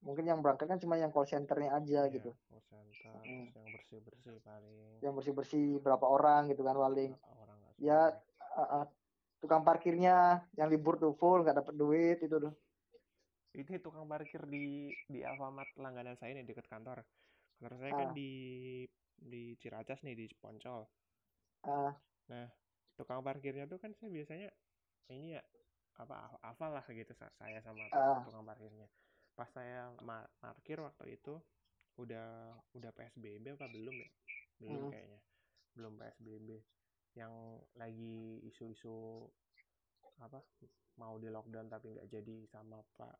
Mungkin 0.03 0.27
yang 0.27 0.43
berangkat 0.43 0.67
kan 0.67 0.79
cuma 0.83 0.99
yang 0.99 1.15
call 1.15 1.29
centernya 1.31 1.79
aja 1.79 2.11
iya, 2.11 2.11
gitu. 2.11 2.35
call 2.51 2.63
center 2.67 3.23
hmm. 3.23 3.55
yang 3.55 3.69
bersih 3.71 3.99
bersih 4.03 4.37
paling. 4.43 4.99
Yang 4.99 5.13
bersih 5.15 5.35
bersih 5.35 5.67
berapa 5.79 6.07
orang 6.11 6.51
gitu 6.51 6.67
kan 6.67 6.75
paling. 6.75 7.15
Orang 7.23 7.59
ya 7.79 8.11
uh, 8.59 8.63
uh, 8.83 8.85
tukang 9.39 9.63
parkirnya 9.63 10.43
yang 10.59 10.69
libur 10.71 10.99
tuh 10.99 11.15
full 11.15 11.47
nggak 11.47 11.63
dapet 11.63 11.75
duit 11.79 12.19
itu 12.19 12.37
tuh. 12.37 12.53
Ini 13.53 13.79
tukang 13.85 14.09
parkir 14.09 14.43
di 14.49 14.91
di 15.07 15.23
Alfamart 15.23 15.77
langganan 15.79 16.19
saya 16.19 16.35
nih 16.35 16.45
dekat 16.51 16.67
kantor. 16.67 17.07
Kantor 17.61 17.73
saya 17.79 17.93
uh. 17.95 17.99
kan 18.03 18.11
di 18.11 18.31
di 19.23 19.55
Ciracas 19.63 20.03
nih 20.03 20.19
di 20.19 20.27
Poncol. 20.35 20.83
Uh. 21.63 21.95
nah 22.27 22.51
tukang 22.97 23.25
parkirnya 23.25 23.65
tuh 23.65 23.81
kan 23.81 23.93
saya 23.97 24.11
biasanya 24.13 24.49
ini 25.11 25.37
ya 25.37 25.43
apa 26.01 26.41
hafal 26.41 26.73
lah 26.73 26.85
gitu 26.89 27.13
saya 27.17 27.59
sama 27.61 27.85
uh. 27.93 28.21
tukang 28.25 28.45
parkirnya 28.45 28.89
pas 29.33 29.49
saya 29.49 29.93
parkir 30.41 30.81
waktu 30.81 31.17
itu 31.17 31.41
udah 32.01 32.57
udah 32.73 32.91
PSBB 32.97 33.53
apa 33.57 33.69
belum 33.69 33.97
ya 33.97 34.11
belum 34.61 34.83
hmm. 34.89 34.93
kayaknya 34.93 35.21
belum 35.77 35.93
PSBB 36.01 36.49
yang 37.17 37.33
lagi 37.77 38.41
isu-isu 38.49 39.29
apa 40.21 40.41
mau 40.97 41.17
di 41.21 41.29
lockdown 41.29 41.69
tapi 41.69 41.93
nggak 41.93 42.09
jadi 42.09 42.37
sama 42.49 42.81
Pak 42.97 43.17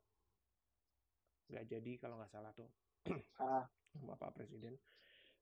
nggak 1.53 1.67
jadi 1.69 1.93
kalau 2.01 2.17
nggak 2.21 2.33
salah 2.33 2.53
tuh 2.57 2.69
ah. 3.41 3.69
sama 3.93 4.17
Pak 4.17 4.33
Presiden 4.37 4.77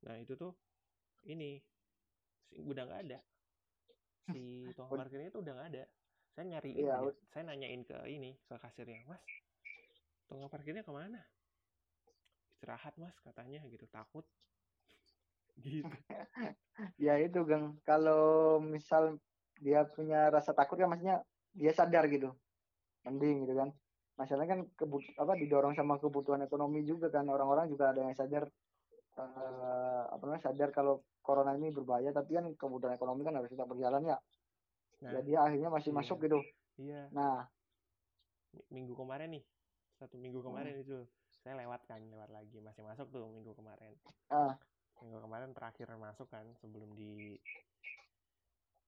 nah 0.02 0.18
itu 0.18 0.34
tuh 0.34 0.54
ini 1.30 1.62
udah 2.66 2.82
nggak 2.86 3.02
ada 3.06 3.18
si 4.28 4.42
tukang 4.76 5.00
parkirnya 5.00 5.32
tuh 5.32 5.40
udah 5.40 5.52
nggak 5.56 5.68
ada. 5.76 5.84
Saya 6.30 6.44
nyari 6.46 6.70
iya, 6.78 6.96
saya 7.32 7.42
nanyain 7.48 7.82
ke 7.82 7.96
ini 8.06 8.38
ke 8.46 8.54
kasirnya 8.60 9.02
mas 9.08 9.22
tukang 10.30 10.46
parkirnya 10.46 10.86
ke 10.86 10.92
mana? 10.94 11.18
Istirahat 12.54 12.94
mas 13.00 13.16
katanya 13.24 13.60
gitu. 13.66 13.86
Takut. 13.90 14.24
Gitu. 15.60 15.84
Ya 16.96 17.20
itu 17.20 17.44
gang 17.44 17.76
kalau 17.84 18.56
misal 18.56 19.20
dia 19.60 19.84
punya 19.84 20.32
rasa 20.32 20.56
takut 20.56 20.80
kan 20.80 20.88
maksudnya 20.88 21.20
dia 21.52 21.76
sadar 21.76 22.08
gitu. 22.08 22.32
Mending 23.04 23.44
gitu 23.44 23.54
kan. 23.58 23.68
Masalahnya 24.16 24.48
kan 24.56 24.60
kebut 24.78 25.04
apa 25.20 25.36
didorong 25.36 25.76
sama 25.76 26.00
kebutuhan 26.00 26.40
ekonomi 26.40 26.80
juga 26.88 27.12
kan. 27.12 27.28
Orang-orang 27.28 27.68
juga 27.68 27.92
ada 27.92 28.00
yang 28.00 28.16
sadar 28.16 28.48
uh, 29.20 29.89
apa 30.10 30.22
namanya 30.26 30.42
sadar 30.50 30.74
kalau 30.74 31.06
corona 31.22 31.54
ini 31.54 31.70
berbahaya 31.70 32.10
tapi 32.10 32.34
kan 32.34 32.50
kebutuhan 32.58 32.98
ekonomi 32.98 33.22
kan 33.22 33.38
harus 33.38 33.50
tetap 33.50 33.70
berjalan 33.70 34.02
ya. 34.02 34.18
Nah, 35.00 35.10
jadi 35.16 35.32
akhirnya 35.40 35.70
masih 35.72 35.90
iya. 35.94 35.98
masuk 36.02 36.18
gitu. 36.26 36.38
Iya. 36.82 37.02
Nah. 37.14 37.46
Minggu 38.74 38.92
kemarin 38.98 39.38
nih. 39.38 39.44
Satu 39.96 40.18
minggu 40.18 40.42
kemarin 40.42 40.74
hmm. 40.80 40.84
itu 40.84 40.98
saya 41.40 41.54
lewat 41.62 41.86
kan 41.86 42.02
lewat 42.02 42.30
lagi. 42.34 42.58
Masih 42.58 42.82
masuk 42.82 43.06
tuh 43.14 43.30
minggu 43.30 43.54
kemarin. 43.54 43.94
Uh. 44.28 44.54
minggu 45.00 45.16
kemarin 45.16 45.56
terakhir 45.56 45.88
masuk 45.96 46.28
kan 46.28 46.44
sebelum 46.60 46.92
di 46.92 47.32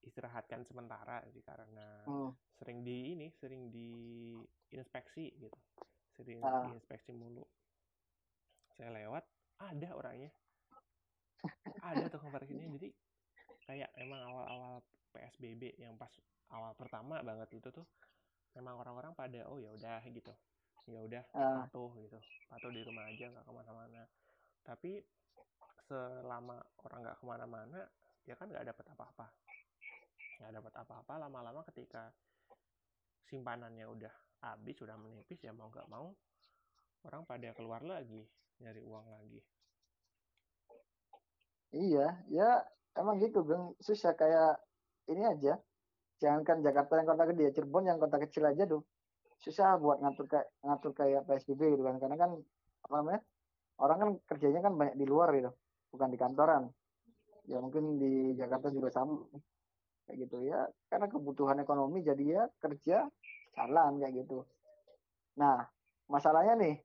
istirahatkan 0.04 0.60
sementara 0.68 1.24
sih 1.32 1.40
karena 1.40 2.04
hmm. 2.04 2.36
sering 2.60 2.84
di 2.84 3.16
ini 3.16 3.32
sering 3.40 3.72
di 3.72 3.88
inspeksi 4.76 5.32
gitu. 5.40 5.56
Sering 6.12 6.44
uh. 6.44 6.68
inspeksi 6.68 7.16
mulu. 7.16 7.46
Saya 8.76 8.92
lewat 8.92 9.24
ada 9.62 9.88
orangnya 9.96 10.28
ada 11.82 12.04
tuh 12.08 12.20
parkirnya 12.30 12.68
jadi 12.78 12.88
kayak 13.66 13.90
emang 13.98 14.20
awal-awal 14.26 14.82
PSBB 15.12 15.76
yang 15.78 15.94
pas 15.98 16.10
awal 16.50 16.72
pertama 16.74 17.20
banget 17.22 17.48
itu 17.58 17.68
tuh 17.70 17.86
memang 18.58 18.76
orang-orang 18.80 19.12
pada 19.16 19.48
oh 19.48 19.56
ya 19.56 19.72
udah 19.72 20.02
gitu. 20.08 20.32
Ya 20.90 21.00
udah 21.04 21.22
uh. 21.32 21.64
patuh 21.64 21.90
gitu. 22.00 22.18
Patuh 22.50 22.70
di 22.74 22.82
rumah 22.84 23.06
aja 23.08 23.30
nggak 23.30 23.44
ke 23.46 23.52
mana-mana. 23.52 24.02
Tapi 24.66 25.00
selama 25.88 26.58
orang 26.84 26.98
nggak 27.06 27.18
ke 27.18 27.24
mana-mana 27.24 27.80
ya 28.28 28.34
kan 28.36 28.50
nggak 28.50 28.66
dapat 28.68 28.86
apa-apa. 28.92 29.26
Nggak 30.42 30.52
dapat 30.58 30.72
apa-apa 30.84 31.12
lama-lama 31.28 31.60
ketika 31.70 32.12
simpanannya 33.30 33.88
udah 33.88 34.12
habis 34.42 34.76
sudah 34.76 34.98
menipis 34.98 35.38
ya 35.40 35.54
mau 35.54 35.70
nggak 35.70 35.86
mau 35.86 36.12
orang 37.06 37.22
pada 37.24 37.54
keluar 37.54 37.80
lagi 37.86 38.26
nyari 38.58 38.82
uang 38.82 39.06
lagi 39.08 39.40
iya 41.72 42.06
ya 42.28 42.48
emang 42.96 43.16
gitu 43.20 43.44
Bang 43.44 43.72
susah 43.80 44.12
kayak 44.16 44.60
ini 45.10 45.24
aja. 45.26 45.58
Jangankan 46.22 46.62
Jakarta 46.62 47.02
yang 47.02 47.08
kota 47.10 47.24
gede 47.34 47.44
Cirebon 47.50 47.84
yang 47.90 47.98
kota 47.98 48.16
kecil 48.22 48.46
aja 48.46 48.62
tuh 48.68 48.86
susah 49.42 49.74
buat 49.82 49.98
ngatur 49.98 50.30
kayak 50.30 50.48
ngatur 50.62 50.92
kayak 50.94 51.26
PSBB 51.26 51.74
gitu 51.74 51.82
kan. 51.82 51.98
Karena 51.98 52.16
kan 52.20 52.30
apa 52.86 52.94
namanya 53.02 53.20
orang 53.82 53.98
kan 53.98 54.10
kerjanya 54.30 54.60
kan 54.62 54.72
banyak 54.78 54.94
di 54.94 55.06
luar 55.08 55.34
gitu 55.34 55.50
bukan 55.90 56.08
di 56.14 56.18
kantoran. 56.20 56.62
Ya 57.50 57.58
mungkin 57.58 57.98
di 57.98 58.38
Jakarta 58.38 58.70
juga 58.70 58.94
sama. 58.94 59.26
Kayak 60.06 60.16
gitu 60.28 60.36
ya. 60.46 60.62
Karena 60.86 61.10
kebutuhan 61.10 61.58
ekonomi 61.58 62.06
jadi 62.06 62.24
ya 62.24 62.42
kerja 62.62 63.10
jalan 63.58 63.98
kayak 63.98 64.14
gitu. 64.22 64.46
Nah 65.42 65.66
masalahnya 66.06 66.54
nih 66.60 66.76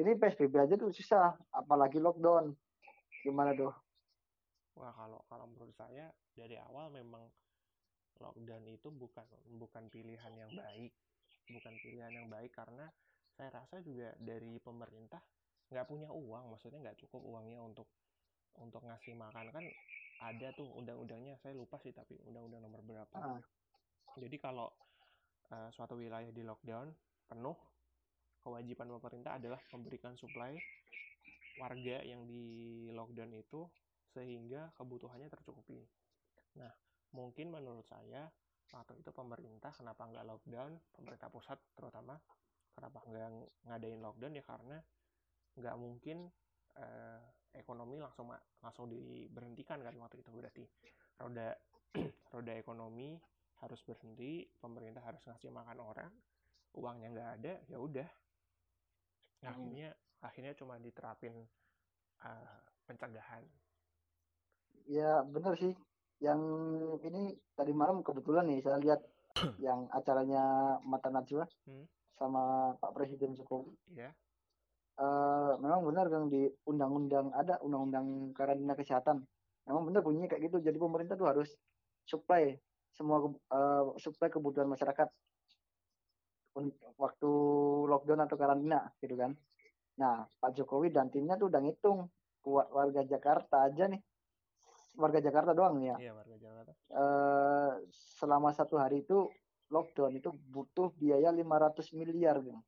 ini 0.00 0.14
PSBB 0.16 0.54
aja 0.56 0.74
tuh 0.78 0.94
susah 0.94 1.34
apalagi 1.52 1.98
lockdown 1.98 2.54
gimana 3.20 3.52
tuh 3.52 3.72
wah 4.78 4.92
kalau 4.96 5.20
kalau 5.28 5.44
menurut 5.50 5.76
saya 5.76 6.08
dari 6.32 6.56
awal 6.56 6.88
memang 6.88 7.28
lockdown 8.20 8.64
itu 8.68 8.88
bukan 8.92 9.24
bukan 9.56 9.88
pilihan 9.88 10.32
yang 10.36 10.52
baik. 10.52 10.92
Bukan 11.50 11.74
pilihan 11.82 12.12
yang 12.12 12.28
baik 12.28 12.52
karena 12.52 12.86
saya 13.34 13.50
rasa 13.50 13.80
juga 13.80 14.12
dari 14.20 14.60
pemerintah 14.60 15.18
nggak 15.72 15.86
punya 15.88 16.12
uang. 16.12 16.54
Maksudnya 16.54 16.78
nggak 16.84 17.00
cukup 17.08 17.24
uangnya 17.24 17.58
untuk 17.64 17.88
untuk 18.60 18.84
ngasih 18.84 19.16
makan. 19.16 19.50
Kan 19.50 19.64
ada 20.20 20.52
tuh 20.54 20.68
undang-undangnya. 20.76 21.40
Saya 21.40 21.56
lupa 21.56 21.80
sih 21.80 21.90
tapi 21.96 22.20
undang-undang 22.28 22.62
nomor 22.62 22.84
berapa. 22.84 23.16
Ah. 23.16 23.40
jadi 24.18 24.36
kalau 24.42 24.68
uh, 25.54 25.70
suatu 25.70 25.94
wilayah 25.94 26.34
di 26.34 26.42
lockdown 26.42 26.90
penuh 27.30 27.54
kewajiban 28.42 28.90
pemerintah 28.90 29.38
adalah 29.38 29.62
memberikan 29.70 30.18
suplai 30.18 30.58
warga 31.60 32.00
yang 32.00 32.24
di 32.24 32.88
lockdown 32.96 33.36
itu 33.36 33.68
sehingga 34.10 34.72
kebutuhannya 34.74 35.28
tercukupi. 35.28 35.84
Nah 36.56 36.72
mungkin 37.12 37.52
menurut 37.52 37.84
saya 37.84 38.26
waktu 38.72 39.02
itu 39.02 39.10
pemerintah 39.12 39.70
kenapa 39.76 40.08
nggak 40.08 40.24
lockdown? 40.24 40.72
Pemerintah 40.96 41.28
pusat 41.28 41.60
terutama 41.76 42.16
kenapa 42.72 43.04
nggak 43.04 43.28
ngadain 43.68 44.00
lockdown? 44.00 44.32
Ya 44.32 44.44
karena 44.46 44.78
nggak 45.60 45.76
mungkin 45.76 46.32
eh, 46.80 47.22
ekonomi 47.52 48.00
langsung 48.00 48.32
langsung 48.64 48.88
diberhentikan 48.88 49.84
kan 49.84 49.94
waktu 50.00 50.24
itu. 50.24 50.30
Berarti 50.32 50.64
roda 51.20 51.52
roda 52.34 52.52
ekonomi 52.56 53.20
harus 53.60 53.84
berhenti 53.84 54.48
pemerintah 54.56 55.04
harus 55.04 55.20
ngasih 55.28 55.52
makan 55.52 55.78
orang 55.84 56.12
uangnya 56.72 57.08
nggak 57.12 57.30
ada 57.40 57.54
ya 57.68 57.78
udah. 57.78 58.08
Hmm. 59.40 59.56
akhirnya 59.56 59.88
akhirnya 60.20 60.52
cuma 60.56 60.76
diterapin 60.80 61.32
uh, 62.24 62.60
pencegahan. 62.88 63.44
Ya 64.88 65.24
bener 65.24 65.56
sih. 65.56 65.72
Yang 66.20 66.40
ini 67.08 67.32
tadi 67.56 67.72
malam 67.72 68.04
kebetulan 68.04 68.44
nih 68.48 68.60
saya 68.60 68.76
lihat 68.80 69.00
yang 69.66 69.88
acaranya 69.92 70.76
Mata 70.84 71.08
Najwa 71.08 71.48
Hmm. 71.64 71.86
sama 72.20 72.74
Pak 72.76 72.92
Presiden 72.92 73.32
Jokowi. 73.32 73.72
Ya 73.96 74.12
Eh, 75.00 75.52
memang 75.64 75.80
benar 75.88 76.12
yang 76.12 76.28
di 76.28 76.44
undang-undang 76.68 77.32
ada 77.32 77.56
undang-undang 77.64 78.36
karantina 78.36 78.76
kesehatan. 78.76 79.24
Memang 79.64 79.88
benar 79.88 80.04
bunyinya 80.04 80.28
kayak 80.28 80.52
gitu. 80.52 80.60
Jadi 80.60 80.76
pemerintah 80.76 81.16
tuh 81.16 81.24
harus 81.24 81.48
supply 82.04 82.52
semua 82.92 83.24
eh, 83.32 83.84
supply 83.96 84.28
kebutuhan 84.28 84.68
masyarakat. 84.68 85.08
Waktu 87.00 87.30
lockdown 87.88 88.28
atau 88.28 88.36
karantina 88.36 88.92
gitu 89.00 89.16
kan 89.16 89.32
nah 90.00 90.24
Pak 90.40 90.56
Jokowi 90.56 90.88
dan 90.88 91.12
timnya 91.12 91.36
tuh 91.36 91.52
udah 91.52 91.60
ngitung 91.60 92.08
buat 92.40 92.72
warga 92.72 93.04
Jakarta 93.04 93.68
aja 93.68 93.84
nih 93.84 94.00
warga 94.96 95.20
Jakarta 95.20 95.52
doang 95.52 95.76
nih 95.76 95.92
ya 95.92 95.96
iya 96.08 96.12
warga 96.16 96.36
Jakarta 96.40 96.72
eh, 96.72 97.72
selama 98.16 98.48
satu 98.56 98.80
hari 98.80 99.04
itu 99.04 99.28
lockdown 99.70 100.18
itu 100.18 100.34
butuh 100.50 100.90
biaya 100.98 101.30
500 101.30 101.94
miliar 101.94 102.42
Bang. 102.42 102.60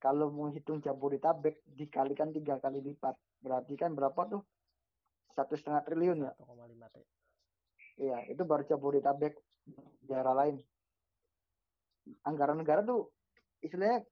Kalau 0.00 0.32
menghitung 0.32 0.80
Jabodetabek 0.80 1.60
dikalikan 1.68 2.32
tiga 2.32 2.60
kali 2.60 2.80
lipat, 2.80 3.16
berarti 3.40 3.76
kan 3.76 3.92
berapa 3.96 4.16
tuh? 4.28 4.42
Satu 5.32 5.56
setengah 5.56 5.84
triliun 5.84 6.24
ya. 6.24 6.32
1,5 6.40 6.88
t 6.92 6.96
Iya, 7.96 8.18
itu 8.28 8.42
baru 8.44 8.64
Jabodetabek 8.64 9.36
daerah 10.04 10.36
lain. 10.36 10.60
Anggaran 12.24 12.60
negara 12.60 12.84
tuh 12.84 13.12
istilahnya 13.64 14.04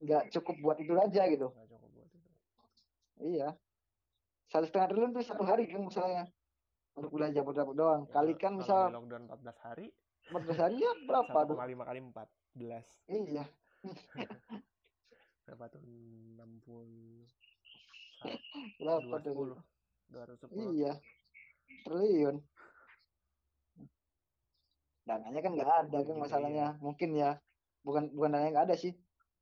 nggak 0.00 0.32
cukup 0.32 0.56
buat 0.64 0.76
itu 0.80 0.92
aja 0.96 1.22
gitu. 1.28 1.48
nggak 1.52 1.68
cukup 1.68 1.90
buat 1.92 2.08
itu 2.08 2.28
Iya. 3.20 3.48
Satu 4.48 4.64
setengah 4.66 4.88
triliun 4.90 5.12
tuh 5.12 5.22
satu 5.22 5.44
hari 5.44 5.68
kan 5.68 5.84
misalnya 5.84 6.24
untuk 6.96 7.12
wilayah 7.14 7.36
Jabodetabek 7.36 7.76
doang. 7.76 8.02
Ya, 8.08 8.12
Kalikan 8.16 8.52
misal 8.58 8.90
lockdown 8.90 9.28
14 9.28 9.60
hari 9.60 9.86
14 10.32 10.56
hari 10.58 10.74
ya 10.80 10.90
berapa 11.08 11.38
tuh? 11.46 11.56
1,5 11.60 11.84
kali 11.84 11.98
14 12.00 12.26
Iya, 13.10 13.44
berapa 15.46 15.64
tuh 15.68 15.80
60 15.84 17.28
berapa 18.80 19.16
tuh? 19.20 19.34
210 20.10 20.48
210 20.50 20.74
Iya, 20.74 20.92
triliun. 21.86 22.36
Dananya 25.06 25.40
kan 25.42 25.52
nggak 25.54 25.70
ada 25.86 25.98
kan 26.02 26.14
Iya. 26.16 26.22
masalahnya. 26.22 26.66
Mungkin 26.82 27.10
ya, 27.14 27.38
bukan 27.86 28.10
bukan 28.16 28.30
dana 28.34 28.48
nggak 28.50 28.66
ada 28.70 28.76
sih. 28.76 28.92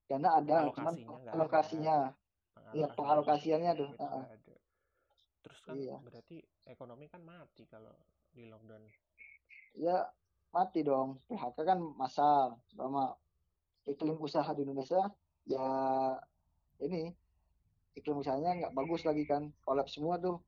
Dana 0.09 0.29
ada, 0.41 0.57
cuman 0.73 0.95
Alokasinya. 1.37 1.97
Iya, 2.73 2.87
pengalokasiannya 2.93 3.73
tuh. 3.77 3.89
Itu 3.93 4.01
Heeh. 4.03 4.25
nggak 4.25 4.37
ada. 4.41 4.55
terus 5.39 5.59
kan 5.65 5.75
Iya. 5.79 5.97
berarti 6.03 6.37
ekonomi 6.69 7.09
kan 7.09 7.25
mati 7.25 7.65
kalau 7.71 7.95
di 8.35 8.45
lockdown 8.51 8.85
Ya 9.79 10.05
mati 10.53 10.85
dong. 10.85 11.23
PHK 11.31 11.57
kan 11.65 11.79
massal 11.97 12.59
sama 12.75 13.17
iklim 13.89 14.21
usaha 14.21 14.51
di 14.53 14.67
Indonesia 14.67 15.09
ya 15.49 15.65
ini 16.85 17.15
iklim 17.97 18.21
usahanya 18.21 18.61
nggak 18.61 18.75
bagus 18.77 19.09
lagi 19.09 19.25
kan. 19.25 19.49
Kolaps 19.65 19.97
semua 19.97 20.21
tuh. 20.21 20.43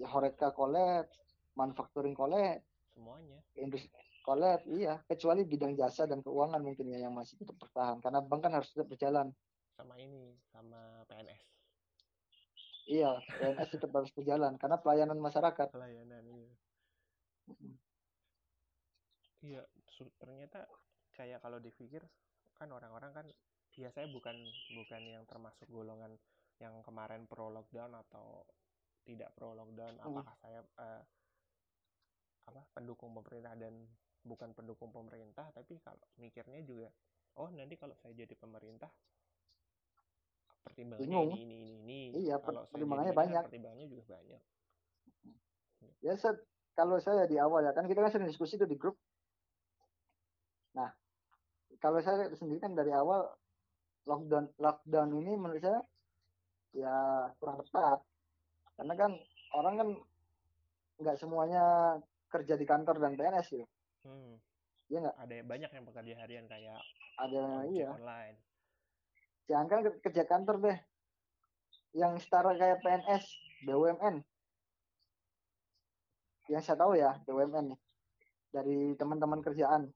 Ya 0.00 0.08
Horeca 0.08 0.50
kolaps, 0.50 1.14
manufacturing 1.54 2.16
kolaps, 2.16 2.64
semuanya 2.96 3.38
industri 3.60 3.92
kolaps, 4.26 4.66
iya. 4.78 4.94
Kecuali 5.10 5.42
bidang 5.52 5.72
jasa 5.80 6.02
dan 6.10 6.18
keuangan 6.24 6.62
mungkin 6.66 6.86
ya 6.92 6.98
yang 7.04 7.14
masih 7.18 7.34
tetap 7.40 7.56
bertahan. 7.62 7.96
Karena 8.04 8.20
bank 8.28 8.40
kan 8.44 8.52
harus 8.56 8.70
tetap 8.72 8.88
berjalan. 8.92 9.28
sama 9.76 9.94
ini 10.04 10.22
sama 10.52 10.80
PNS 11.08 11.42
Iya, 12.90 13.10
PNS 13.38 13.68
tetap 13.74 13.90
harus 13.96 14.10
berjalan 14.16 14.52
karena 14.60 14.76
pelayanan 14.82 15.18
masyarakat. 15.26 15.68
pelayanan 15.72 16.24
iya 16.28 16.50
iya 19.42 19.62
ternyata 20.20 20.58
kayak 21.16 21.38
kalau 21.44 21.58
dipikir 21.58 22.02
kan 22.58 22.68
orang-orang 22.70 23.12
kan 23.16 23.26
biasanya 23.74 24.08
bukan 24.16 24.36
bukan 24.78 25.02
yang 25.14 25.24
termasuk 25.30 25.66
golongan 25.68 26.12
yang 26.62 26.74
kemarin 26.86 27.26
pro 27.26 27.50
lockdown 27.50 27.92
atau 28.06 28.46
tidak 29.06 29.34
pro 29.34 29.50
lockdown 29.58 29.98
Hmm. 30.04 30.22
apakah 30.22 30.34
saya 30.42 30.60
eh, 30.78 31.02
apa 32.48 32.62
pendukung 32.74 33.14
pemerintah 33.14 33.54
dan 33.58 33.74
bukan 34.22 34.54
pendukung 34.54 34.94
pemerintah 34.94 35.50
tapi 35.50 35.78
kalau 35.82 36.02
mikirnya 36.18 36.62
juga 36.62 36.88
oh 37.38 37.50
nanti 37.50 37.74
kalau 37.74 37.94
saya 37.98 38.14
jadi 38.14 38.34
pemerintah 38.38 38.90
pertimbangannya 40.62 41.06
Bingung. 41.10 41.30
ini 41.34 41.42
ini 41.42 41.56
ini 41.58 41.98
ini 42.14 42.18
Iya, 42.22 42.38
kalau 42.38 42.62
pertimbangannya 42.70 43.14
banyak. 43.14 43.42
pertimbangannya 43.50 43.86
juga 43.90 44.04
banyak 44.14 44.42
Ya, 46.02 46.14
Seth, 46.18 46.42
kalau 46.74 46.98
saya 46.98 47.26
di 47.30 47.38
awal 47.38 47.62
ya 47.62 47.72
kan 47.74 47.86
kita 47.86 48.02
kan 48.02 48.10
sering 48.10 48.26
diskusi 48.30 48.58
tuh 48.58 48.66
di 48.66 48.74
grup. 48.74 48.98
Nah, 50.74 50.90
kalau 51.78 52.02
saya 52.02 52.30
sendiri 52.34 52.58
kan 52.58 52.74
dari 52.74 52.90
awal 52.90 53.30
lockdown 54.06 54.50
lockdown 54.58 55.10
ini 55.14 55.38
menurut 55.38 55.62
saya 55.62 55.80
ya 56.74 56.94
kurang 57.38 57.62
tepat. 57.62 58.02
Karena 58.78 58.94
kan 58.98 59.10
orang 59.54 59.74
kan 59.78 59.88
nggak 61.02 61.16
semuanya 61.22 61.62
kerja 62.30 62.54
di 62.58 62.66
kantor 62.66 62.98
dan 62.98 63.14
PNS 63.14 63.46
gitu. 63.54 63.66
Hmm. 64.04 64.34
Iya 64.90 64.98
nggak? 65.08 65.16
ada 65.16 65.34
banyak 65.48 65.70
yang 65.72 65.84
pekerja 65.88 66.14
harian 66.20 66.46
kayak 66.46 66.78
Ada 67.16 67.64
iya. 67.70 67.90
online 67.96 68.36
Jangan 69.50 69.66
ke- 69.68 70.00
kerja 70.06 70.22
kantor 70.24 70.56
deh. 70.62 70.78
Yang 71.92 72.24
setara 72.24 72.56
kayak 72.56 72.80
PNS, 72.80 73.24
BUMN. 73.66 74.22
Yang 76.48 76.62
saya 76.64 76.76
tahu 76.78 76.92
ya, 76.96 77.20
BUMN 77.26 77.74
nih. 77.74 77.80
Dari 78.52 78.78
teman-teman 78.96 79.42
kerjaan. 79.42 79.90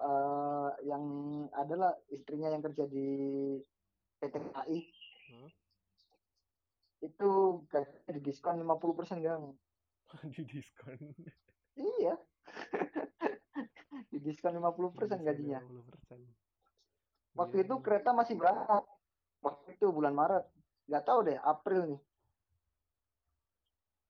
eh 0.00 0.70
yang 0.88 1.04
adalah 1.52 1.92
istrinya 2.08 2.48
yang 2.48 2.64
kerja 2.64 2.88
di 2.88 3.04
PT 4.16 4.32
KAI. 4.32 4.78
Hmm. 5.28 5.50
Itu 7.04 7.30
di 8.08 8.20
diskon 8.24 8.64
50% 8.64 9.20
Gang. 9.20 9.52
di 10.32 10.42
diskon 10.48 10.96
Iya. 11.76 12.16
di 14.08 14.18
diskon 14.18 14.54
50% 14.54 15.20
gajinya. 15.20 15.60
50%. 15.60 16.16
Waktu 17.30 17.56
Iya, 17.60 17.64
itu 17.68 17.74
iya. 17.76 17.82
kereta 17.84 18.10
masih 18.10 18.34
berangkat. 18.34 18.82
waktu 19.40 19.68
itu 19.72 19.86
bulan 19.88 20.12
Maret 20.12 20.44
nggak 20.84 21.04
tahu 21.06 21.18
deh 21.24 21.38
April 21.40 21.80
nih 21.88 22.00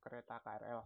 kereta 0.01 0.43
KRL 0.43 0.81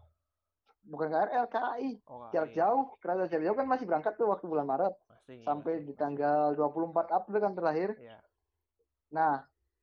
bukan 0.85 1.09
KRL 1.09 1.47
KAI 1.49 1.91
oh 2.05 2.29
jarak 2.29 2.53
jauh 2.53 2.85
kereta 3.01 3.25
jarak 3.25 3.45
jauh 3.49 3.57
kan 3.57 3.65
masih 3.65 3.87
berangkat 3.89 4.13
tuh 4.21 4.29
waktu 4.29 4.45
bulan 4.45 4.69
Maret 4.69 4.93
masih 5.09 5.41
sampai 5.41 5.81
masih, 5.81 5.87
di 5.89 5.93
masih. 5.95 5.97
tanggal 5.97 6.53
24 6.53 7.09
April 7.09 7.39
kan 7.41 7.53
terakhir 7.57 7.91
Iya. 7.97 8.19
nah 9.09 9.33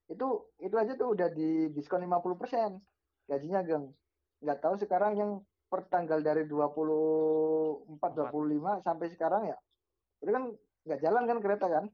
itu 0.06 0.28
itu 0.62 0.76
aja 0.78 0.92
tuh 0.94 1.10
udah 1.10 1.26
di 1.32 1.72
diskon 1.74 2.06
50% 2.06 2.78
gajinya 3.26 3.66
geng 3.66 3.90
nggak 4.38 4.58
tahu 4.62 4.78
sekarang 4.78 5.12
yang 5.18 5.30
per 5.72 5.88
tanggal 5.88 6.20
dari 6.20 6.44
24 6.44 7.88
Empat. 7.88 8.10
25 8.28 8.84
sampai 8.84 9.06
sekarang 9.08 9.48
ya 9.48 9.56
itu 10.20 10.28
kan 10.28 10.44
nggak 10.84 11.00
jalan 11.00 11.22
kan 11.24 11.38
kereta 11.40 11.66
kan 11.66 11.84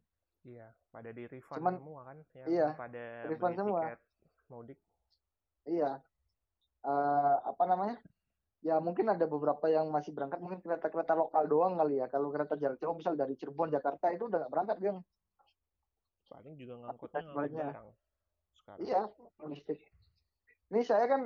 iya 0.42 0.66
pada 0.90 1.14
di 1.14 1.22
refund 1.24 1.62
Cuman- 1.62 1.78
semua 1.78 2.00
kan 2.02 2.16
yang 2.34 2.46
iya, 2.50 2.68
pada 2.74 3.04
refund 3.30 3.54
semua. 3.54 3.80
tiket 3.86 4.00
mudik 4.50 4.78
iya 5.64 6.02
Eh, 6.78 7.36
apa 7.42 7.66
namanya 7.66 7.98
ya 8.62 8.78
mungkin 8.78 9.10
ada 9.10 9.26
beberapa 9.26 9.66
yang 9.66 9.90
masih 9.90 10.14
berangkat 10.14 10.38
mungkin 10.38 10.62
kereta-kereta 10.62 11.10
lokal 11.12 11.44
doang 11.44 11.74
kali 11.74 11.98
ya 11.98 12.06
kalau 12.06 12.30
kereta 12.30 12.54
jarak 12.54 12.78
jauh 12.78 12.94
misal 12.94 13.18
dari 13.18 13.34
Cirebon 13.34 13.66
Jakarta 13.68 14.08
itu 14.08 14.30
udah 14.30 14.46
nggak 14.46 14.52
berangkat 14.54 14.76
geng 14.78 14.98
paling 16.30 16.54
juga 16.54 16.74
ngangkutnya 16.78 17.18
ngangkut 17.18 17.50
barang 17.50 17.90
sekarang 18.54 18.78
Iya, 18.78 19.00
logistik. 19.40 19.78
Ini 20.68 20.80
saya 20.84 21.04
kan 21.08 21.22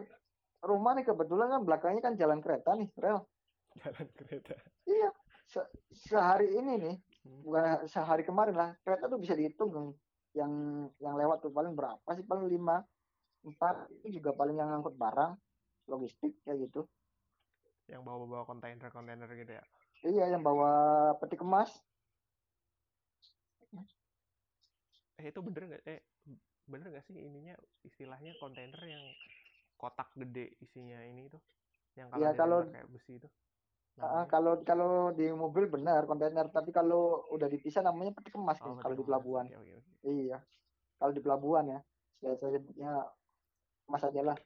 rumah 0.70 0.92
nih 0.96 1.04
kebetulan 1.08 1.48
kan 1.52 1.60
belakangnya 1.66 2.02
kan 2.06 2.14
jalan 2.22 2.38
kereta 2.44 2.70
nih, 2.78 2.88
rel. 3.04 3.18
jalan 3.80 4.08
kereta 4.16 4.54
Iya, 4.88 5.08
se- 5.52 5.70
sehari 5.94 6.46
ini 6.58 6.72
nih, 6.82 6.94
Hmm. 7.22 7.42
bukan 7.44 7.86
sehari 7.86 8.22
kemarin 8.28 8.56
lah, 8.60 8.70
kereta 8.82 9.04
tuh 9.12 9.18
bisa 9.22 9.34
dihitung 9.38 9.70
yang 10.38 10.52
yang 11.04 11.14
lewat 11.20 11.38
tuh 11.44 11.52
paling 11.56 11.72
berapa 11.78 12.08
sih? 12.16 12.24
Paling 12.30 12.46
lima, 12.54 12.76
empat 13.48 13.76
itu 13.96 14.08
juga 14.22 14.30
paling 14.38 14.56
yang 14.60 14.68
ngangkut 14.70 14.94
barang, 15.04 15.32
logistik 15.90 16.32
kayak 16.44 16.58
gitu. 16.68 16.80
yang 17.90 18.02
bawa-bawa 18.06 18.46
kontainer-kontainer 18.46 19.28
gitu 19.36 19.52
ya 19.58 19.64
Iya, 20.02 20.24
yang 20.34 20.42
bawa 20.48 20.70
peti 21.20 21.36
kemas. 21.40 21.70
eh 25.20 25.26
itu 25.30 25.40
bener 25.46 25.62
nggak 25.68 25.82
eh 25.92 26.00
bener 26.72 26.86
nggak 26.90 27.04
sih 27.06 27.14
ininya 27.28 27.54
istilahnya 27.88 28.32
kontainer 28.42 28.80
yang 28.94 29.04
kotak 29.82 30.14
gede 30.14 30.54
isinya 30.62 31.02
ini 31.02 31.26
tuh 31.26 31.42
yang 31.98 32.06
kalau 32.08 32.22
Iya, 32.22 32.30
dilempar 32.30 32.42
kalau- 32.46 32.66
kayak 32.70 32.88
besi 32.94 33.12
itu 33.18 33.28
Ah, 33.98 34.24
namanya? 34.24 34.24
kalau 34.32 34.52
kalau 34.64 34.92
di 35.12 35.26
mobil 35.28 35.68
benar 35.68 36.08
kontainer, 36.08 36.48
tapi 36.48 36.72
kalau 36.72 37.28
udah 37.28 37.44
dipisah 37.44 37.84
namanya 37.84 38.16
peti 38.16 38.32
kemas 38.32 38.56
Oh, 38.64 38.72
Geng, 38.72 38.80
kalau 38.80 38.94
di 38.96 39.04
kemas. 39.04 39.10
pelabuhan. 39.12 39.44
Oke, 39.52 39.58
oke, 39.60 39.72
oke. 39.78 39.90
Iya. 40.08 40.38
Kalau 40.96 41.12
di 41.12 41.20
pelabuhan 41.20 41.64
ya, 41.68 41.78
ya 42.24 42.30
saya 42.40 42.56
sebutnya 42.56 42.90
emas 43.84 44.02
aja 44.02 44.22
lah. 44.24 44.38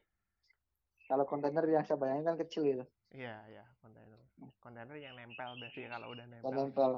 Kalau 1.07 1.23
kontainer 1.23 1.63
yang 1.63 1.87
saya 1.87 1.95
bayangin 1.95 2.27
kan 2.27 2.35
kecil 2.35 2.67
gitu, 2.67 2.83
iya 3.15 3.39
iya 3.47 3.63
kontainer 3.79 4.19
kontainer 4.59 4.99
yang 4.99 5.15
nempel 5.15 5.55
berarti 5.55 5.87
ya 5.87 5.89
kalau 5.95 6.07
udah 6.11 6.25
nempel 6.27 6.51
nempel. 6.51 6.91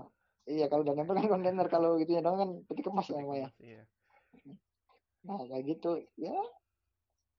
Iya, 0.50 0.66
kalau 0.66 0.82
udah 0.82 0.96
nempel 0.98 1.16
kan 1.16 1.30
kontainer, 1.30 1.68
kalau 1.70 1.90
gitu 2.02 2.12
ya 2.18 2.22
dong 2.26 2.38
kan 2.42 2.50
peti 2.66 2.82
kemas 2.82 3.08
namanya. 3.14 3.54
kemas, 3.54 3.62
iya 3.62 3.84
Nah, 5.22 5.38
kayak 5.46 5.64
gitu. 5.70 6.02
Ya, 6.18 6.34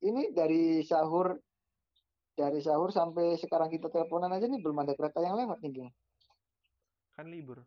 ini 0.01 0.33
dari 0.33 0.81
sahur 0.81 1.37
dari 2.33 2.59
sahur 2.59 2.89
sampai 2.89 3.37
sekarang 3.37 3.69
kita 3.69 3.89
teleponan 3.89 4.31
aja 4.31 4.45
nih 4.45 4.59
belum 4.59 4.81
ada 4.81 4.93
kereta 4.93 5.21
yang 5.21 5.37
lewat 5.37 5.61
nih, 5.61 5.73
Geng. 5.75 5.91
kan 7.13 7.27
libur 7.27 7.61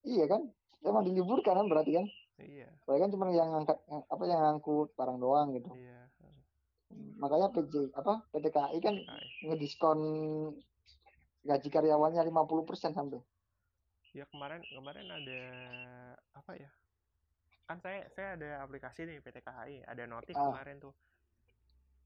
Iya 0.00 0.30
kan? 0.30 0.46
Emang 0.80 1.02
diliburkan 1.02 1.56
kan 1.56 1.66
berarti 1.66 1.92
kan? 1.94 2.06
iya 2.38 2.70
Soalnya 2.84 3.04
kan 3.04 3.12
cuma 3.12 3.26
yang 3.28 3.50
angkat 3.50 3.74
yang- 3.86 4.06
apa 4.06 4.22
yang 4.24 4.38
ngangkut 4.38 4.94
barang 4.94 5.18
doang 5.18 5.50
gitu. 5.52 5.66
iya 5.74 6.06
Makanya 7.18 7.50
PJ 7.50 7.90
apa 7.92 8.22
PT 8.30 8.46
KAI 8.48 8.78
kan 8.78 8.94
Kai. 8.94 9.26
ngediskon 9.42 9.98
gaji 11.42 11.68
karyawannya 11.68 12.22
50% 12.22 12.92
sampai. 12.92 13.18
ya 14.12 14.24
kemarin 14.26 14.62
kemarin 14.64 15.10
ada 15.10 15.40
apa 16.32 16.52
ya 16.54 16.70
kan 17.64 17.76
saya 17.76 18.06
saya 18.08 18.32
ada 18.32 18.62
aplikasi 18.62 19.04
nih 19.04 19.20
PT 19.20 19.42
KHI 19.42 19.84
ada 19.84 20.06
notif 20.06 20.32
Ah. 20.32 20.48
kemarin 20.48 20.78
tuh 20.78 20.94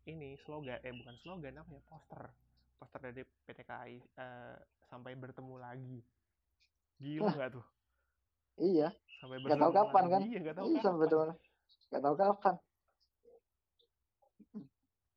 ini 0.09 0.37
slogan 0.41 0.79
eh 0.81 0.93
bukan 0.95 1.15
slogan 1.21 1.55
apa 1.61 1.71
ya 1.77 1.83
poster 1.89 2.23
poster 2.81 3.01
dari 3.05 3.23
PT 3.45 3.61
KHI 3.65 3.95
eh, 4.01 4.57
sampai 4.89 5.13
bertemu 5.17 5.55
lagi 5.61 5.99
gila 7.01 7.33
nggak 7.37 7.53
tuh 7.57 7.67
Iya, 8.61 8.93
sampai 9.25 9.41
Nggak 9.41 9.57
tahu 9.57 9.73
bertemu 9.73 9.81
kapan, 9.81 10.05
lagi. 10.05 10.13
kan? 10.13 10.23
iya 10.29 10.39
nggak 10.45 10.57
tahu 10.61 10.67
iya 10.69 10.77
kapan 10.77 10.85
sampai 10.85 11.01
betul. 11.01 11.29
Gak 11.91 12.03
tahu 12.05 12.15
kapan. 12.21 12.55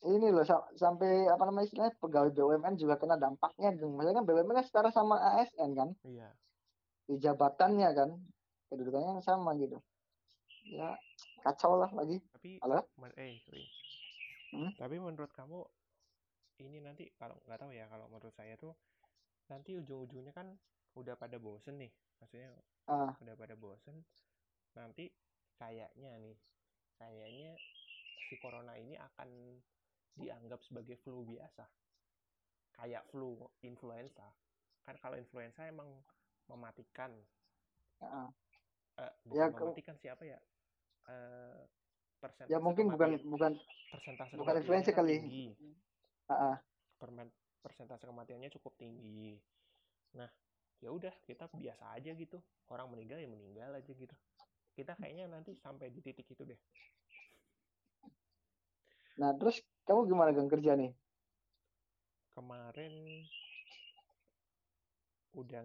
Ini 0.04 0.28
loh 0.36 0.44
sa- 0.48 0.68
sampai 0.76 1.12
apa 1.28 1.44
namanya 1.48 1.66
istilahnya 1.68 1.96
pegawai 2.00 2.32
BUMN 2.36 2.76
juga 2.80 2.96
kena 3.00 3.16
dampaknya. 3.20 3.72
Geng. 3.76 3.96
Maksudnya 3.96 4.16
kan 4.20 4.26
BUMN 4.28 4.56
kan 4.60 4.66
setara 4.68 4.90
sama 4.96 5.16
ASN 5.20 5.72
kan, 5.76 5.90
iya 6.08 6.28
di 7.04 7.20
jabatannya 7.20 7.90
kan, 7.92 8.10
kedudukannya 8.72 9.20
kan 9.20 9.24
sama 9.24 9.56
gitu. 9.60 9.76
Ya 10.72 10.96
kacau 11.44 11.76
lah 11.76 11.92
lagi. 11.92 12.20
tapi 12.32 12.60
Halo? 12.64 12.88
eh 13.20 13.36
sorry. 13.44 13.64
Hmm? 14.54 14.70
tapi 14.80 14.96
menurut 15.02 15.32
kamu 15.34 15.60
ini 16.64 16.78
nanti 16.82 17.10
kalau 17.20 17.38
nggak 17.46 17.60
tahu 17.62 17.72
ya 17.74 17.86
kalau 17.90 18.06
menurut 18.10 18.34
saya 18.36 18.54
tuh 18.58 18.74
nanti 19.52 19.76
ujung-ujungnya 19.82 20.34
kan 20.34 20.48
udah 21.00 21.16
pada 21.18 21.38
bosen 21.42 21.76
nih 21.82 21.92
maksudnya 22.22 22.54
Ah, 22.88 23.16
udah 23.22 23.36
pada 23.38 23.56
bosen 23.58 23.98
nanti 24.78 25.10
kayaknya 25.60 26.12
nih 26.22 26.38
kayaknya 27.00 27.52
si 28.30 28.36
corona 28.42 28.74
ini 28.80 28.96
akan 28.98 29.30
dianggap 30.18 30.62
sebagai 30.66 30.98
flu 31.02 31.26
biasa. 31.26 31.66
Kayak 32.78 33.04
flu 33.10 33.38
influenza. 33.62 34.28
Kan 34.86 34.96
kalau 35.02 35.18
influenza 35.18 35.62
emang 35.74 35.90
mematikan. 36.50 37.12
Ah. 38.02 38.30
eh, 39.02 39.14
bukan 39.26 39.50
Ya, 39.50 39.58
mematikan 39.58 39.96
siapa 39.98 40.24
ya? 40.26 40.40
Eh 41.10 41.62
persentase 42.24 42.56
ya 42.56 42.64
mungkin 42.64 42.88
bukan 42.88 43.20
kematian- 43.20 43.28
bukan 43.28 43.52
persentase 43.92 44.34
bukan 44.40 44.56
kan 44.64 44.96
kali. 44.96 45.20
tinggi 45.20 45.46
ah, 46.32 46.56
ah. 46.56 46.58
permen- 46.96 47.36
persentase 47.60 48.04
kematiannya 48.08 48.52
cukup 48.60 48.76
tinggi. 48.76 49.40
Nah, 50.16 50.28
ya 50.84 50.92
udah 50.92 51.12
kita 51.24 51.48
biasa 51.52 51.96
aja 51.96 52.12
gitu. 52.16 52.40
Orang 52.72 52.92
meninggal 52.92 53.20
ya 53.20 53.28
meninggal 53.28 53.72
aja 53.76 53.92
gitu. 53.92 54.16
Kita 54.76 54.96
kayaknya 55.00 55.32
nanti 55.32 55.56
sampai 55.60 55.92
di 55.92 56.04
titik 56.04 56.28
itu 56.28 56.44
deh. 56.44 56.60
Nah 59.20 59.32
terus 59.40 59.64
kamu 59.88 60.10
gimana 60.10 60.36
gang 60.36 60.50
kerja 60.52 60.74
nih? 60.74 60.92
Kemarin 62.34 62.94
udah 65.38 65.62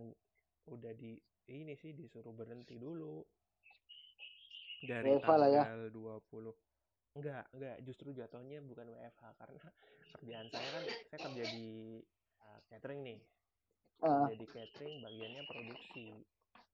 udah 0.68 0.92
di 0.92 1.16
ini 1.48 1.72
sih 1.80 1.96
disuruh 1.96 2.36
berhenti 2.36 2.76
dulu. 2.76 3.24
Dari 4.80 5.10
WFH 5.10 5.30
lah 5.32 5.48
ya. 5.48 5.62
tanggal 5.64 5.90
20 5.90 6.54
enggak, 7.18 7.44
enggak, 7.50 7.76
justru 7.82 8.14
jatuhnya 8.14 8.62
bukan 8.62 8.86
WFH 8.88 9.24
karena 9.34 9.64
kerjaan 10.14 10.46
saya 10.48 10.68
kan 10.70 10.82
saya 11.08 11.18
kerja 11.24 11.44
di 11.50 11.68
uh, 12.40 12.58
catering 12.68 13.00
nih. 13.02 13.18
Ah, 13.98 14.30
jadi 14.30 14.46
catering 14.46 14.94
bagiannya 15.02 15.42
produksi 15.44 16.04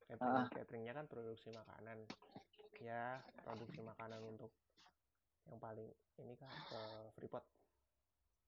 catering 0.05 0.37
Ah. 0.37 0.49
cateringnya 0.53 0.93
kan 0.93 1.07
produksi 1.09 1.49
makanan 1.49 2.05
ya 2.77 3.17
produksi 3.41 3.81
makanan 3.81 4.21
untuk 4.23 4.53
yang 5.47 5.57
paling 5.57 5.89
ini 6.19 6.37
kan 6.37 6.53
ke 6.69 6.81
Freeport 7.17 7.45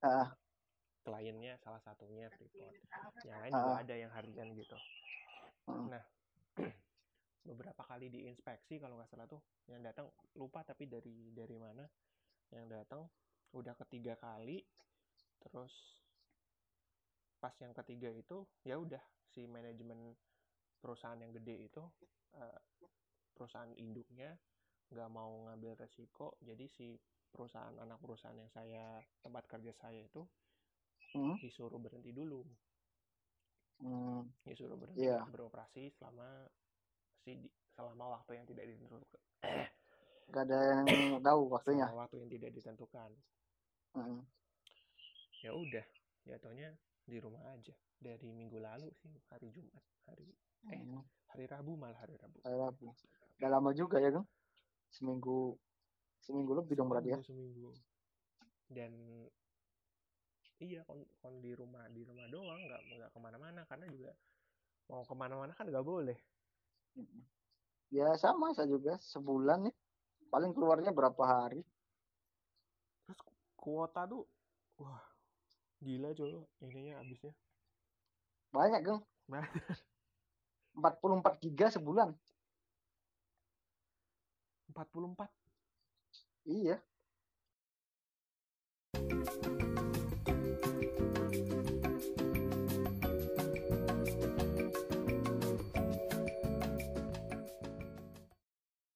ah, 0.02 0.28
kliennya 1.00 1.57
salah 1.57 1.80
satunya 1.80 2.28
Freeport 2.28 2.76
yang 3.24 3.40
lain 3.40 3.52
juga 3.54 3.72
Ah. 3.72 3.80
ada 3.80 3.94
yang 3.96 4.12
harian 4.12 4.52
gitu 4.52 4.76
Hmm. 5.64 5.88
nah 5.88 6.04
beberapa 7.47 7.82
kali 7.86 8.11
diinspeksi 8.11 8.82
kalau 8.82 8.99
nggak 8.99 9.11
salah 9.11 9.26
tuh. 9.30 9.42
Yang 9.70 9.80
datang 9.92 10.07
lupa 10.36 10.66
tapi 10.66 10.90
dari 10.90 11.30
dari 11.30 11.57
mana. 11.57 11.86
Yang 12.51 12.66
datang 12.74 13.03
udah 13.55 13.74
ketiga 13.86 14.18
kali. 14.18 14.61
Terus 15.40 15.72
pas 17.38 17.55
yang 17.62 17.72
ketiga 17.76 18.11
itu 18.11 18.42
ya 18.66 18.76
udah 18.80 19.03
si 19.30 19.47
manajemen 19.47 20.16
perusahaan 20.82 21.18
yang 21.20 21.30
gede 21.36 21.68
itu 21.70 21.82
eh, 22.34 22.59
perusahaan 23.36 23.70
induknya 23.76 24.34
nggak 24.90 25.11
mau 25.12 25.47
ngambil 25.51 25.78
resiko. 25.78 26.34
Jadi 26.42 26.66
si 26.66 26.86
perusahaan 27.30 27.74
anak 27.78 27.99
perusahaan 28.01 28.36
yang 28.38 28.51
saya 28.51 28.99
tempat 29.22 29.44
kerja 29.51 29.72
saya 29.76 30.01
itu 30.03 30.24
hmm, 31.14 31.36
disuruh 31.40 31.78
berhenti 31.78 32.11
dulu. 32.11 32.42
Hmm, 33.80 34.24
disuruh 34.47 34.78
berhenti 34.80 35.05
Iya. 35.05 35.20
beroperasi 35.28 35.92
selama 36.01 36.49
si 37.27 37.35
di- 37.35 37.51
selama 37.74 38.14
waktu 38.14 38.39
yang 38.39 38.47
tidak 38.47 38.64
ditentukan 38.70 39.03
gak 40.31 40.43
ada 40.47 40.59
yang 40.62 40.87
tahu 41.27 41.51
waktunya. 41.51 41.91
selama 41.91 42.07
waktu 42.07 42.16
yang 42.22 42.31
tidak 42.31 42.51
ditentukan 42.55 43.11
Hmm. 43.97 44.20
ya 45.41 45.51
udah 45.51 45.81
jatuhnya 46.22 46.68
di 47.03 47.16
rumah 47.16 47.41
aja 47.51 47.72
dari 47.97 48.29
minggu 48.29 48.61
lalu 48.61 48.93
sih 49.01 49.09
hari 49.27 49.49
Jumat 49.51 49.81
hari 50.05 50.31
eh 50.68 50.77
Hmm. 50.77 51.01
hari 51.33 51.49
Rabu 51.49 51.74
malah 51.74 51.97
hari 51.97 52.14
Rabu 52.14 52.39
Hari 52.45 52.55
Rabu. 52.55 52.93
Udah 53.37 53.49
lama 53.49 53.72
juga 53.72 53.97
ya, 53.99 54.12
Gang. 54.12 54.29
seminggu 54.93 55.57
seminggu 56.20 56.53
lebih 56.55 56.77
dong 56.77 56.93
berarti 56.93 57.09
ya 57.09 57.18
seminggu 57.24 57.72
seminggu 57.72 57.72
dan 58.68 58.93
iya 60.59 60.85
kon, 60.85 61.01
kon 61.20 61.41
di 61.41 61.53
rumah 61.53 61.89
di 61.89 62.05
rumah 62.05 62.29
doang 62.29 62.61
nggak 62.61 62.81
nggak 62.93 63.11
ke 63.12 63.18
mana-mana 63.18 63.61
karena 63.64 63.87
juga 63.89 64.12
mau 64.89 65.05
ke 65.05 65.14
mana-mana 65.14 65.53
kan 65.53 65.68
nggak 65.68 65.85
boleh 65.85 66.16
ya 67.90 68.12
sama 68.18 68.53
saya 68.57 68.68
juga. 68.70 68.99
Sebulan 69.01 69.68
nih. 69.70 69.74
Paling 70.32 70.53
keluarnya 70.53 70.90
berapa 70.90 71.22
hari? 71.22 71.62
Terus 73.07 73.20
kuota 73.55 74.05
tuh 74.11 74.26
wah 74.76 75.01
gila 75.80 76.12
coba 76.12 76.44
ininya 76.61 77.01
habisnya. 77.01 77.32
Banyak 78.53 78.80
geng. 78.82 79.01
Nah. 79.30 79.44
44 80.76 81.40
giga 81.40 81.72
sebulan. 81.72 82.12
44 84.76 85.32
iya 86.44 86.76